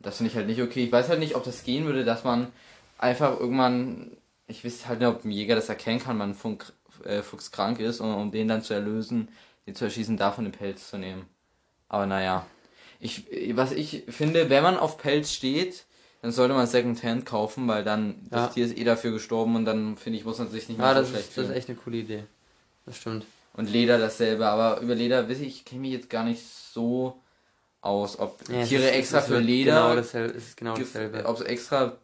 Das 0.00 0.16
finde 0.18 0.30
ich 0.30 0.36
halt 0.36 0.46
nicht 0.46 0.62
okay. 0.62 0.84
Ich 0.84 0.92
weiß 0.92 1.08
halt 1.08 1.20
nicht, 1.20 1.36
ob 1.36 1.44
das 1.44 1.64
gehen 1.64 1.84
würde, 1.86 2.04
dass 2.04 2.24
man 2.24 2.48
einfach 2.98 3.38
irgendwann, 3.38 4.16
ich 4.46 4.64
weiß 4.64 4.86
halt 4.88 5.00
nicht, 5.00 5.08
ob 5.08 5.24
ein 5.24 5.30
Jäger 5.30 5.54
das 5.54 5.68
erkennen 5.68 6.00
kann, 6.00 6.16
man 6.18 6.34
Funk, 6.34 6.72
äh, 7.04 7.22
Fuchs 7.22 7.50
krank 7.52 7.78
ist 7.80 8.00
und 8.00 8.12
um 8.14 8.30
den 8.32 8.48
dann 8.48 8.62
zu 8.62 8.74
erlösen, 8.74 9.28
den 9.66 9.74
zu 9.74 9.84
erschießen, 9.84 10.16
davon 10.16 10.44
den 10.44 10.52
Pelz 10.52 10.90
zu 10.90 10.98
nehmen. 10.98 11.26
Aber 11.88 12.06
naja. 12.06 12.46
Ich, 13.00 13.26
was 13.56 13.72
ich 13.72 14.04
finde, 14.08 14.50
wenn 14.50 14.62
man 14.62 14.78
auf 14.78 14.98
Pelz 14.98 15.32
steht, 15.32 15.84
dann 16.22 16.32
sollte 16.32 16.54
man 16.54 16.66
Secondhand 16.66 17.26
kaufen, 17.26 17.68
weil 17.68 17.84
dann 17.84 18.14
Ja. 18.30 18.46
das 18.46 18.54
Tier 18.54 18.64
ist 18.64 18.78
eh 18.78 18.84
dafür 18.84 19.10
gestorben 19.12 19.54
und 19.56 19.64
dann 19.66 19.96
finde 19.98 20.18
ich, 20.18 20.24
muss 20.24 20.38
man 20.38 20.48
sich 20.50 20.68
nicht 20.68 20.78
mehr 20.78 20.86
Ja, 20.88 20.94
so 20.94 21.00
das 21.00 21.08
schlecht 21.10 21.28
ist, 21.28 21.36
das 21.36 21.42
ist 21.42 21.48
fühlen. 21.48 21.58
echt 21.58 21.68
eine 21.68 21.78
coole 21.78 21.96
Idee. 21.98 22.24
Das 22.86 22.96
stimmt. 22.96 23.26
Und 23.54 23.68
Leder 23.70 23.98
dasselbe, 23.98 24.46
aber 24.46 24.80
über 24.80 24.94
Leder 24.94 25.28
weiß 25.28 25.40
ich, 25.40 25.48
ich 25.48 25.64
kenne 25.66 25.82
mich 25.82 25.92
jetzt 25.92 26.08
gar 26.08 26.24
nicht 26.24 26.42
so 26.42 27.20
aus, 27.82 28.18
ob 28.18 28.38
Ja, 28.48 28.60
es 28.62 28.68
Tiere 28.70 28.84
ist- 28.84 28.94
extra 28.96 29.20
für 29.20 29.38
Leder, 29.40 29.74
Genau 29.82 29.94
dasselbe. 29.96 30.32
Ist 30.32 30.56
genau 30.56 30.74
dasselbe. 30.76 31.24
ob 31.26 31.36
es 31.36 31.42
extra 31.42 31.98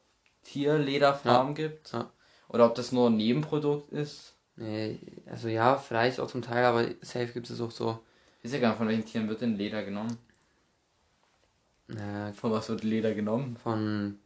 Tierlederfarben 0.44 1.54
gibt 1.54 1.92
Ja. 1.92 2.10
oder 2.48 2.66
ob 2.66 2.74
das 2.74 2.92
nur 2.92 3.08
ein 3.10 3.16
Nebenprodukt 3.16 3.92
ist. 3.92 4.34
Nee, 4.56 4.98
also 5.30 5.48
ja, 5.48 5.76
vielleicht 5.76 6.18
auch 6.20 6.26
zum 6.28 6.42
Teil, 6.42 6.64
aber 6.64 6.84
safe 7.00 7.28
gibt 7.28 7.48
es 7.48 7.60
auch 7.60 7.70
so. 7.70 7.98
Ist 8.42 8.52
ja 8.54 8.60
gar 8.60 8.70
nicht, 8.70 8.78
von 8.78 8.88
welchen 8.88 9.04
Tieren 9.06 9.28
wird 9.28 9.40
denn 9.40 9.56
Leder 9.56 9.84
genommen? 9.84 10.18
Äh, 11.88 12.32
Von 12.32 12.50
was 12.52 12.68
wird 12.68 12.82
Leder 12.84 13.14
genommen? 13.14 13.56
von. 13.56 14.18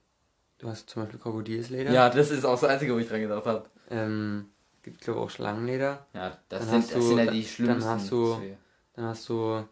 Du 0.58 0.68
hast 0.68 0.88
zum 0.90 1.02
Beispiel 1.02 1.18
Krokodilsleder. 1.20 1.90
Ja, 1.92 2.08
das 2.08 2.30
ist 2.30 2.44
auch 2.44 2.52
das 2.60 2.64
Einzige, 2.70 2.94
wo 2.94 2.98
ich 2.98 3.08
dran 3.08 3.20
gedacht 3.20 3.44
habe. 3.46 3.68
Ähm, 3.90 4.48
gibt 4.82 5.00
glaube 5.00 5.20
auch 5.20 5.30
Schlangenleder. 5.30 6.06
Ja, 6.14 6.38
das, 6.48 6.60
Dann 6.60 6.68
sind, 6.68 6.78
hast 6.82 6.88
das 6.90 6.98
du- 6.98 7.02
sind 7.08 7.18
ja 7.18 7.24
dann- 7.26 7.34
die 7.34 7.42
dann 7.42 7.48
schlimmsten. 7.50 7.90
hast 7.90 8.10
du-. 8.10 8.56
Dann 8.94 9.04
hast 9.06 9.28
du 9.28 9.68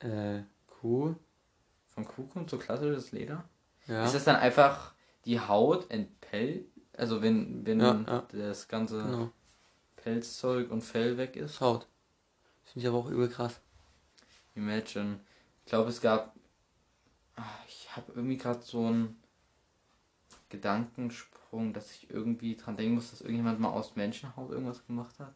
äh, 0.00 0.42
Kuh. 0.68 1.14
Von 1.88 2.04
Kuh 2.06 2.26
kommt 2.28 2.48
so 2.50 2.56
klassisches 2.58 3.12
Leder? 3.12 3.44
Ja. 3.86 4.04
Ist 4.04 4.14
das 4.14 4.24
dann 4.24 4.36
einfach 4.36 4.94
die 5.24 5.38
Haut 5.40 5.90
entpellt? 5.90 6.66
Also 6.96 7.20
wenn, 7.22 7.64
wenn 7.66 7.80
Ja, 7.80 8.00
ja. 8.06 8.26
das 8.32 8.68
ganze 8.68 9.02
genau. 9.02 9.30
Pelzzeug 9.96 10.70
und 10.70 10.82
Fell 10.82 11.18
weg 11.18 11.36
ist? 11.36 11.60
Haut. 11.60 11.86
Finde 12.64 12.86
ich 12.86 12.88
aber 12.88 12.98
auch 12.98 13.10
übel 13.10 13.28
krass. 13.28 13.60
Imagine. 14.54 15.20
Ich 15.64 15.70
glaube, 15.70 15.90
es 15.90 16.00
gab. 16.00 16.34
Ah, 17.36 17.42
Ich 17.68 17.88
habe 17.96 18.12
irgendwie 18.14 18.36
gerade 18.38 18.60
so 18.62 18.86
einen 18.86 19.16
Gedankensprung, 20.48 21.72
dass 21.72 21.90
ich 21.92 22.10
irgendwie 22.10 22.56
dran 22.56 22.76
denken 22.76 22.94
muss, 22.94 23.10
dass 23.10 23.20
irgendjemand 23.20 23.60
mal 23.60 23.70
aus 23.70 23.96
Menschenhaut 23.96 24.50
irgendwas 24.50 24.84
gemacht 24.86 25.18
hat. 25.18 25.34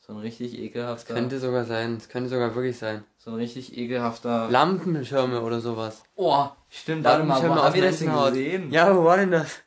So 0.00 0.12
ein 0.12 0.18
richtig 0.18 0.58
ekelhafter. 0.58 1.14
Könnte 1.14 1.40
sogar 1.40 1.64
sein. 1.64 1.96
Es 1.96 2.08
könnte 2.10 2.28
sogar 2.28 2.54
wirklich 2.54 2.76
sein. 2.78 3.04
So 3.16 3.30
ein 3.30 3.36
richtig 3.36 3.76
ekelhafter. 3.76 4.50
Lampenschirme 4.50 5.40
oder 5.40 5.60
sowas. 5.60 6.02
oh, 6.16 6.46
stimmt, 6.68 7.04
warte 7.04 7.24
mal, 7.24 7.42
wo 7.42 7.54
haben 7.54 7.74
wir 7.74 7.82
das 7.82 7.98
denn 8.00 8.12
gesehen? 8.12 8.70
Ja, 8.70 8.94
wo 8.94 9.02
war 9.04 9.16
denn 9.16 9.30
das? 9.30 9.60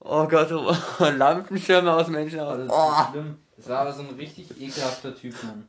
Oh 0.00 0.26
Gott, 0.26 0.50
oh, 0.52 0.74
Lampenschirme 1.04 1.92
aus 1.92 2.08
Menschenhaut. 2.08 2.58
Das 2.58 2.66
ist 2.66 2.72
Oh. 2.72 3.10
schlimm. 3.10 3.38
Das 3.56 3.68
war 3.68 3.78
aber 3.80 3.92
so 3.92 4.02
ein 4.02 4.14
richtig 4.16 4.50
ekelhafter 4.60 5.14
Typ, 5.14 5.34
Mann. 5.44 5.68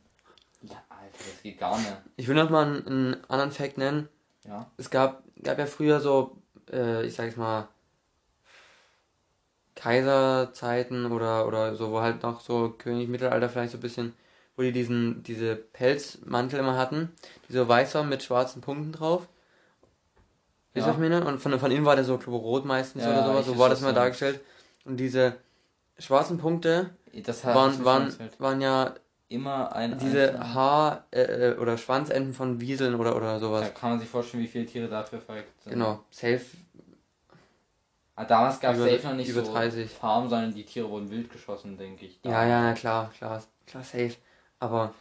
Ja, 0.62 0.76
Alter, 0.88 1.18
das 1.18 1.42
geht 1.42 1.58
gar 1.58 1.76
nicht. 1.78 1.96
Ich 2.16 2.26
will 2.28 2.34
noch 2.36 2.50
mal 2.50 2.64
einen, 2.66 2.86
einen 2.86 3.16
anderen 3.28 3.50
Fact 3.52 3.78
nennen. 3.78 4.08
Ja. 4.50 4.66
Es 4.76 4.90
gab, 4.90 5.22
gab 5.42 5.58
ja 5.58 5.66
früher 5.66 6.00
so, 6.00 6.36
äh, 6.72 7.06
ich 7.06 7.14
sag 7.14 7.26
jetzt 7.26 7.38
mal, 7.38 7.68
Kaiserzeiten 9.76 11.10
oder, 11.10 11.46
oder 11.46 11.74
so, 11.76 11.90
wo 11.90 12.00
halt 12.00 12.22
noch 12.22 12.40
so 12.40 12.70
König 12.76 13.08
Mittelalter 13.08 13.48
vielleicht 13.48 13.72
so 13.72 13.78
ein 13.78 13.82
bisschen, 13.82 14.14
wo 14.56 14.62
die 14.62 14.72
diesen, 14.72 15.22
diese 15.22 15.56
Pelzmantel 15.56 16.58
immer 16.58 16.76
hatten, 16.76 17.12
die 17.48 17.54
so 17.54 17.66
weiß 17.66 17.94
waren 17.94 18.08
mit 18.08 18.22
schwarzen 18.22 18.60
Punkten 18.60 18.92
drauf. 18.92 19.26
Ihr, 20.74 20.82
Ja. 20.82 20.88
was 20.88 20.94
ich 20.96 21.00
meine? 21.00 21.24
Und 21.24 21.38
von, 21.40 21.58
von 21.58 21.70
innen 21.70 21.84
war 21.86 21.96
der 21.96 22.04
so 22.04 22.16
rot 22.16 22.64
meistens 22.64 23.02
Ja, 23.04 23.10
oder 23.10 23.24
sowas, 23.24 23.46
so 23.46 23.58
war 23.58 23.68
das 23.70 23.80
meinst. 23.80 23.96
dargestellt. 23.96 24.40
Und 24.84 24.98
diese 24.98 25.36
schwarzen 25.98 26.38
Punkte 26.38 26.90
waren, 27.44 27.84
waren, 27.84 28.14
waren 28.38 28.60
ja 28.60 28.94
immer 29.30 29.74
ein 29.74 29.96
diese 29.96 30.38
Haar- 30.54 31.04
äh, 31.12 31.22
äh, 31.52 31.56
oder 31.56 31.78
Schwanzenden 31.78 32.34
von 32.34 32.60
Wieseln 32.60 32.94
oder, 32.96 33.16
oder 33.16 33.38
sowas. 33.38 33.62
Da 33.62 33.68
kann 33.70 33.90
man 33.90 34.00
sich 34.00 34.08
vorstellen, 34.08 34.42
wie 34.42 34.48
viele 34.48 34.66
Tiere 34.66 34.88
dafür 34.88 35.20
verreckt 35.20 35.62
sind. 35.62 35.72
Genau, 35.72 36.04
safe 36.10 36.44
Ah, 38.16 38.24
damals 38.26 38.60
gab 38.60 38.74
es 38.74 38.84
safe 38.84 39.06
noch 39.06 39.14
nicht 39.14 39.30
über 39.30 39.42
so 39.42 39.52
30. 39.52 39.90
Farmen, 39.92 40.28
sondern 40.28 40.52
die 40.52 40.64
Tiere 40.64 40.90
wurden 40.90 41.10
wild 41.10 41.30
geschossen, 41.32 41.78
denke 41.78 42.04
ich. 42.04 42.20
Ja, 42.22 42.44
ja, 42.44 42.60
na 42.60 42.74
klar, 42.74 43.10
klar, 43.16 43.42
klar, 43.66 43.82
safe. 43.82 44.16
Aber 44.58 44.92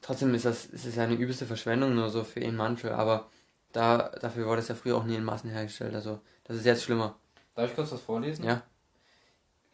trotzdem 0.00 0.32
ist 0.32 0.44
das, 0.44 0.66
ist 0.66 0.84
es 0.84 0.94
ja 0.94 1.02
eine 1.02 1.14
übelste 1.14 1.44
Verschwendung 1.46 1.96
nur 1.96 2.08
so 2.08 2.22
für 2.22 2.40
einen 2.40 2.56
Mantel. 2.56 2.92
Aber 2.92 3.26
da, 3.72 4.10
dafür 4.20 4.46
wurde 4.46 4.60
es 4.60 4.68
ja 4.68 4.76
früher 4.76 4.96
auch 4.96 5.02
nie 5.02 5.16
in 5.16 5.24
Massen 5.24 5.50
hergestellt. 5.50 5.94
Also, 5.96 6.20
das 6.44 6.58
ist 6.58 6.66
jetzt 6.66 6.84
schlimmer. 6.84 7.16
Darf 7.56 7.70
ich 7.70 7.74
kurz 7.74 7.90
was 7.90 8.00
vorlesen? 8.00 8.44
Ja. 8.44 8.62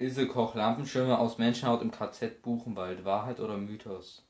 Ilse 0.03 0.27
Koch, 0.27 0.57
Lampenschirme 0.57 1.17
aus 1.17 1.39
Menschenhaut 1.39 1.81
im 1.81 1.93
KZ 1.93 2.43
Buchenwald. 2.43 3.05
Wahrheit 3.05 3.39
oder 3.39 3.57
Mythos? 3.57 4.25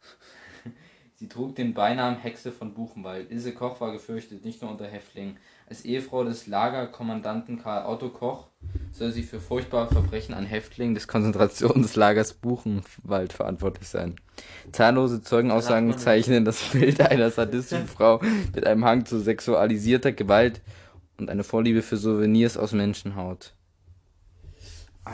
Sie 1.16 1.28
trug 1.28 1.54
den 1.56 1.74
Beinamen 1.74 2.16
Hexe 2.18 2.50
von 2.50 2.72
Buchenwald. 2.72 3.30
Ilse 3.30 3.52
Koch 3.52 3.82
war 3.82 3.92
gefürchtet, 3.92 4.46
nicht 4.46 4.62
nur 4.62 4.70
unter 4.70 4.86
Häftlingen. 4.86 5.36
Als 5.68 5.84
Ehefrau 5.84 6.24
des 6.24 6.46
Lagerkommandanten 6.46 7.60
Karl 7.60 7.84
Otto 7.84 8.08
Koch 8.08 8.46
soll 8.92 9.12
sie 9.12 9.24
für 9.24 9.40
furchtbare 9.40 9.88
Verbrechen 9.88 10.34
an 10.34 10.46
Häftlingen 10.46 10.94
des 10.94 11.06
Konzentrationslagers 11.06 12.32
Buchenwald 12.32 13.34
verantwortlich 13.34 13.88
sein. 13.88 14.16
Zahllose 14.72 15.20
Zeugenaussagen 15.20 15.98
zeichnen 15.98 16.46
das 16.46 16.62
Bild 16.70 17.02
einer 17.02 17.30
sadistischen 17.30 17.88
Frau 17.94 18.22
mit 18.54 18.66
einem 18.66 18.86
Hang 18.86 19.04
zu 19.04 19.20
sexualisierter 19.20 20.12
Gewalt 20.12 20.62
und 21.18 21.28
eine 21.28 21.44
Vorliebe 21.44 21.82
für 21.82 21.98
Souvenirs 21.98 22.56
aus 22.56 22.72
Menschenhaut. 22.72 23.52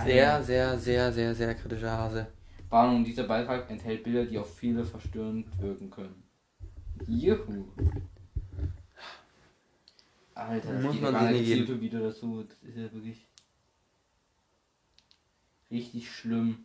Sehr, 0.03 0.43
sehr, 0.43 0.79
sehr, 0.79 1.13
sehr, 1.13 1.35
sehr 1.35 1.55
kritischer 1.55 1.91
Hase. 1.97 2.27
Warnung, 2.69 3.05
dieser 3.05 3.25
Beitrag 3.25 3.71
enthält 3.71 4.03
Bilder, 4.03 4.25
die 4.25 4.39
auf 4.39 4.57
viele 4.57 4.85
verstörend 4.85 5.47
wirken 5.61 5.91
können. 5.91 6.23
Juhu. 7.07 7.67
Alter, 10.35 10.73
das 10.73 10.83
Muss 10.83 11.01
man 11.01 11.15
sich 11.15 11.31
nicht 11.31 11.45
geben. 11.47 11.61
YouTube-Video 11.61 12.01
dazu. 12.01 12.43
Das 12.43 12.59
ist 12.69 12.77
ja 12.77 12.93
wirklich 12.93 13.27
richtig 15.71 16.11
schlimm. 16.11 16.65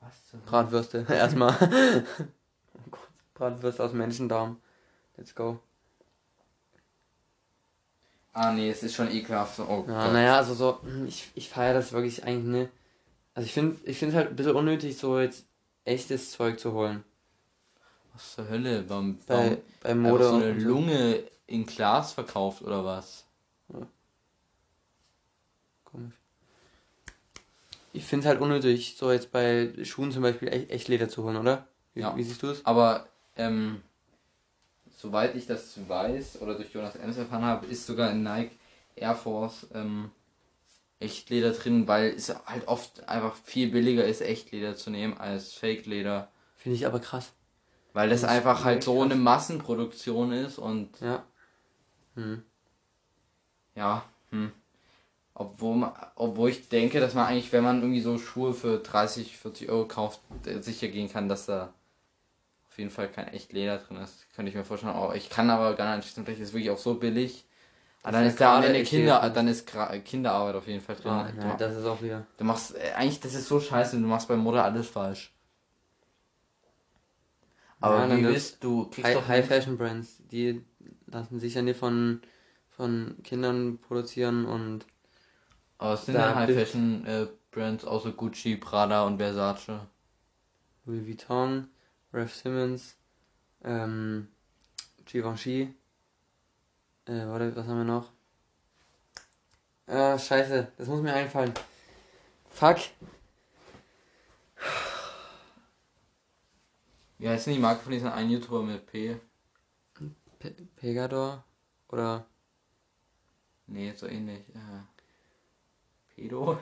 Was 0.00 0.26
zur? 0.28 0.40
Bratwürste, 0.40 1.06
erstmal. 1.08 1.54
oh 2.74 2.78
Gott, 2.90 3.08
Bratwürste 3.34 3.84
aus 3.84 3.92
Menschendarm. 3.92 4.56
Let's 5.16 5.34
go. 5.34 5.60
Ah 8.40 8.52
nee, 8.52 8.70
es 8.70 8.84
ist 8.84 8.94
schon 8.94 9.10
ekelhaft. 9.10 9.58
Oh 9.58 9.84
Ja, 9.88 10.12
naja, 10.12 10.36
also 10.36 10.54
so, 10.54 10.78
ich, 11.08 11.28
ich 11.34 11.48
feiere 11.48 11.74
das 11.74 11.90
wirklich 11.92 12.22
eigentlich 12.24 12.44
ne. 12.44 12.68
Also 13.34 13.46
ich 13.46 13.52
finde 13.52 13.76
ich 13.84 13.98
finde 13.98 14.14
es 14.14 14.16
halt 14.16 14.30
ein 14.30 14.36
bisschen 14.36 14.54
unnötig, 14.54 14.96
so 14.96 15.18
jetzt 15.18 15.44
echtes 15.84 16.30
Zeug 16.30 16.60
zu 16.60 16.72
holen. 16.72 17.02
Was 18.14 18.34
zur 18.34 18.48
Hölle? 18.48 18.88
Warum, 18.88 19.18
Bei, 19.26 19.34
warum 19.34 19.62
bei 19.80 19.88
einfach 19.90 20.02
Mode 20.02 20.24
so 20.24 20.34
eine. 20.36 20.52
Lunge 20.52 21.24
in 21.48 21.66
Glas 21.66 22.12
verkauft 22.12 22.62
oder 22.62 22.84
was? 22.84 23.26
Komisch. 25.84 26.14
Ich 27.92 28.04
finde 28.04 28.24
es 28.24 28.28
halt 28.28 28.40
unnötig, 28.40 28.94
so 28.96 29.10
jetzt 29.10 29.32
bei 29.32 29.72
Schuhen 29.82 30.12
zum 30.12 30.22
Beispiel 30.22 30.46
echt, 30.48 30.70
echt 30.70 30.86
Leder 30.88 31.08
zu 31.08 31.24
holen, 31.24 31.36
oder? 31.38 31.66
Wie, 31.94 32.02
Ja. 32.02 32.16
wie 32.16 32.22
siehst 32.22 32.42
du 32.42 32.50
es? 32.50 32.64
Aber, 32.64 33.08
ähm, 33.36 33.82
soweit 34.98 35.36
ich 35.36 35.46
das 35.46 35.78
weiß 35.88 36.42
oder 36.42 36.56
durch 36.56 36.72
Jonas 36.74 36.96
Ems 36.96 37.16
erfahren 37.16 37.44
habe, 37.44 37.66
ist 37.66 37.86
sogar 37.86 38.10
in 38.10 38.24
Nike 38.24 38.50
Air 38.96 39.14
Force 39.14 39.68
ähm, 39.72 40.10
Echtleder 40.98 41.52
drin, 41.52 41.86
weil 41.86 42.10
es 42.10 42.34
halt 42.46 42.66
oft 42.66 43.08
einfach 43.08 43.36
viel 43.44 43.70
billiger 43.70 44.04
ist, 44.04 44.20
Echtleder 44.20 44.74
zu 44.74 44.90
nehmen 44.90 45.16
als 45.16 45.54
Fake-Leder. 45.54 46.28
Finde 46.56 46.74
ich 46.74 46.86
aber 46.86 46.98
krass. 46.98 47.32
Weil 47.92 48.08
das 48.08 48.22
Das 48.22 48.30
einfach 48.30 48.64
halt 48.64 48.82
so 48.82 48.96
krass. 48.96 49.04
eine 49.04 49.14
Massenproduktion 49.14 50.32
ist 50.32 50.58
und 50.58 51.00
Ja. 51.00 51.24
Hm. 52.16 52.42
ja, 53.76 54.04
hm. 54.30 54.50
Obwohl, 55.34 55.76
man, 55.76 55.92
obwohl 56.16 56.50
ich 56.50 56.68
denke, 56.68 56.98
dass 56.98 57.14
man 57.14 57.26
eigentlich, 57.26 57.52
wenn 57.52 57.62
man 57.62 57.80
irgendwie 57.80 58.00
so 58.00 58.18
Schuhe 58.18 58.52
für 58.52 58.78
30, 58.78 59.36
40 59.36 59.68
Euro 59.68 59.86
kauft, 59.86 60.20
sicher 60.62 60.88
gehen 60.88 61.08
kann, 61.08 61.28
dass 61.28 61.46
da 61.46 61.72
auf 62.78 62.80
jeden 62.80 62.90
Fall 62.92 63.08
kein 63.08 63.26
echt 63.34 63.52
Leder 63.52 63.78
drin 63.78 63.96
ist. 63.96 64.32
Könnte 64.36 64.50
ich 64.50 64.56
mir 64.56 64.64
vorstellen. 64.64 64.94
Oh, 64.96 65.10
ich 65.12 65.28
kann 65.28 65.50
aber 65.50 65.74
gar 65.74 65.96
nicht 65.96 66.08
vielleicht 66.08 66.40
ist 66.40 66.52
wirklich 66.52 66.70
auch 66.70 66.78
so 66.78 66.94
billig. 66.94 67.44
Aber 68.04 68.12
dann 68.12 68.26
ist 68.26 68.40
da 68.40 68.54
am 68.54 68.62
gerade 68.62 68.68
Ende 68.68 68.78
echt 68.82 68.90
Kinder, 68.92 69.30
dann 69.30 69.48
ist 69.48 69.68
Kinderarbeit 70.04 70.54
auf 70.54 70.68
jeden 70.68 70.80
Fall 70.80 70.94
drin. 70.94 71.10
Ah, 71.10 71.28
nein, 71.36 71.56
das 71.58 71.74
ist 71.74 71.84
auch 71.84 72.00
wieder. 72.00 72.24
du 72.38 72.44
machst, 72.44 72.76
äh, 72.76 72.92
eigentlich, 72.94 73.18
das 73.18 73.34
ist 73.34 73.48
so 73.48 73.58
scheiße, 73.58 74.00
du 74.00 74.06
machst 74.06 74.28
bei 74.28 74.36
Mode 74.36 74.62
alles 74.62 74.86
falsch. 74.86 75.34
Aber 77.80 78.06
Ja, 78.06 78.16
wie 78.16 78.22
bist 78.32 78.62
du, 78.62 78.84
kriegst 78.84 79.04
High, 79.04 79.16
doch 79.16 79.26
High 79.26 79.46
Fashion 79.48 79.76
Brands, 79.76 80.22
die 80.30 80.64
lassen 81.06 81.40
sich 81.40 81.54
ja 81.54 81.62
nicht 81.62 81.78
von, 81.80 82.20
von 82.70 83.16
Kindern 83.24 83.78
produzieren 83.80 84.46
und 84.46 84.86
Aber 85.78 85.94
es 85.94 86.06
sind 86.06 86.14
Da 86.14 86.30
ja 86.30 86.34
High 86.36 86.54
Fashion 86.54 87.04
äh, 87.06 87.26
Brands 87.50 87.84
außer 87.84 88.12
Gucci, 88.12 88.56
Prada 88.56 89.02
und 89.04 89.18
Versace. 89.18 89.80
Louis 90.86 91.06
Vuitton, 91.06 91.68
Ralph 92.12 92.34
Simmons, 92.34 92.96
ähm, 93.64 94.28
Givenchy, 95.04 95.74
Äh, 97.06 97.26
warte, 97.26 97.56
was 97.56 97.66
haben 97.66 97.78
wir 97.78 97.84
noch? 97.84 98.12
Äh, 99.86 100.18
scheiße, 100.18 100.72
das 100.76 100.88
muss 100.88 101.00
mir 101.00 101.14
einfallen. 101.14 101.52
Fuck. 102.50 102.78
Wie 107.18 107.28
heißt 107.28 107.46
denn 107.46 107.54
die 107.54 107.60
Marke 107.60 107.82
von 107.82 107.92
diesem 107.92 108.10
einen 108.12 108.30
YouTuber 108.30 108.62
mit 108.62 108.86
P? 108.86 109.18
Pe 110.38 110.50
Pegador? 110.76 111.44
Oder? 111.88 112.26
Nee, 113.66 113.92
so 113.96 114.06
ähnlich. 114.06 114.48
Äh, 114.50 114.82
Pedo? 116.14 116.58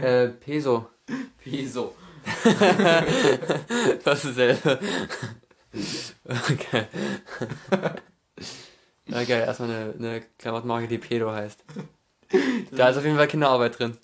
äh, 0.00 0.28
Peso. 0.28 0.90
Peso. 1.38 1.94
das 4.04 4.24
ist 4.24 4.34
selber. 4.34 4.78
okay. 6.50 6.86
Ja, 9.06 9.24
geil, 9.24 9.44
erstmal 9.46 9.70
eine, 9.70 9.94
eine 9.98 10.22
Klamottenmarke, 10.38 10.88
die 10.88 10.98
Pedo 10.98 11.30
heißt. 11.30 11.64
Da 12.72 12.88
ist 12.88 12.96
auf 12.96 13.04
jeden 13.04 13.16
Fall 13.16 13.28
Kinderarbeit 13.28 13.78
drin. 13.78 13.96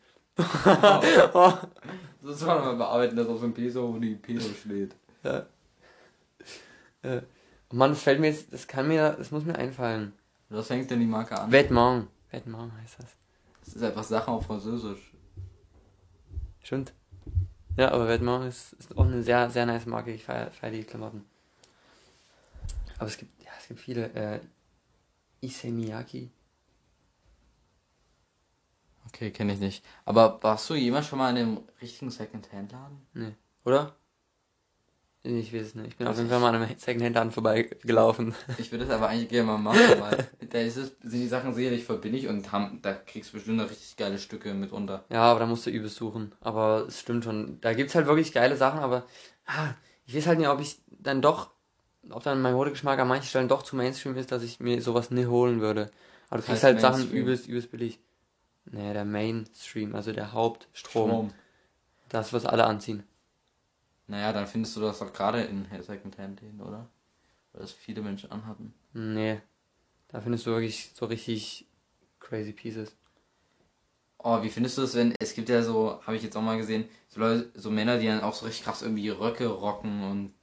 oh. 1.34 1.52
Das 2.24 2.38
soll 2.38 2.54
man 2.54 2.64
mal 2.64 2.76
bearbeiten, 2.76 3.16
dass 3.16 3.26
auf 3.26 3.42
ein 3.42 3.52
Peso, 3.52 3.92
wo 3.92 3.98
die 3.98 4.14
Pedo 4.14 4.40
steht. 4.42 4.94
Ja. 5.24 5.44
Äh, 7.02 7.22
Mann, 7.72 7.90
das 7.90 8.02
fällt 8.02 8.20
mir 8.20 8.28
jetzt, 8.28 8.52
das 8.52 8.68
kann 8.68 8.86
mir, 8.86 9.16
das 9.18 9.32
muss 9.32 9.44
mir 9.44 9.56
einfallen. 9.56 10.12
Was 10.48 10.68
fängt 10.68 10.88
denn 10.92 11.00
die 11.00 11.06
Marke 11.06 11.36
an? 11.36 11.50
Vêtements. 11.50 12.06
Vêtements 12.30 12.70
heißt 12.80 12.98
das. 13.00 13.16
Das 13.64 13.74
ist 13.74 13.82
einfach 13.82 14.04
Sachen 14.04 14.34
auf 14.34 14.46
Französisch. 14.46 15.12
Stimmt. 16.62 16.92
Ja, 17.76 17.90
aber 17.92 18.06
Vêtements 18.08 18.46
ist, 18.46 18.72
ist 18.74 18.96
auch 18.96 19.04
eine 19.04 19.22
sehr, 19.22 19.50
sehr 19.50 19.66
nice 19.66 19.86
Marke. 19.86 20.12
Ich 20.12 20.24
feiere 20.24 20.50
feier 20.50 20.72
die 20.72 20.84
Klamotten. 20.84 21.24
Aber 22.98 23.08
es 23.08 23.16
gibt, 23.16 23.42
ja, 23.42 23.50
es 23.58 23.68
gibt 23.68 23.80
viele. 23.80 24.12
Äh, 24.12 24.40
Issei 25.40 25.70
Miyaki. 25.70 26.30
Okay, 29.08 29.30
kenne 29.30 29.52
ich 29.52 29.58
nicht. 29.58 29.84
Aber 30.04 30.42
warst 30.42 30.70
du 30.70 30.74
jemals 30.74 31.06
schon 31.06 31.18
mal 31.18 31.30
in 31.30 31.36
einem 31.36 31.60
richtigen 31.80 32.10
Second-Hand-Laden? 32.10 33.06
Nee. 33.14 33.34
Oder? 33.64 33.96
Ich 35.24 35.54
weiß 35.54 35.62
es 35.62 35.74
nicht. 35.76 35.88
Ich 35.88 35.96
bin 35.96 36.08
auf 36.08 36.16
jeden 36.16 36.28
Fall 36.28 36.40
mal 36.40 36.52
an 36.52 36.62
einem 36.62 36.76
Secondhand-Laden 36.76 37.30
vorbeigelaufen. 37.30 38.34
Ich 38.58 38.72
würde 38.72 38.86
das 38.86 38.94
aber 38.94 39.08
eigentlich 39.08 39.28
gerne 39.28 39.52
mal 39.52 39.58
machen, 39.58 40.00
weil 40.00 40.28
da 40.50 40.58
ist 40.58 40.76
es, 40.76 40.96
sind 41.00 41.20
die 41.20 41.28
Sachen 41.28 41.54
sicherlich 41.54 41.84
voll 41.84 41.98
billig 41.98 42.26
und 42.26 42.50
haben, 42.50 42.80
da 42.82 42.92
kriegst 42.92 43.30
du 43.30 43.36
bestimmt 43.36 43.58
noch 43.58 43.70
richtig 43.70 43.96
geile 43.96 44.18
Stücke 44.18 44.52
mitunter. 44.52 45.04
Ja, 45.10 45.22
aber 45.22 45.40
da 45.40 45.46
musst 45.46 45.64
du 45.64 45.70
übelst 45.70 45.94
suchen. 45.94 46.34
Aber 46.40 46.86
es 46.88 46.98
stimmt 46.98 47.22
schon. 47.22 47.60
Da 47.60 47.72
gibt's 47.72 47.94
halt 47.94 48.06
wirklich 48.06 48.32
geile 48.32 48.56
Sachen, 48.56 48.80
aber 48.80 49.06
ah, 49.46 49.74
ich 50.06 50.16
weiß 50.16 50.26
halt 50.26 50.40
nicht, 50.40 50.48
ob 50.48 50.60
ich 50.60 50.80
dann 50.88 51.22
doch, 51.22 51.50
ob 52.10 52.24
dann 52.24 52.42
mein 52.42 52.54
Modegeschmack 52.54 52.98
an 52.98 53.06
manchen 53.06 53.28
Stellen 53.28 53.48
doch 53.48 53.62
zu 53.62 53.76
Mainstream 53.76 54.16
ist, 54.16 54.32
dass 54.32 54.42
ich 54.42 54.58
mir 54.58 54.82
sowas 54.82 55.12
nie 55.12 55.26
holen 55.26 55.60
würde. 55.60 55.92
Aber 56.30 56.40
du 56.40 56.46
kriegst 56.46 56.64
halt 56.64 56.80
Sachen 56.80 57.12
übelst, 57.12 57.46
übelst 57.46 57.70
billig. 57.70 58.00
Nee, 58.64 58.92
der 58.92 59.04
Mainstream, 59.04 59.94
also 59.94 60.12
der 60.12 60.32
Hauptstrom. 60.32 61.10
Strom. 61.10 61.30
Das, 62.08 62.32
was 62.32 62.44
alle 62.44 62.64
anziehen. 62.64 63.04
Naja, 64.12 64.30
dann 64.34 64.46
findest 64.46 64.76
du 64.76 64.80
das 64.80 64.98
doch 64.98 65.10
gerade 65.10 65.40
in 65.40 65.66
Secondhand-Läden, 65.80 66.60
oder? 66.60 66.86
Weil 67.52 67.62
das 67.62 67.72
viele 67.72 68.02
Menschen 68.02 68.30
anhatten. 68.30 68.74
Nee. 68.92 69.40
Da 70.08 70.20
findest 70.20 70.44
du 70.44 70.50
wirklich 70.50 70.90
so 70.92 71.06
richtig 71.06 71.66
crazy 72.20 72.52
Pieces. 72.52 72.94
Oh, 74.18 74.42
wie 74.42 74.50
findest 74.50 74.76
du 74.76 74.82
das, 74.82 74.94
wenn, 74.96 75.14
es 75.18 75.32
gibt 75.32 75.48
ja 75.48 75.62
so, 75.62 75.98
habe 76.06 76.14
ich 76.14 76.22
jetzt 76.22 76.36
auch 76.36 76.42
mal 76.42 76.58
gesehen, 76.58 76.90
so 77.08 77.20
Leute, 77.20 77.50
so 77.54 77.70
Männer, 77.70 77.96
die 77.96 78.06
dann 78.06 78.20
auch 78.20 78.34
so 78.34 78.44
richtig 78.44 78.64
krass 78.64 78.82
irgendwie 78.82 79.08
Röcke 79.08 79.46
rocken 79.46 80.02
und 80.02 80.34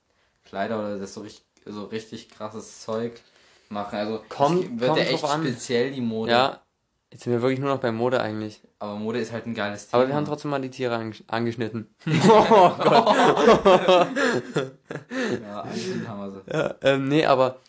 Kleider 0.45 0.79
oder 0.79 0.97
das 0.97 1.13
so 1.13 1.21
richtig, 1.21 1.45
so 1.63 1.83
richtig 1.83 2.27
krasses 2.27 2.81
Zeug 2.81 3.21
machen. 3.69 3.99
Also 3.99 4.23
kommt, 4.29 4.79
wird 4.79 4.97
ja 4.97 5.03
echt 5.03 5.27
speziell 5.27 5.91
die 5.91 6.01
Mode. 6.01 6.31
Ja, 6.31 6.63
Jetzt 7.11 7.23
sind 7.23 7.33
wir 7.33 7.41
wirklich 7.41 7.59
nur 7.59 7.69
noch 7.69 7.79
bei 7.79 7.91
Mode 7.91 8.21
eigentlich. 8.21 8.61
Aber 8.77 8.95
Mode 8.95 9.19
ist 9.19 9.31
halt 9.31 9.47
ein 9.47 9.55
geiles 9.55 9.87
Thema. 9.87 10.01
Aber 10.01 10.09
wir 10.09 10.15
haben 10.15 10.25
trotzdem 10.25 10.51
mal 10.51 10.61
die 10.61 10.69
Tiere 10.69 11.11
angeschnitten. 11.27 11.87
oh 12.05 12.69
Gott. 12.77 13.15
ja, 15.41 15.61
eigentlich 15.61 16.07
haben 16.07 16.19
wir 16.19 16.31
sie. 16.31 16.41
Ja, 16.51 16.75
ähm, 16.81 17.07
nee, 17.07 17.25
aber 17.25 17.59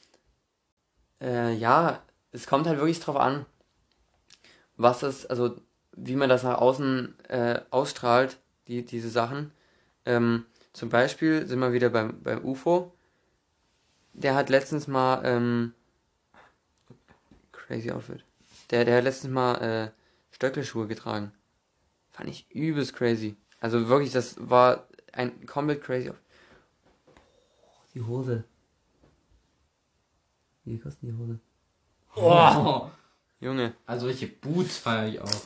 äh, 1.22 1.54
ja, 1.54 2.02
es 2.32 2.46
kommt 2.46 2.66
halt 2.66 2.78
wirklich 2.78 3.00
drauf 3.00 3.16
an, 3.16 3.46
was 4.76 5.02
es, 5.02 5.24
also 5.26 5.56
wie 5.92 6.16
man 6.16 6.28
das 6.28 6.42
nach 6.42 6.58
außen 6.58 7.18
äh, 7.28 7.60
ausstrahlt, 7.70 8.38
die, 8.68 8.84
diese 8.84 9.08
Sachen. 9.08 9.52
Ähm, 10.04 10.44
zum 10.72 10.90
Beispiel 10.90 11.46
sind 11.46 11.60
wir 11.60 11.72
wieder 11.72 11.88
beim, 11.88 12.22
beim 12.22 12.44
UFO. 12.44 12.92
Der 14.12 14.34
hat 14.34 14.50
letztens 14.50 14.86
mal 14.86 15.22
ähm, 15.24 15.72
crazy 17.52 17.90
Outfit. 17.90 18.24
Der, 18.70 18.84
der 18.84 18.98
hat 18.98 19.04
letztens 19.04 19.32
mal 19.32 19.54
äh, 19.56 19.90
Stöckelschuhe 20.34 20.86
getragen. 20.86 21.32
Fand 22.10 22.28
ich 22.28 22.50
übelst 22.50 22.94
crazy. 22.94 23.36
Also 23.60 23.88
wirklich, 23.88 24.12
das 24.12 24.36
war 24.38 24.86
ein 25.12 25.46
komplett 25.46 25.82
crazy. 25.82 26.12
Die 27.94 28.02
Hose. 28.02 28.44
Wie 30.64 30.78
kostet 30.78 31.02
die 31.02 31.12
Hose? 31.12 31.40
Oh. 32.14 32.88
Junge. 33.40 33.74
Also 33.86 34.06
welche 34.06 34.28
Boots 34.28 34.76
feiere 34.76 35.08
ich 35.08 35.20
auch. 35.20 35.42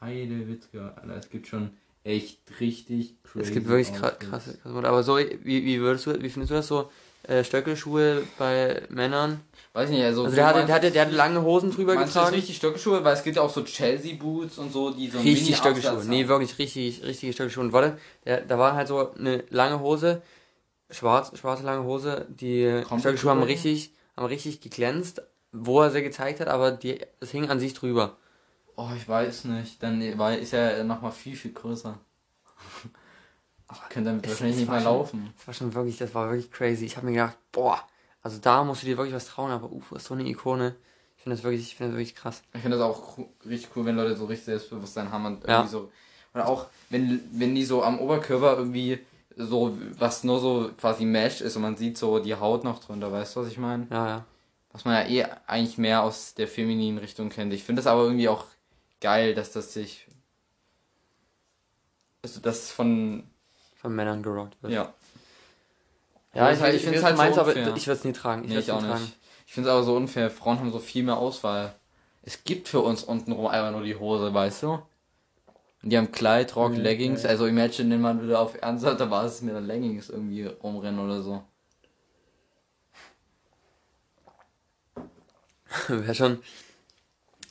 Heide 0.00 0.48
Witzke, 0.48 0.96
Alter, 0.96 1.16
es 1.16 1.28
gibt 1.28 1.46
schon 1.46 1.76
echt 2.04 2.60
richtig 2.60 3.22
crazy. 3.22 3.46
Es 3.46 3.52
gibt 3.52 3.68
wirklich 3.68 3.92
krasse, 3.92 4.16
krasse, 4.18 4.58
krasse 4.58 4.88
Aber 4.88 5.02
so, 5.02 5.18
wie, 5.18 5.64
wie 5.64 5.80
würdest 5.80 6.06
du, 6.06 6.22
wie 6.22 6.30
findest 6.30 6.50
du 6.50 6.54
das 6.54 6.68
so? 6.68 6.90
Äh, 7.24 7.44
Stöckelschuhe 7.44 8.24
bei 8.38 8.82
Männern? 8.88 9.40
Weiß 9.74 9.88
nicht, 9.90 10.02
also. 10.02 10.24
also 10.24 10.36
der, 10.36 10.46
hatte, 10.46 10.66
der, 10.66 10.74
hatte, 10.74 10.90
der 10.90 11.02
hatte 11.06 11.14
lange 11.14 11.42
Hosen 11.42 11.70
drüber 11.70 11.94
meinst 11.94 12.12
getragen. 12.12 12.32
Du 12.32 12.36
richtig 12.36 12.56
Stöckelschuhe, 12.56 13.04
weil 13.04 13.14
es 13.14 13.22
gibt 13.22 13.36
ja 13.36 13.42
auch 13.42 13.50
so 13.50 13.62
Chelsea-Boots 13.62 14.58
und 14.58 14.72
so, 14.72 14.90
die 14.90 15.08
so 15.08 15.18
ein 15.18 15.24
Richtig 15.24 15.56
Stöckelschuhe, 15.56 16.04
nee, 16.06 16.28
wirklich 16.28 16.58
richtig, 16.58 17.02
richtige 17.04 17.32
Stöckelschuhe. 17.32 17.64
Und 17.64 17.72
warte, 17.72 17.96
der, 18.26 18.40
da 18.42 18.58
war 18.58 18.74
halt 18.74 18.88
so 18.88 19.14
eine 19.14 19.44
lange 19.50 19.80
Hose, 19.80 20.20
schwarz, 20.90 21.32
schwarze 21.38 21.62
lange 21.62 21.84
Hose, 21.84 22.26
die 22.28 22.82
Kommt 22.86 23.00
Stöckelschuhe 23.00 23.30
haben 23.30 23.42
richtig, 23.42 23.92
haben 24.16 24.26
richtig 24.26 24.60
geglänzt, 24.60 25.22
wo 25.52 25.80
er 25.80 25.90
sie 25.90 26.02
gezeigt 26.02 26.40
hat, 26.40 26.48
aber 26.48 26.72
die, 26.72 26.98
es 27.20 27.30
hing 27.30 27.48
an 27.48 27.60
sich 27.60 27.72
drüber. 27.72 28.16
Oh, 28.76 28.88
ich 28.96 29.08
weiß 29.08 29.44
nicht, 29.44 29.82
dann 29.82 30.18
war, 30.18 30.36
ist 30.36 30.52
er 30.52 30.82
nochmal 30.84 31.12
viel, 31.12 31.36
viel 31.36 31.52
größer. 31.52 31.98
Ich 33.70 33.88
könnte 33.88 34.10
damit 34.10 34.28
wahrscheinlich 34.28 34.56
nicht 34.56 34.68
mal 34.68 34.82
laufen. 34.82 35.32
Das 35.36 35.46
war 35.46 35.54
schon 35.54 35.74
wirklich, 35.74 35.98
das 35.98 36.14
war 36.14 36.30
wirklich 36.30 36.50
crazy. 36.50 36.84
Ich 36.84 36.96
habe 36.96 37.06
mir 37.06 37.12
gedacht, 37.12 37.36
boah, 37.52 37.80
also 38.22 38.38
da 38.38 38.64
musst 38.64 38.82
du 38.82 38.86
dir 38.86 38.96
wirklich 38.96 39.14
was 39.14 39.26
trauen, 39.26 39.50
aber 39.50 39.70
UFO 39.70 39.96
ist 39.96 40.06
so 40.06 40.14
eine 40.14 40.24
Ikone. 40.24 40.74
Ich 41.16 41.22
finde 41.22 41.36
das 41.36 41.44
wirklich, 41.44 41.62
ich 41.62 41.76
finde 41.76 41.92
das 41.92 41.98
wirklich 41.98 42.14
krass. 42.14 42.42
Ich 42.52 42.60
finde 42.60 42.78
das 42.78 42.86
auch 42.86 43.18
richtig 43.46 43.70
cool, 43.76 43.84
wenn 43.84 43.96
Leute 43.96 44.16
so 44.16 44.26
richtig 44.26 44.46
Selbstbewusstsein 44.46 45.10
haben 45.12 45.26
und 45.26 45.44
irgendwie 45.44 45.50
ja. 45.50 45.66
so. 45.66 45.90
Oder 46.34 46.48
auch, 46.48 46.66
wenn, 46.90 47.20
wenn 47.32 47.54
die 47.54 47.64
so 47.64 47.82
am 47.82 47.98
Oberkörper 47.98 48.56
irgendwie 48.56 48.98
so, 49.36 49.76
was 49.98 50.24
nur 50.24 50.40
so 50.40 50.70
quasi 50.78 51.04
Mesh 51.04 51.40
ist 51.40 51.56
und 51.56 51.62
man 51.62 51.76
sieht 51.76 51.98
so 51.98 52.18
die 52.18 52.34
Haut 52.34 52.64
noch 52.64 52.80
drunter, 52.80 53.12
weißt 53.12 53.36
du, 53.36 53.40
was 53.40 53.48
ich 53.48 53.58
meine? 53.58 53.86
Ja, 53.90 54.06
ja. 54.08 54.24
Was 54.72 54.84
man 54.84 54.94
ja 54.94 55.08
eh 55.08 55.30
eigentlich 55.46 55.78
mehr 55.78 56.02
aus 56.02 56.34
der 56.34 56.48
femininen 56.48 56.98
Richtung 56.98 57.28
kennt. 57.28 57.52
Ich 57.52 57.64
finde 57.64 57.82
das 57.82 57.86
aber 57.86 58.04
irgendwie 58.04 58.28
auch 58.28 58.46
geil, 59.00 59.34
dass 59.34 59.52
das 59.52 59.72
sich. 59.72 60.06
Also 62.22 62.40
das 62.40 62.70
von. 62.70 63.24
Von 63.82 63.96
Männern 63.96 64.22
gerockt 64.22 64.62
wird. 64.62 64.72
Ja. 64.72 64.94
Ja, 66.34 66.50
ich, 66.52 66.60
halt, 66.60 66.76
ich 66.76 66.82
finde 66.82 66.98
es 66.98 67.04
halt 67.04 67.16
meins, 67.16 67.34
so 67.34 67.42
aber 67.42 67.50
ich 67.50 67.86
würde 67.86 67.98
es 67.98 68.04
nie 68.04 68.12
tragen. 68.12 68.44
Ich, 68.44 68.50
nee, 68.50 68.58
ich 68.58 68.70
auch 68.70 68.80
nicht. 68.80 68.90
Tragen. 68.90 69.12
Ich 69.46 69.52
finde 69.52 69.68
es 69.68 69.74
aber 69.74 69.82
so 69.82 69.96
unfair. 69.96 70.30
Frauen 70.30 70.60
haben 70.60 70.72
so 70.72 70.78
viel 70.78 71.02
mehr 71.02 71.18
Auswahl. 71.18 71.74
Es 72.22 72.44
gibt 72.44 72.68
für 72.68 72.80
uns 72.80 73.02
untenrum 73.02 73.48
einfach 73.48 73.72
nur 73.72 73.82
die 73.82 73.96
Hose, 73.96 74.32
weißt 74.32 74.62
du? 74.62 74.70
Und 75.82 75.90
die 75.90 75.98
haben 75.98 76.12
Kleid, 76.12 76.54
Rock, 76.54 76.72
mhm, 76.72 76.78
Leggings. 76.78 77.26
Also 77.26 77.46
imagine, 77.46 77.90
wenn 77.90 78.00
man 78.00 78.22
wieder 78.22 78.38
auf 78.40 78.54
Ernst 78.62 78.86
hat, 78.86 79.00
da 79.00 79.10
war 79.10 79.24
es 79.24 79.42
mir 79.42 79.52
dann 79.52 79.66
Leggings 79.66 80.08
irgendwie 80.08 80.46
rumrennen 80.46 81.00
oder 81.00 81.22
so. 81.22 81.42
Wäre 85.88 86.14
schon, 86.14 86.40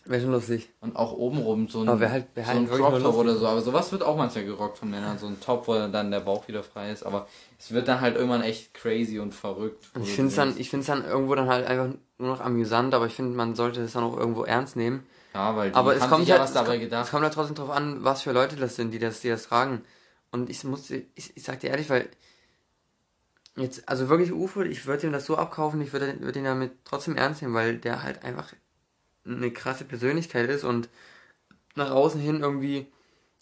Wäre 0.05 0.21
schon 0.21 0.31
lustig. 0.31 0.69
Und 0.79 0.95
auch 0.95 1.13
obenrum 1.13 1.67
so 1.67 1.81
ein, 1.81 1.89
aber 1.89 1.99
wär 1.99 2.11
halt, 2.11 2.25
wär 2.33 2.43
so 2.43 2.51
ein 2.51 2.69
halt 2.69 2.79
Crop 2.79 2.99
Top 3.01 3.15
oder 3.15 3.35
so. 3.35 3.45
Aber 3.45 3.61
sowas 3.61 3.91
wird 3.91 4.01
auch 4.01 4.17
manchmal 4.17 4.45
gerockt 4.45 4.79
von 4.79 4.89
Männern. 4.89 5.19
So 5.19 5.27
ein 5.27 5.39
Top, 5.39 5.67
wo 5.67 5.73
dann 5.75 6.09
der 6.09 6.21
Bauch 6.21 6.47
wieder 6.47 6.63
frei 6.63 6.91
ist. 6.91 7.03
Aber 7.03 7.27
es 7.59 7.71
wird 7.71 7.87
dann 7.87 8.01
halt 8.01 8.15
irgendwann 8.15 8.41
echt 8.41 8.73
crazy 8.73 9.19
und 9.19 9.33
verrückt. 9.33 9.89
Ich 10.01 10.13
finde 10.13 10.29
es 10.29 10.35
dann, 10.35 10.55
ich 10.57 10.71
find's 10.71 10.87
dann 10.87 11.05
irgendwo 11.05 11.35
dann 11.35 11.47
halt 11.47 11.67
einfach 11.67 11.95
nur 12.17 12.29
noch 12.29 12.41
amüsant. 12.41 12.95
Aber 12.95 13.05
ich 13.05 13.13
finde, 13.13 13.35
man 13.35 13.53
sollte 13.53 13.81
es 13.81 13.93
dann 13.93 14.03
auch 14.03 14.17
irgendwo 14.17 14.43
ernst 14.43 14.75
nehmen. 14.75 15.05
Ja, 15.35 15.55
weil 15.55 15.69
die 15.69 15.75
aber 15.75 15.95
es 15.95 16.07
kommt 16.09 16.27
ja 16.27 16.35
halt, 16.35 16.43
was 16.43 16.53
dabei 16.53 16.77
gedacht. 16.77 17.05
Es 17.05 17.11
kommt 17.11 17.23
halt 17.23 17.33
trotzdem 17.33 17.55
drauf 17.55 17.69
an, 17.69 18.03
was 18.03 18.23
für 18.23 18.31
Leute 18.31 18.55
das 18.55 18.75
sind, 18.75 18.91
die 18.91 18.99
das, 18.99 19.21
die 19.21 19.29
das 19.29 19.43
tragen. 19.43 19.83
Und 20.31 20.49
ich 20.49 20.63
muss, 20.63 20.89
ich, 20.89 21.05
ich 21.15 21.43
sag 21.43 21.59
dir 21.59 21.69
ehrlich, 21.69 21.89
weil 21.89 22.09
jetzt, 23.55 23.87
also 23.87 24.09
wirklich 24.09 24.31
UFO, 24.31 24.61
ich 24.61 24.85
würde 24.85 25.07
ihm 25.07 25.13
das 25.13 25.25
so 25.25 25.37
abkaufen, 25.37 25.81
ich 25.81 25.93
würde 25.93 26.19
würd 26.21 26.35
ihn 26.35 26.45
damit 26.45 26.71
trotzdem 26.85 27.15
ernst 27.15 27.41
nehmen, 27.41 27.53
weil 27.53 27.77
der 27.77 28.03
halt 28.03 28.23
einfach 28.23 28.53
eine 29.25 29.51
krasse 29.51 29.85
Persönlichkeit 29.85 30.49
ist 30.49 30.63
und 30.63 30.89
nach 31.75 31.91
außen 31.91 32.19
hin 32.19 32.41
irgendwie 32.41 32.87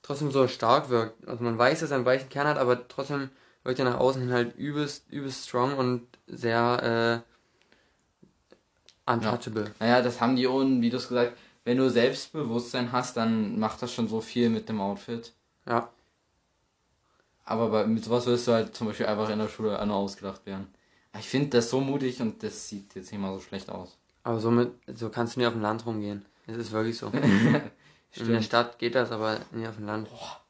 trotzdem 0.01 0.31
so 0.31 0.47
stark 0.47 0.89
wirkt. 0.89 1.27
Also 1.27 1.43
man 1.43 1.57
weiß, 1.57 1.79
dass 1.79 1.91
er 1.91 1.97
einen 1.97 2.05
weichen 2.05 2.29
Kern 2.29 2.47
hat, 2.47 2.57
aber 2.57 2.87
trotzdem 2.87 3.29
wirkt 3.63 3.79
er 3.79 3.85
nach 3.85 3.99
außen 3.99 4.21
hin 4.21 4.31
halt 4.31 4.55
übelst, 4.57 5.09
übelst 5.09 5.47
strong 5.47 5.77
und 5.77 6.07
sehr 6.27 7.23
äh, 9.05 9.11
Untouchable. 9.11 9.63
Ja. 9.63 9.71
Naja, 9.79 10.01
das 10.01 10.21
haben 10.21 10.35
die 10.35 10.47
ohne, 10.47 10.81
wie 10.81 10.89
du 10.89 10.97
es 10.97 11.07
gesagt 11.07 11.33
wenn 11.69 11.77
du 11.77 11.87
Selbstbewusstsein 11.87 12.91
hast, 12.91 13.15
dann 13.15 13.59
macht 13.59 13.83
das 13.83 13.93
schon 13.93 14.07
so 14.07 14.21
viel 14.21 14.49
mit 14.49 14.67
dem 14.69 14.81
Outfit. 14.81 15.33
Ja. 15.67 15.91
Aber 17.45 17.69
bei, 17.69 17.85
mit 17.85 18.03
sowas 18.03 18.25
wirst 18.25 18.47
du 18.47 18.53
halt 18.53 18.75
zum 18.75 18.87
Beispiel 18.87 19.05
einfach 19.05 19.29
in 19.29 19.37
der 19.37 19.49
Schule 19.49 19.85
nur 19.85 19.95
ausgedacht 19.95 20.47
werden. 20.47 20.65
Ich 21.19 21.29
finde 21.29 21.49
das 21.49 21.69
so 21.69 21.79
mutig 21.79 22.23
und 22.23 22.41
das 22.41 22.67
sieht 22.67 22.95
jetzt 22.95 23.11
nicht 23.11 23.21
mal 23.21 23.35
so 23.35 23.39
schlecht 23.39 23.69
aus. 23.69 23.98
Aber 24.23 24.39
so, 24.39 24.51
mit, 24.51 24.71
so 24.95 25.09
kannst 25.09 25.35
du 25.35 25.39
nie 25.39 25.47
auf 25.47 25.53
dem 25.53 25.61
Land 25.61 25.85
rumgehen. 25.85 26.25
Das 26.47 26.57
ist 26.57 26.71
wirklich 26.71 26.97
so. 26.97 27.07
in 28.15 28.27
der 28.27 28.41
Stadt 28.41 28.79
geht 28.79 28.95
das, 28.95 29.11
aber 29.11 29.39
nie 29.51 29.67
auf 29.67 29.75
dem 29.75 29.85
Land. 29.85 30.09
Boah. 30.09 30.41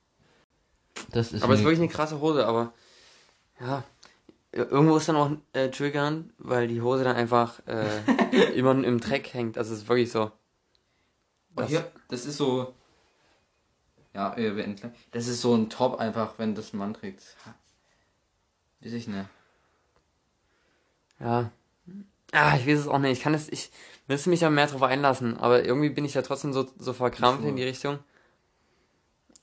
Das 1.11 1.32
ist 1.32 1.43
aber 1.43 1.53
es 1.53 1.59
ist 1.59 1.65
wirklich 1.65 1.82
eine 1.82 1.89
krasse 1.89 2.20
Hose, 2.20 2.45
aber 2.45 2.74
ja, 3.59 3.84
irgendwo 4.51 4.97
ist 4.97 5.07
dann 5.07 5.15
auch 5.15 5.32
äh, 5.53 5.70
triggern, 5.70 6.34
weil 6.38 6.67
die 6.67 6.82
Hose 6.82 7.03
dann 7.03 7.15
einfach 7.15 7.59
äh, 7.67 8.51
immer 8.53 8.72
im 8.72 8.99
Dreck 8.99 9.34
hängt. 9.34 9.57
Also 9.57 9.74
es 9.74 9.82
ist 9.82 9.89
wirklich 9.89 10.11
so. 10.11 10.32
Das, 11.55 11.70
hier, 11.70 11.91
das 12.07 12.26
ist 12.26 12.38
so. 12.38 12.74
Ja, 14.13 14.34
gleich. 14.34 14.76
Das 15.11 15.28
ist 15.28 15.41
so 15.41 15.55
ein 15.55 15.70
Top 15.70 15.99
einfach, 15.99 16.34
wenn 16.38 16.55
das 16.55 16.74
ein 16.74 16.78
Mann 16.78 16.93
trägt. 16.93 17.24
Weiß 18.82 18.93
ich 18.93 19.07
nicht. 19.07 19.26
Ja. 21.20 21.51
Ah, 22.32 22.55
ich 22.57 22.67
weiß 22.67 22.80
es 22.80 22.88
auch 22.88 22.99
nicht. 22.99 23.13
Ich 23.13 23.21
kann 23.21 23.34
es, 23.34 23.49
ich 23.49 23.71
müsste 24.07 24.30
mich 24.30 24.41
ja 24.41 24.49
mehr 24.49 24.67
drauf 24.67 24.84
einlassen, 24.84 25.38
aber 25.38 25.65
irgendwie 25.65 25.89
bin 25.89 26.05
ich 26.05 26.13
ja 26.13 26.21
trotzdem 26.21 26.53
so, 26.53 26.67
so 26.77 26.93
verkrampft 26.93 27.45
in 27.45 27.55
die 27.55 27.63
Richtung. 27.63 27.99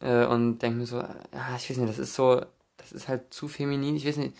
Äh, 0.00 0.26
und 0.26 0.58
denke 0.58 0.78
mir 0.78 0.86
so, 0.86 0.98
ja, 0.98 1.56
ich 1.56 1.70
weiß 1.70 1.76
nicht, 1.76 1.88
das 1.88 1.98
ist 1.98 2.14
so, 2.14 2.42
das 2.76 2.92
ist 2.92 3.08
halt 3.08 3.32
zu 3.32 3.48
feminin, 3.48 3.96
ich 3.96 4.06
weiß 4.06 4.18
nicht. 4.18 4.36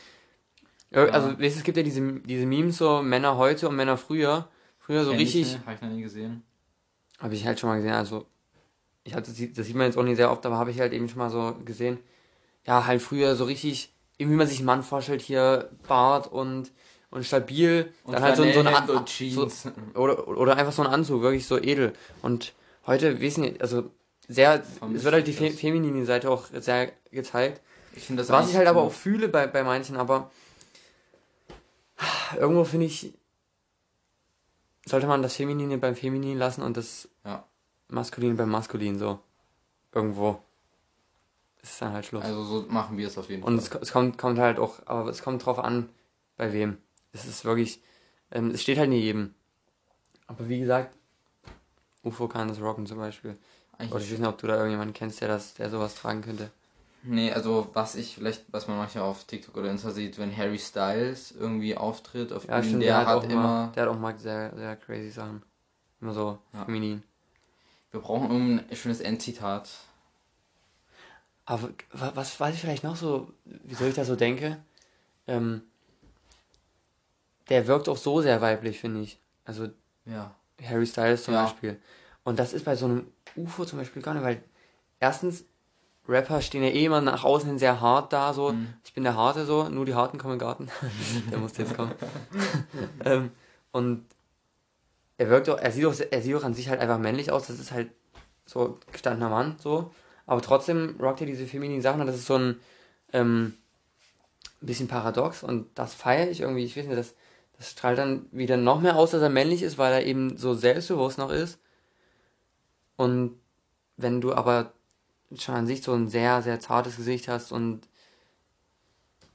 Ja. 0.90 1.06
Also, 1.06 1.38
weißt, 1.38 1.56
es 1.56 1.64
gibt 1.64 1.76
ja 1.76 1.82
diese, 1.82 2.20
diese 2.20 2.46
Memes 2.46 2.76
so, 2.76 3.02
Männer 3.02 3.36
heute 3.36 3.68
und 3.68 3.76
Männer 3.76 3.96
früher. 3.96 4.48
Früher 4.78 5.04
so 5.04 5.10
richtig. 5.10 5.58
Habe 5.66 5.74
ich 5.74 5.80
noch 5.80 5.88
nie 5.88 6.02
gesehen. 6.02 6.44
Habe 7.18 7.34
ich 7.34 7.44
halt 7.44 7.58
schon 7.58 7.70
mal 7.70 7.76
gesehen, 7.76 7.94
also 7.94 8.26
ich 9.06 9.14
hatte 9.14 9.30
das 9.30 9.66
sieht 9.66 9.76
man 9.76 9.86
jetzt 9.86 9.96
auch 9.96 10.02
nicht 10.02 10.16
sehr 10.16 10.30
oft, 10.30 10.44
aber 10.44 10.58
habe 10.58 10.70
ich 10.70 10.80
halt 10.80 10.92
eben 10.92 11.08
schon 11.08 11.18
mal 11.18 11.30
so 11.30 11.56
gesehen. 11.64 11.98
Ja, 12.66 12.86
halt 12.86 13.00
früher 13.00 13.36
so 13.36 13.44
richtig, 13.44 13.92
wie 14.18 14.24
man 14.26 14.46
sich 14.46 14.58
einen 14.58 14.66
Mann 14.66 14.82
vorstellt, 14.82 15.22
hier 15.22 15.70
Bart 15.86 16.30
und 16.30 16.72
und 17.10 17.24
stabil, 17.24 17.92
und 18.04 18.12
dann 18.12 18.22
halt 18.22 18.36
so, 18.36 18.44
so 18.44 18.60
ein 18.60 18.66
An 18.66 19.06
so, 19.06 19.48
oder, 19.94 20.28
oder 20.28 20.56
einfach 20.56 20.72
so 20.72 20.82
ein 20.82 20.88
Anzug, 20.88 21.22
wirklich 21.22 21.46
so 21.46 21.58
edel. 21.58 21.92
Und 22.22 22.52
heute, 22.86 23.20
wissen 23.20 23.42
nicht, 23.42 23.60
also 23.60 23.90
sehr, 24.28 24.62
es 24.94 25.04
wird 25.04 25.14
halt 25.14 25.26
die 25.26 25.32
Fe 25.32 25.50
feminine 25.50 26.04
Seite 26.04 26.30
auch 26.30 26.46
sehr 26.52 26.92
gezeigt. 27.10 27.60
Ich 27.94 28.04
finde 28.04 28.22
das 28.22 28.30
Was 28.30 28.50
ich 28.50 28.56
halt 28.56 28.66
aber 28.66 28.82
auch 28.82 28.92
fühle 28.92 29.28
bei, 29.28 29.46
bei 29.46 29.62
manchen, 29.62 29.96
aber 29.96 30.30
irgendwo 32.38 32.64
finde 32.64 32.86
ich, 32.86 33.14
sollte 34.84 35.06
man 35.06 35.22
das 35.22 35.36
Feminine 35.36 35.78
beim 35.78 35.96
Feminin 35.96 36.38
lassen 36.38 36.62
und 36.62 36.76
das 36.76 37.08
ja. 37.24 37.44
Maskuline 37.88 38.34
beim 38.34 38.50
Maskulin 38.50 38.98
so. 38.98 39.18
Irgendwo. 39.92 40.40
Das 41.60 41.70
ist 41.70 41.82
dann 41.82 41.92
halt 41.92 42.06
Schluss. 42.06 42.24
Also 42.24 42.44
so 42.44 42.66
machen 42.68 42.96
wir 42.96 43.08
es 43.08 43.16
auf 43.18 43.28
jeden 43.28 43.42
und 43.42 43.60
Fall. 43.60 43.76
Und 43.76 43.82
es, 43.82 43.88
es, 43.88 43.92
kommt, 43.92 44.18
kommt 44.18 44.38
halt 44.38 44.58
auch, 44.58 44.74
aber 44.86 45.08
es 45.10 45.22
kommt 45.22 45.44
drauf 45.44 45.58
an, 45.58 45.88
bei 46.36 46.52
wem. 46.52 46.78
Es 47.16 47.26
ist 47.26 47.44
wirklich, 47.44 47.80
ähm, 48.30 48.50
es 48.50 48.62
steht 48.62 48.78
halt 48.78 48.90
nicht 48.90 49.02
jedem. 49.02 49.34
Aber 50.26 50.48
wie 50.48 50.60
gesagt, 50.60 50.94
UFO 52.02 52.28
kann 52.28 52.48
das 52.48 52.60
rocken 52.60 52.86
zum 52.86 52.98
Beispiel. 52.98 53.36
Eigentlich 53.78 53.92
Oder 53.92 54.04
ich 54.04 54.12
weiß 54.12 54.18
nicht, 54.18 54.28
ob 54.28 54.38
du 54.38 54.46
da 54.46 54.54
irgendjemanden 54.56 54.94
kennst, 54.94 55.20
der 55.20 55.28
das, 55.28 55.54
der 55.54 55.70
sowas 55.70 55.94
tragen 55.94 56.22
könnte. 56.22 56.50
Nee, 57.02 57.32
also 57.32 57.70
was 57.72 57.94
ich 57.94 58.16
vielleicht, 58.16 58.44
was 58.50 58.66
man 58.66 58.78
manchmal 58.78 59.04
auf 59.04 59.24
TikTok 59.24 59.56
oder 59.56 59.70
Insta 59.70 59.90
sieht, 59.92 60.18
wenn 60.18 60.36
Harry 60.36 60.58
Styles 60.58 61.32
irgendwie 61.32 61.76
auftritt, 61.76 62.32
auf 62.32 62.48
ja, 62.48 62.62
stimmt, 62.62 62.82
der, 62.82 62.98
der 62.98 63.06
hat, 63.06 63.24
immer. 63.24 63.42
Mal, 63.42 63.72
der 63.72 63.82
hat 63.84 63.90
auch 63.90 63.98
mal 63.98 64.18
sehr, 64.18 64.56
sehr 64.56 64.74
crazy 64.76 65.10
Sachen. 65.10 65.42
Immer 66.00 66.14
so 66.14 66.38
ja. 66.52 66.64
feminin. 66.64 67.02
Wir 67.92 68.00
brauchen 68.00 68.30
ein 68.30 68.76
schönes 68.76 69.00
Endzitat. 69.00 69.68
Aber 71.44 71.70
was, 71.92 72.40
was 72.40 72.54
ich 72.54 72.60
vielleicht 72.60 72.82
noch 72.82 72.96
so, 72.96 73.32
wie 73.44 73.74
soll 73.74 73.88
ich 73.88 73.94
da 73.94 74.04
so 74.04 74.16
denke? 74.16 74.58
Ähm, 75.28 75.62
der 77.48 77.66
wirkt 77.66 77.88
auch 77.88 77.96
so 77.96 78.20
sehr 78.20 78.40
weiblich, 78.40 78.80
finde 78.80 79.00
ich. 79.00 79.20
Also 79.44 79.68
ja. 80.04 80.34
Harry 80.62 80.86
Styles 80.86 81.24
zum 81.24 81.34
ja. 81.34 81.44
Beispiel. 81.44 81.80
Und 82.24 82.38
das 82.38 82.52
ist 82.52 82.64
bei 82.64 82.76
so 82.76 82.86
einem 82.86 83.06
UFO 83.36 83.64
zum 83.64 83.78
Beispiel 83.78 84.02
gar 84.02 84.14
nicht, 84.14 84.24
weil 84.24 84.42
erstens 85.00 85.44
Rapper 86.08 86.40
stehen 86.40 86.62
ja 86.62 86.70
eh 86.70 86.84
immer 86.84 87.00
nach 87.00 87.24
außen 87.24 87.48
hin 87.48 87.58
sehr 87.58 87.80
hart 87.80 88.12
da, 88.12 88.32
so, 88.32 88.52
mhm. 88.52 88.68
ich 88.84 88.92
bin 88.92 89.04
der 89.04 89.16
Harte 89.16 89.44
so, 89.44 89.68
nur 89.68 89.84
die 89.84 89.94
Harten 89.94 90.18
kommen 90.18 90.34
in 90.34 90.38
den 90.38 90.46
Garten. 90.46 90.68
der 91.30 91.38
muss 91.38 91.56
jetzt 91.56 91.74
kommen. 91.74 91.92
ähm, 93.04 93.30
und 93.72 94.04
er 95.18 95.30
wirkt 95.30 95.48
auch, 95.48 95.58
er 95.58 95.72
sieht 95.72 95.84
auch, 95.84 95.94
er 96.10 96.22
sieht 96.22 96.34
auch 96.34 96.44
an 96.44 96.54
sich 96.54 96.68
halt 96.68 96.80
einfach 96.80 96.98
männlich 96.98 97.32
aus, 97.32 97.46
das 97.46 97.58
ist 97.58 97.72
halt 97.72 97.90
so 98.44 98.78
gestandener 98.92 99.28
Mann, 99.28 99.56
so. 99.58 99.92
Aber 100.26 100.40
trotzdem 100.42 100.96
rockt 101.00 101.20
er 101.20 101.26
diese 101.26 101.46
femininen 101.46 101.82
Sachen 101.82 102.00
und 102.00 102.06
das 102.06 102.16
ist 102.16 102.26
so 102.26 102.36
ein 102.36 102.60
ähm, 103.12 103.54
bisschen 104.60 104.88
paradox 104.88 105.42
und 105.42 105.66
das 105.74 105.94
feiere 105.94 106.30
ich 106.30 106.40
irgendwie, 106.40 106.64
ich 106.64 106.76
weiß 106.76 106.86
nicht, 106.86 106.98
das, 106.98 107.14
das 107.58 107.70
strahlt 107.70 107.98
dann 107.98 108.26
wieder 108.32 108.56
noch 108.56 108.80
mehr 108.80 108.96
aus, 108.96 109.12
dass 109.12 109.22
er 109.22 109.30
männlich 109.30 109.62
ist, 109.62 109.78
weil 109.78 109.92
er 109.92 110.04
eben 110.04 110.36
so 110.36 110.54
selbstbewusst 110.54 111.18
noch 111.18 111.30
ist. 111.30 111.58
Und 112.96 113.38
wenn 113.96 114.20
du 114.20 114.34
aber 114.34 114.72
schon 115.36 115.54
an 115.54 115.66
sich 115.66 115.82
so 115.82 115.92
ein 115.92 116.08
sehr, 116.08 116.42
sehr 116.42 116.60
zartes 116.60 116.96
Gesicht 116.96 117.28
hast 117.28 117.52
und 117.52 117.88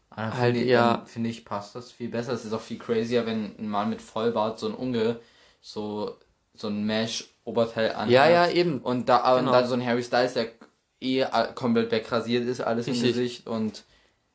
also 0.10 0.38
halt 0.38 0.56
eher. 0.58 1.04
Finde 1.06 1.30
ich, 1.30 1.46
passt 1.46 1.76
das 1.76 1.92
viel 1.92 2.10
besser. 2.10 2.34
Es 2.34 2.46
ist 2.46 2.54
auch 2.54 2.62
viel 2.62 2.78
crazier, 2.78 3.26
wenn 3.26 3.56
ein 3.58 3.70
Mann 3.70 3.90
mit 3.90 4.02
Vollbart 4.02 4.60
so 4.60 4.68
ein 4.68 4.76
Unge 4.76 5.20
so, 5.62 6.18
so 6.54 6.68
ein 6.68 6.86
Mesh-Oberteil 6.86 7.92
anhat. 7.92 8.10
Ja, 8.10 8.30
ja, 8.30 8.50
eben. 8.50 8.80
Und, 8.80 9.08
da, 9.08 9.18
genau. 9.18 9.38
und 9.38 9.46
dann 9.54 9.68
so 9.68 9.76
ein 9.76 9.86
Harry 9.86 10.04
Styles, 10.04 10.34
der 10.34 10.48
eh 11.00 11.26
komplett 11.56 11.92
wegrasiert 11.92 12.46
ist, 12.46 12.62
alles 12.62 12.88
Richtig. 12.88 13.04
im 13.04 13.08
Gesicht 13.08 13.48
und. 13.48 13.84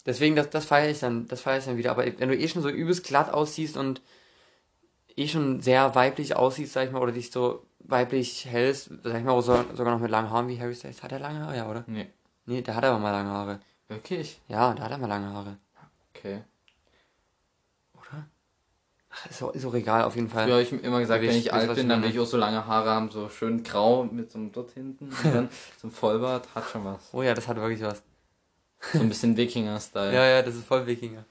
Deswegen, 0.06 0.36
das, 0.36 0.50
das 0.50 0.64
feiere 0.64 0.90
ich 0.90 1.00
dann, 1.00 1.26
das 1.26 1.40
feiere 1.40 1.58
ich 1.58 1.64
dann 1.64 1.76
wieder. 1.76 1.90
Aber 1.90 2.04
wenn 2.06 2.28
du 2.28 2.36
eh 2.36 2.48
schon 2.48 2.62
so 2.62 2.68
übelst 2.68 3.04
glatt 3.04 3.32
aussiehst 3.32 3.76
und 3.76 4.00
eh 5.16 5.26
schon 5.26 5.60
sehr 5.60 5.94
weiblich 5.94 6.36
aussiehst, 6.36 6.72
sag 6.72 6.86
ich 6.86 6.92
mal, 6.92 7.02
oder 7.02 7.12
dich 7.12 7.32
so 7.32 7.66
weiblich 7.80 8.46
hellst, 8.46 8.90
sag 9.02 9.18
ich 9.18 9.24
mal, 9.24 9.40
sogar 9.42 9.64
noch 9.92 10.00
mit 10.00 10.10
langen 10.10 10.30
Haaren 10.30 10.48
wie 10.48 10.60
Harry 10.60 10.74
Styles. 10.74 11.02
Hat 11.02 11.12
er 11.12 11.18
lange 11.18 11.40
Haare? 11.40 11.56
Ja, 11.56 11.68
oder? 11.68 11.84
Nee. 11.86 12.06
Nee, 12.46 12.62
der 12.62 12.76
hat 12.76 12.84
aber 12.84 12.98
mal 12.98 13.10
lange 13.10 13.30
Haare. 13.30 13.60
Wirklich? 13.88 14.40
Ja, 14.48 14.72
da 14.74 14.84
hat 14.84 14.92
er 14.92 14.98
mal 14.98 15.08
lange 15.08 15.32
Haare. 15.32 15.58
Okay. 16.14 16.42
Oder? 17.94 18.26
Ach, 19.10 19.26
ist 19.30 19.42
auch, 19.42 19.54
ist 19.54 19.64
auch 19.64 19.74
egal, 19.74 20.04
auf 20.04 20.14
jeden 20.14 20.28
Fall. 20.28 20.48
Ja, 20.48 20.58
ich 20.60 20.72
immer 20.72 21.00
gesagt, 21.00 21.22
wenn 21.22 21.30
ich, 21.30 21.52
alt 21.52 21.74
bin, 21.74 21.88
dann 21.88 22.02
will 22.02 22.10
ich 22.10 22.18
auch 22.20 22.26
so 22.26 22.36
lange 22.36 22.66
Haare 22.66 22.90
haben, 22.90 23.10
so 23.10 23.28
schön 23.28 23.62
grau 23.64 24.04
mit 24.04 24.30
so 24.30 24.38
einem 24.38 24.52
dort 24.52 24.70
hinten 24.72 25.06
und 25.06 25.34
dann 25.34 25.48
so 25.80 25.88
ein 25.88 25.90
Vollbart, 25.90 26.54
hat 26.54 26.68
schon 26.70 26.84
was. 26.84 27.08
Oh 27.12 27.22
ja, 27.22 27.34
das 27.34 27.48
hat 27.48 27.56
wirklich 27.56 27.82
was. 27.82 28.02
So 28.92 29.00
ein 29.00 29.08
bisschen 29.08 29.36
Wikinger-Style. 29.36 30.12
ja, 30.14 30.26
ja, 30.26 30.42
das 30.42 30.54
ist 30.54 30.66
voll 30.66 30.86
Wikinger. 30.86 31.24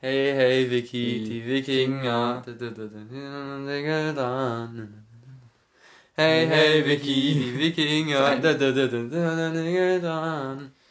Hey, 0.00 0.32
hey, 0.34 0.70
Vicky, 0.70 1.22
die 1.24 1.46
Wikinger. 1.46 2.42
Hey, 6.14 6.46
hey, 6.46 6.84
Vicky, 6.84 7.34
die 7.34 7.58
Wikinger. 7.58 8.40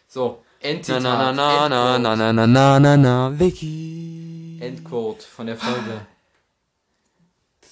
So, 0.07 0.43
Endzitat. 0.61 1.01
Na, 1.01 1.31
na, 1.33 1.67
na, 1.67 1.97
na, 1.97 2.15
na, 2.15 2.31
na, 2.33 2.47
na, 2.47 2.79
na, 2.79 2.97
na, 2.97 3.29
Vicky. 3.39 4.59
Endquote 4.61 5.25
von 5.25 5.47
der 5.47 5.57
Folge. 5.57 6.05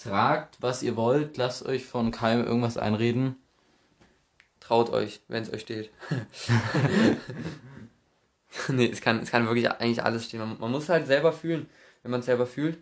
Tragt, 0.04 0.58
was 0.60 0.82
ihr 0.84 0.96
wollt, 0.96 1.38
lasst 1.38 1.66
euch 1.66 1.86
von 1.86 2.12
keinem 2.12 2.46
irgendwas 2.46 2.78
einreden. 2.78 3.36
Traut 4.60 4.90
euch, 4.90 5.22
wenn 5.28 5.44
es 5.44 5.54
euch 5.54 5.62
steht. 5.62 5.90
nee, 8.70 8.90
es 8.90 9.02
kann, 9.02 9.20
es 9.20 9.32
kann 9.32 9.46
wirklich 9.46 9.70
eigentlich 9.70 10.04
alles 10.04 10.26
stehen. 10.26 10.40
Man, 10.40 10.58
man 10.60 10.72
muss 10.72 10.90
halt 10.90 11.08
selber 11.08 11.32
fühlen. 11.32 11.70
Wenn 12.02 12.12
man 12.12 12.22
es 12.22 12.26
selber 12.26 12.48
fühlt. 12.48 12.78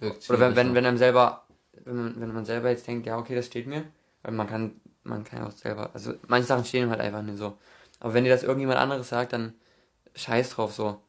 Wirkt 0.00 0.28
Oder 0.30 0.40
wenn, 0.40 0.56
wenn, 0.56 0.74
wenn 0.74 0.86
einem 0.86 0.96
selber, 0.96 1.46
wenn 1.84 1.96
man, 1.96 2.20
wenn 2.20 2.32
man 2.32 2.44
selber 2.44 2.70
jetzt 2.70 2.86
denkt, 2.86 3.06
ja, 3.06 3.18
okay, 3.18 3.34
das 3.34 3.46
steht 3.46 3.66
mir. 3.66 3.84
Weil 4.22 4.32
man 4.32 4.48
kann, 4.48 4.80
man 5.04 5.24
kann 5.24 5.42
auch 5.42 5.52
selber, 5.52 5.90
also 5.94 6.14
manche 6.26 6.46
Sachen 6.46 6.64
stehen 6.64 6.90
halt 6.90 7.00
einfach 7.00 7.22
nicht 7.22 7.38
so. 7.38 7.56
Aber 8.00 8.14
wenn 8.14 8.24
dir 8.24 8.30
das 8.30 8.42
irgendjemand 8.42 8.78
anderes 8.78 9.08
sagt, 9.08 9.32
dann 9.32 9.54
scheiß 10.14 10.50
drauf 10.50 10.72
so. 10.72 11.00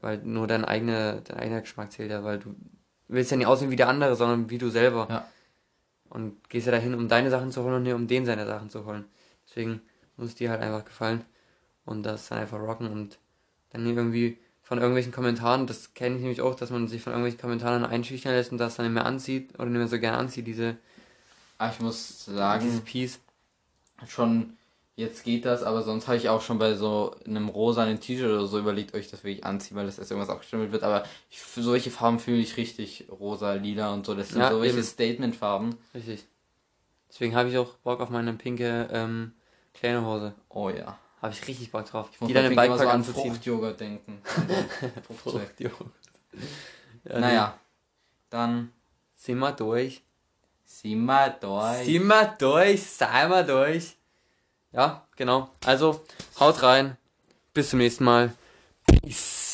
Weil 0.00 0.18
nur 0.18 0.46
dein, 0.46 0.64
eigene, 0.64 1.22
dein 1.26 1.38
eigener 1.38 1.60
Geschmack 1.62 1.92
zählt 1.92 2.10
ja, 2.10 2.22
weil 2.22 2.38
du 2.38 2.54
willst 3.08 3.30
ja 3.30 3.36
nicht 3.36 3.46
aussehen 3.46 3.70
wie 3.70 3.76
der 3.76 3.88
andere, 3.88 4.14
sondern 4.14 4.50
wie 4.50 4.58
du 4.58 4.70
selber. 4.70 5.06
Ja. 5.10 5.28
Und 6.08 6.48
gehst 6.48 6.66
ja 6.66 6.72
dahin, 6.72 6.94
um 6.94 7.08
deine 7.08 7.30
Sachen 7.30 7.50
zu 7.50 7.62
holen 7.62 7.74
und 7.74 7.82
nicht 7.82 7.94
um 7.94 8.06
den 8.06 8.24
seine 8.24 8.46
Sachen 8.46 8.70
zu 8.70 8.84
holen. 8.84 9.04
Deswegen 9.48 9.80
muss 10.16 10.28
es 10.28 10.34
dir 10.36 10.50
halt 10.50 10.60
einfach 10.60 10.84
gefallen 10.84 11.24
und 11.90 12.02
das 12.04 12.28
dann 12.28 12.38
einfach 12.38 12.60
rocken 12.60 12.90
und 12.90 13.18
dann 13.70 13.86
irgendwie 13.86 14.38
von 14.62 14.78
irgendwelchen 14.78 15.12
Kommentaren, 15.12 15.66
das 15.66 15.94
kenne 15.94 16.16
ich 16.16 16.20
nämlich 16.22 16.40
auch, 16.40 16.54
dass 16.54 16.70
man 16.70 16.86
sich 16.88 17.02
von 17.02 17.12
irgendwelchen 17.12 17.40
Kommentaren 17.40 17.84
einschüchtern 17.84 18.32
lässt 18.32 18.52
und 18.52 18.58
das 18.58 18.76
dann 18.76 18.86
nicht 18.86 18.94
mehr 18.94 19.04
anzieht 19.04 19.54
oder 19.54 19.66
nicht 19.66 19.78
mehr 19.78 19.88
so 19.88 19.98
gerne 19.98 20.18
anzieht, 20.18 20.46
diese. 20.46 20.76
Ah, 21.58 21.70
ich 21.70 21.80
muss 21.80 22.24
sagen, 22.24 22.64
dieses 22.64 22.80
Piece. 22.80 23.18
Schon 24.06 24.56
jetzt 24.96 25.24
geht 25.24 25.44
das, 25.44 25.62
aber 25.62 25.82
sonst 25.82 26.06
habe 26.06 26.16
ich 26.16 26.28
auch 26.28 26.40
schon 26.40 26.58
bei 26.58 26.74
so 26.74 27.16
einem 27.26 27.48
rosanen 27.48 28.00
T-Shirt 28.00 28.30
oder 28.30 28.46
so 28.46 28.58
überlegt, 28.58 28.94
euch 28.94 29.10
das 29.10 29.24
wirklich 29.24 29.44
anziehen, 29.44 29.76
weil 29.76 29.86
das 29.86 29.98
erst 29.98 30.10
irgendwas 30.10 30.30
abgestimmt 30.30 30.70
wird. 30.72 30.82
Aber 30.82 31.04
ich, 31.30 31.40
für 31.40 31.62
solche 31.62 31.90
Farben 31.90 32.18
fühle 32.18 32.38
ich 32.38 32.56
richtig 32.56 33.06
rosa, 33.10 33.54
lila 33.54 33.92
und 33.92 34.06
so. 34.06 34.14
Das 34.14 34.28
sind 34.28 34.40
Ja, 34.40 34.50
so 34.50 34.62
welche. 34.62 34.82
Statement-Farben. 34.82 35.76
Richtig. 35.94 36.26
Deswegen 37.08 37.34
habe 37.34 37.48
ich 37.48 37.58
auch 37.58 37.74
Bock 37.78 38.00
auf 38.00 38.10
meine 38.10 38.32
pinke 38.34 38.88
ähm, 38.92 39.32
kleine 39.74 40.04
Hose. 40.06 40.34
Oh 40.48 40.70
ja. 40.70 40.98
Habe 41.22 41.34
ich 41.34 41.46
richtig 41.46 41.70
Bock 41.70 41.84
drauf. 41.86 42.08
Ich 42.12 42.20
muss 42.20 42.28
Die 42.28 42.34
dann 42.34 42.46
im 42.46 42.56
Bikepark 42.56 42.80
so 42.80 42.88
an. 42.88 43.04
Fruchtjoghurt 43.04 43.78
denken. 43.80 44.22
Fruchtjoghurt. 45.22 45.90
Ja, 47.04 47.18
Naja, 47.20 47.58
dann. 48.30 48.72
Sind 49.16 49.38
wir 49.38 49.52
durch. 49.52 50.02
sind 50.64 51.04
wir 51.04 51.28
durch. 51.40 51.84
Sind 51.84 52.06
wir 52.06 52.34
durch. 52.38 52.82
Seien 52.86 53.28
wir 53.30 53.42
durch. 53.42 53.96
Ja, 54.72 55.06
genau. 55.16 55.50
Also, 55.66 56.02
haut 56.38 56.62
rein. 56.62 56.96
Bis 57.52 57.70
zum 57.70 57.80
nächsten 57.80 58.04
Mal. 58.04 58.32
Peace. 58.86 59.49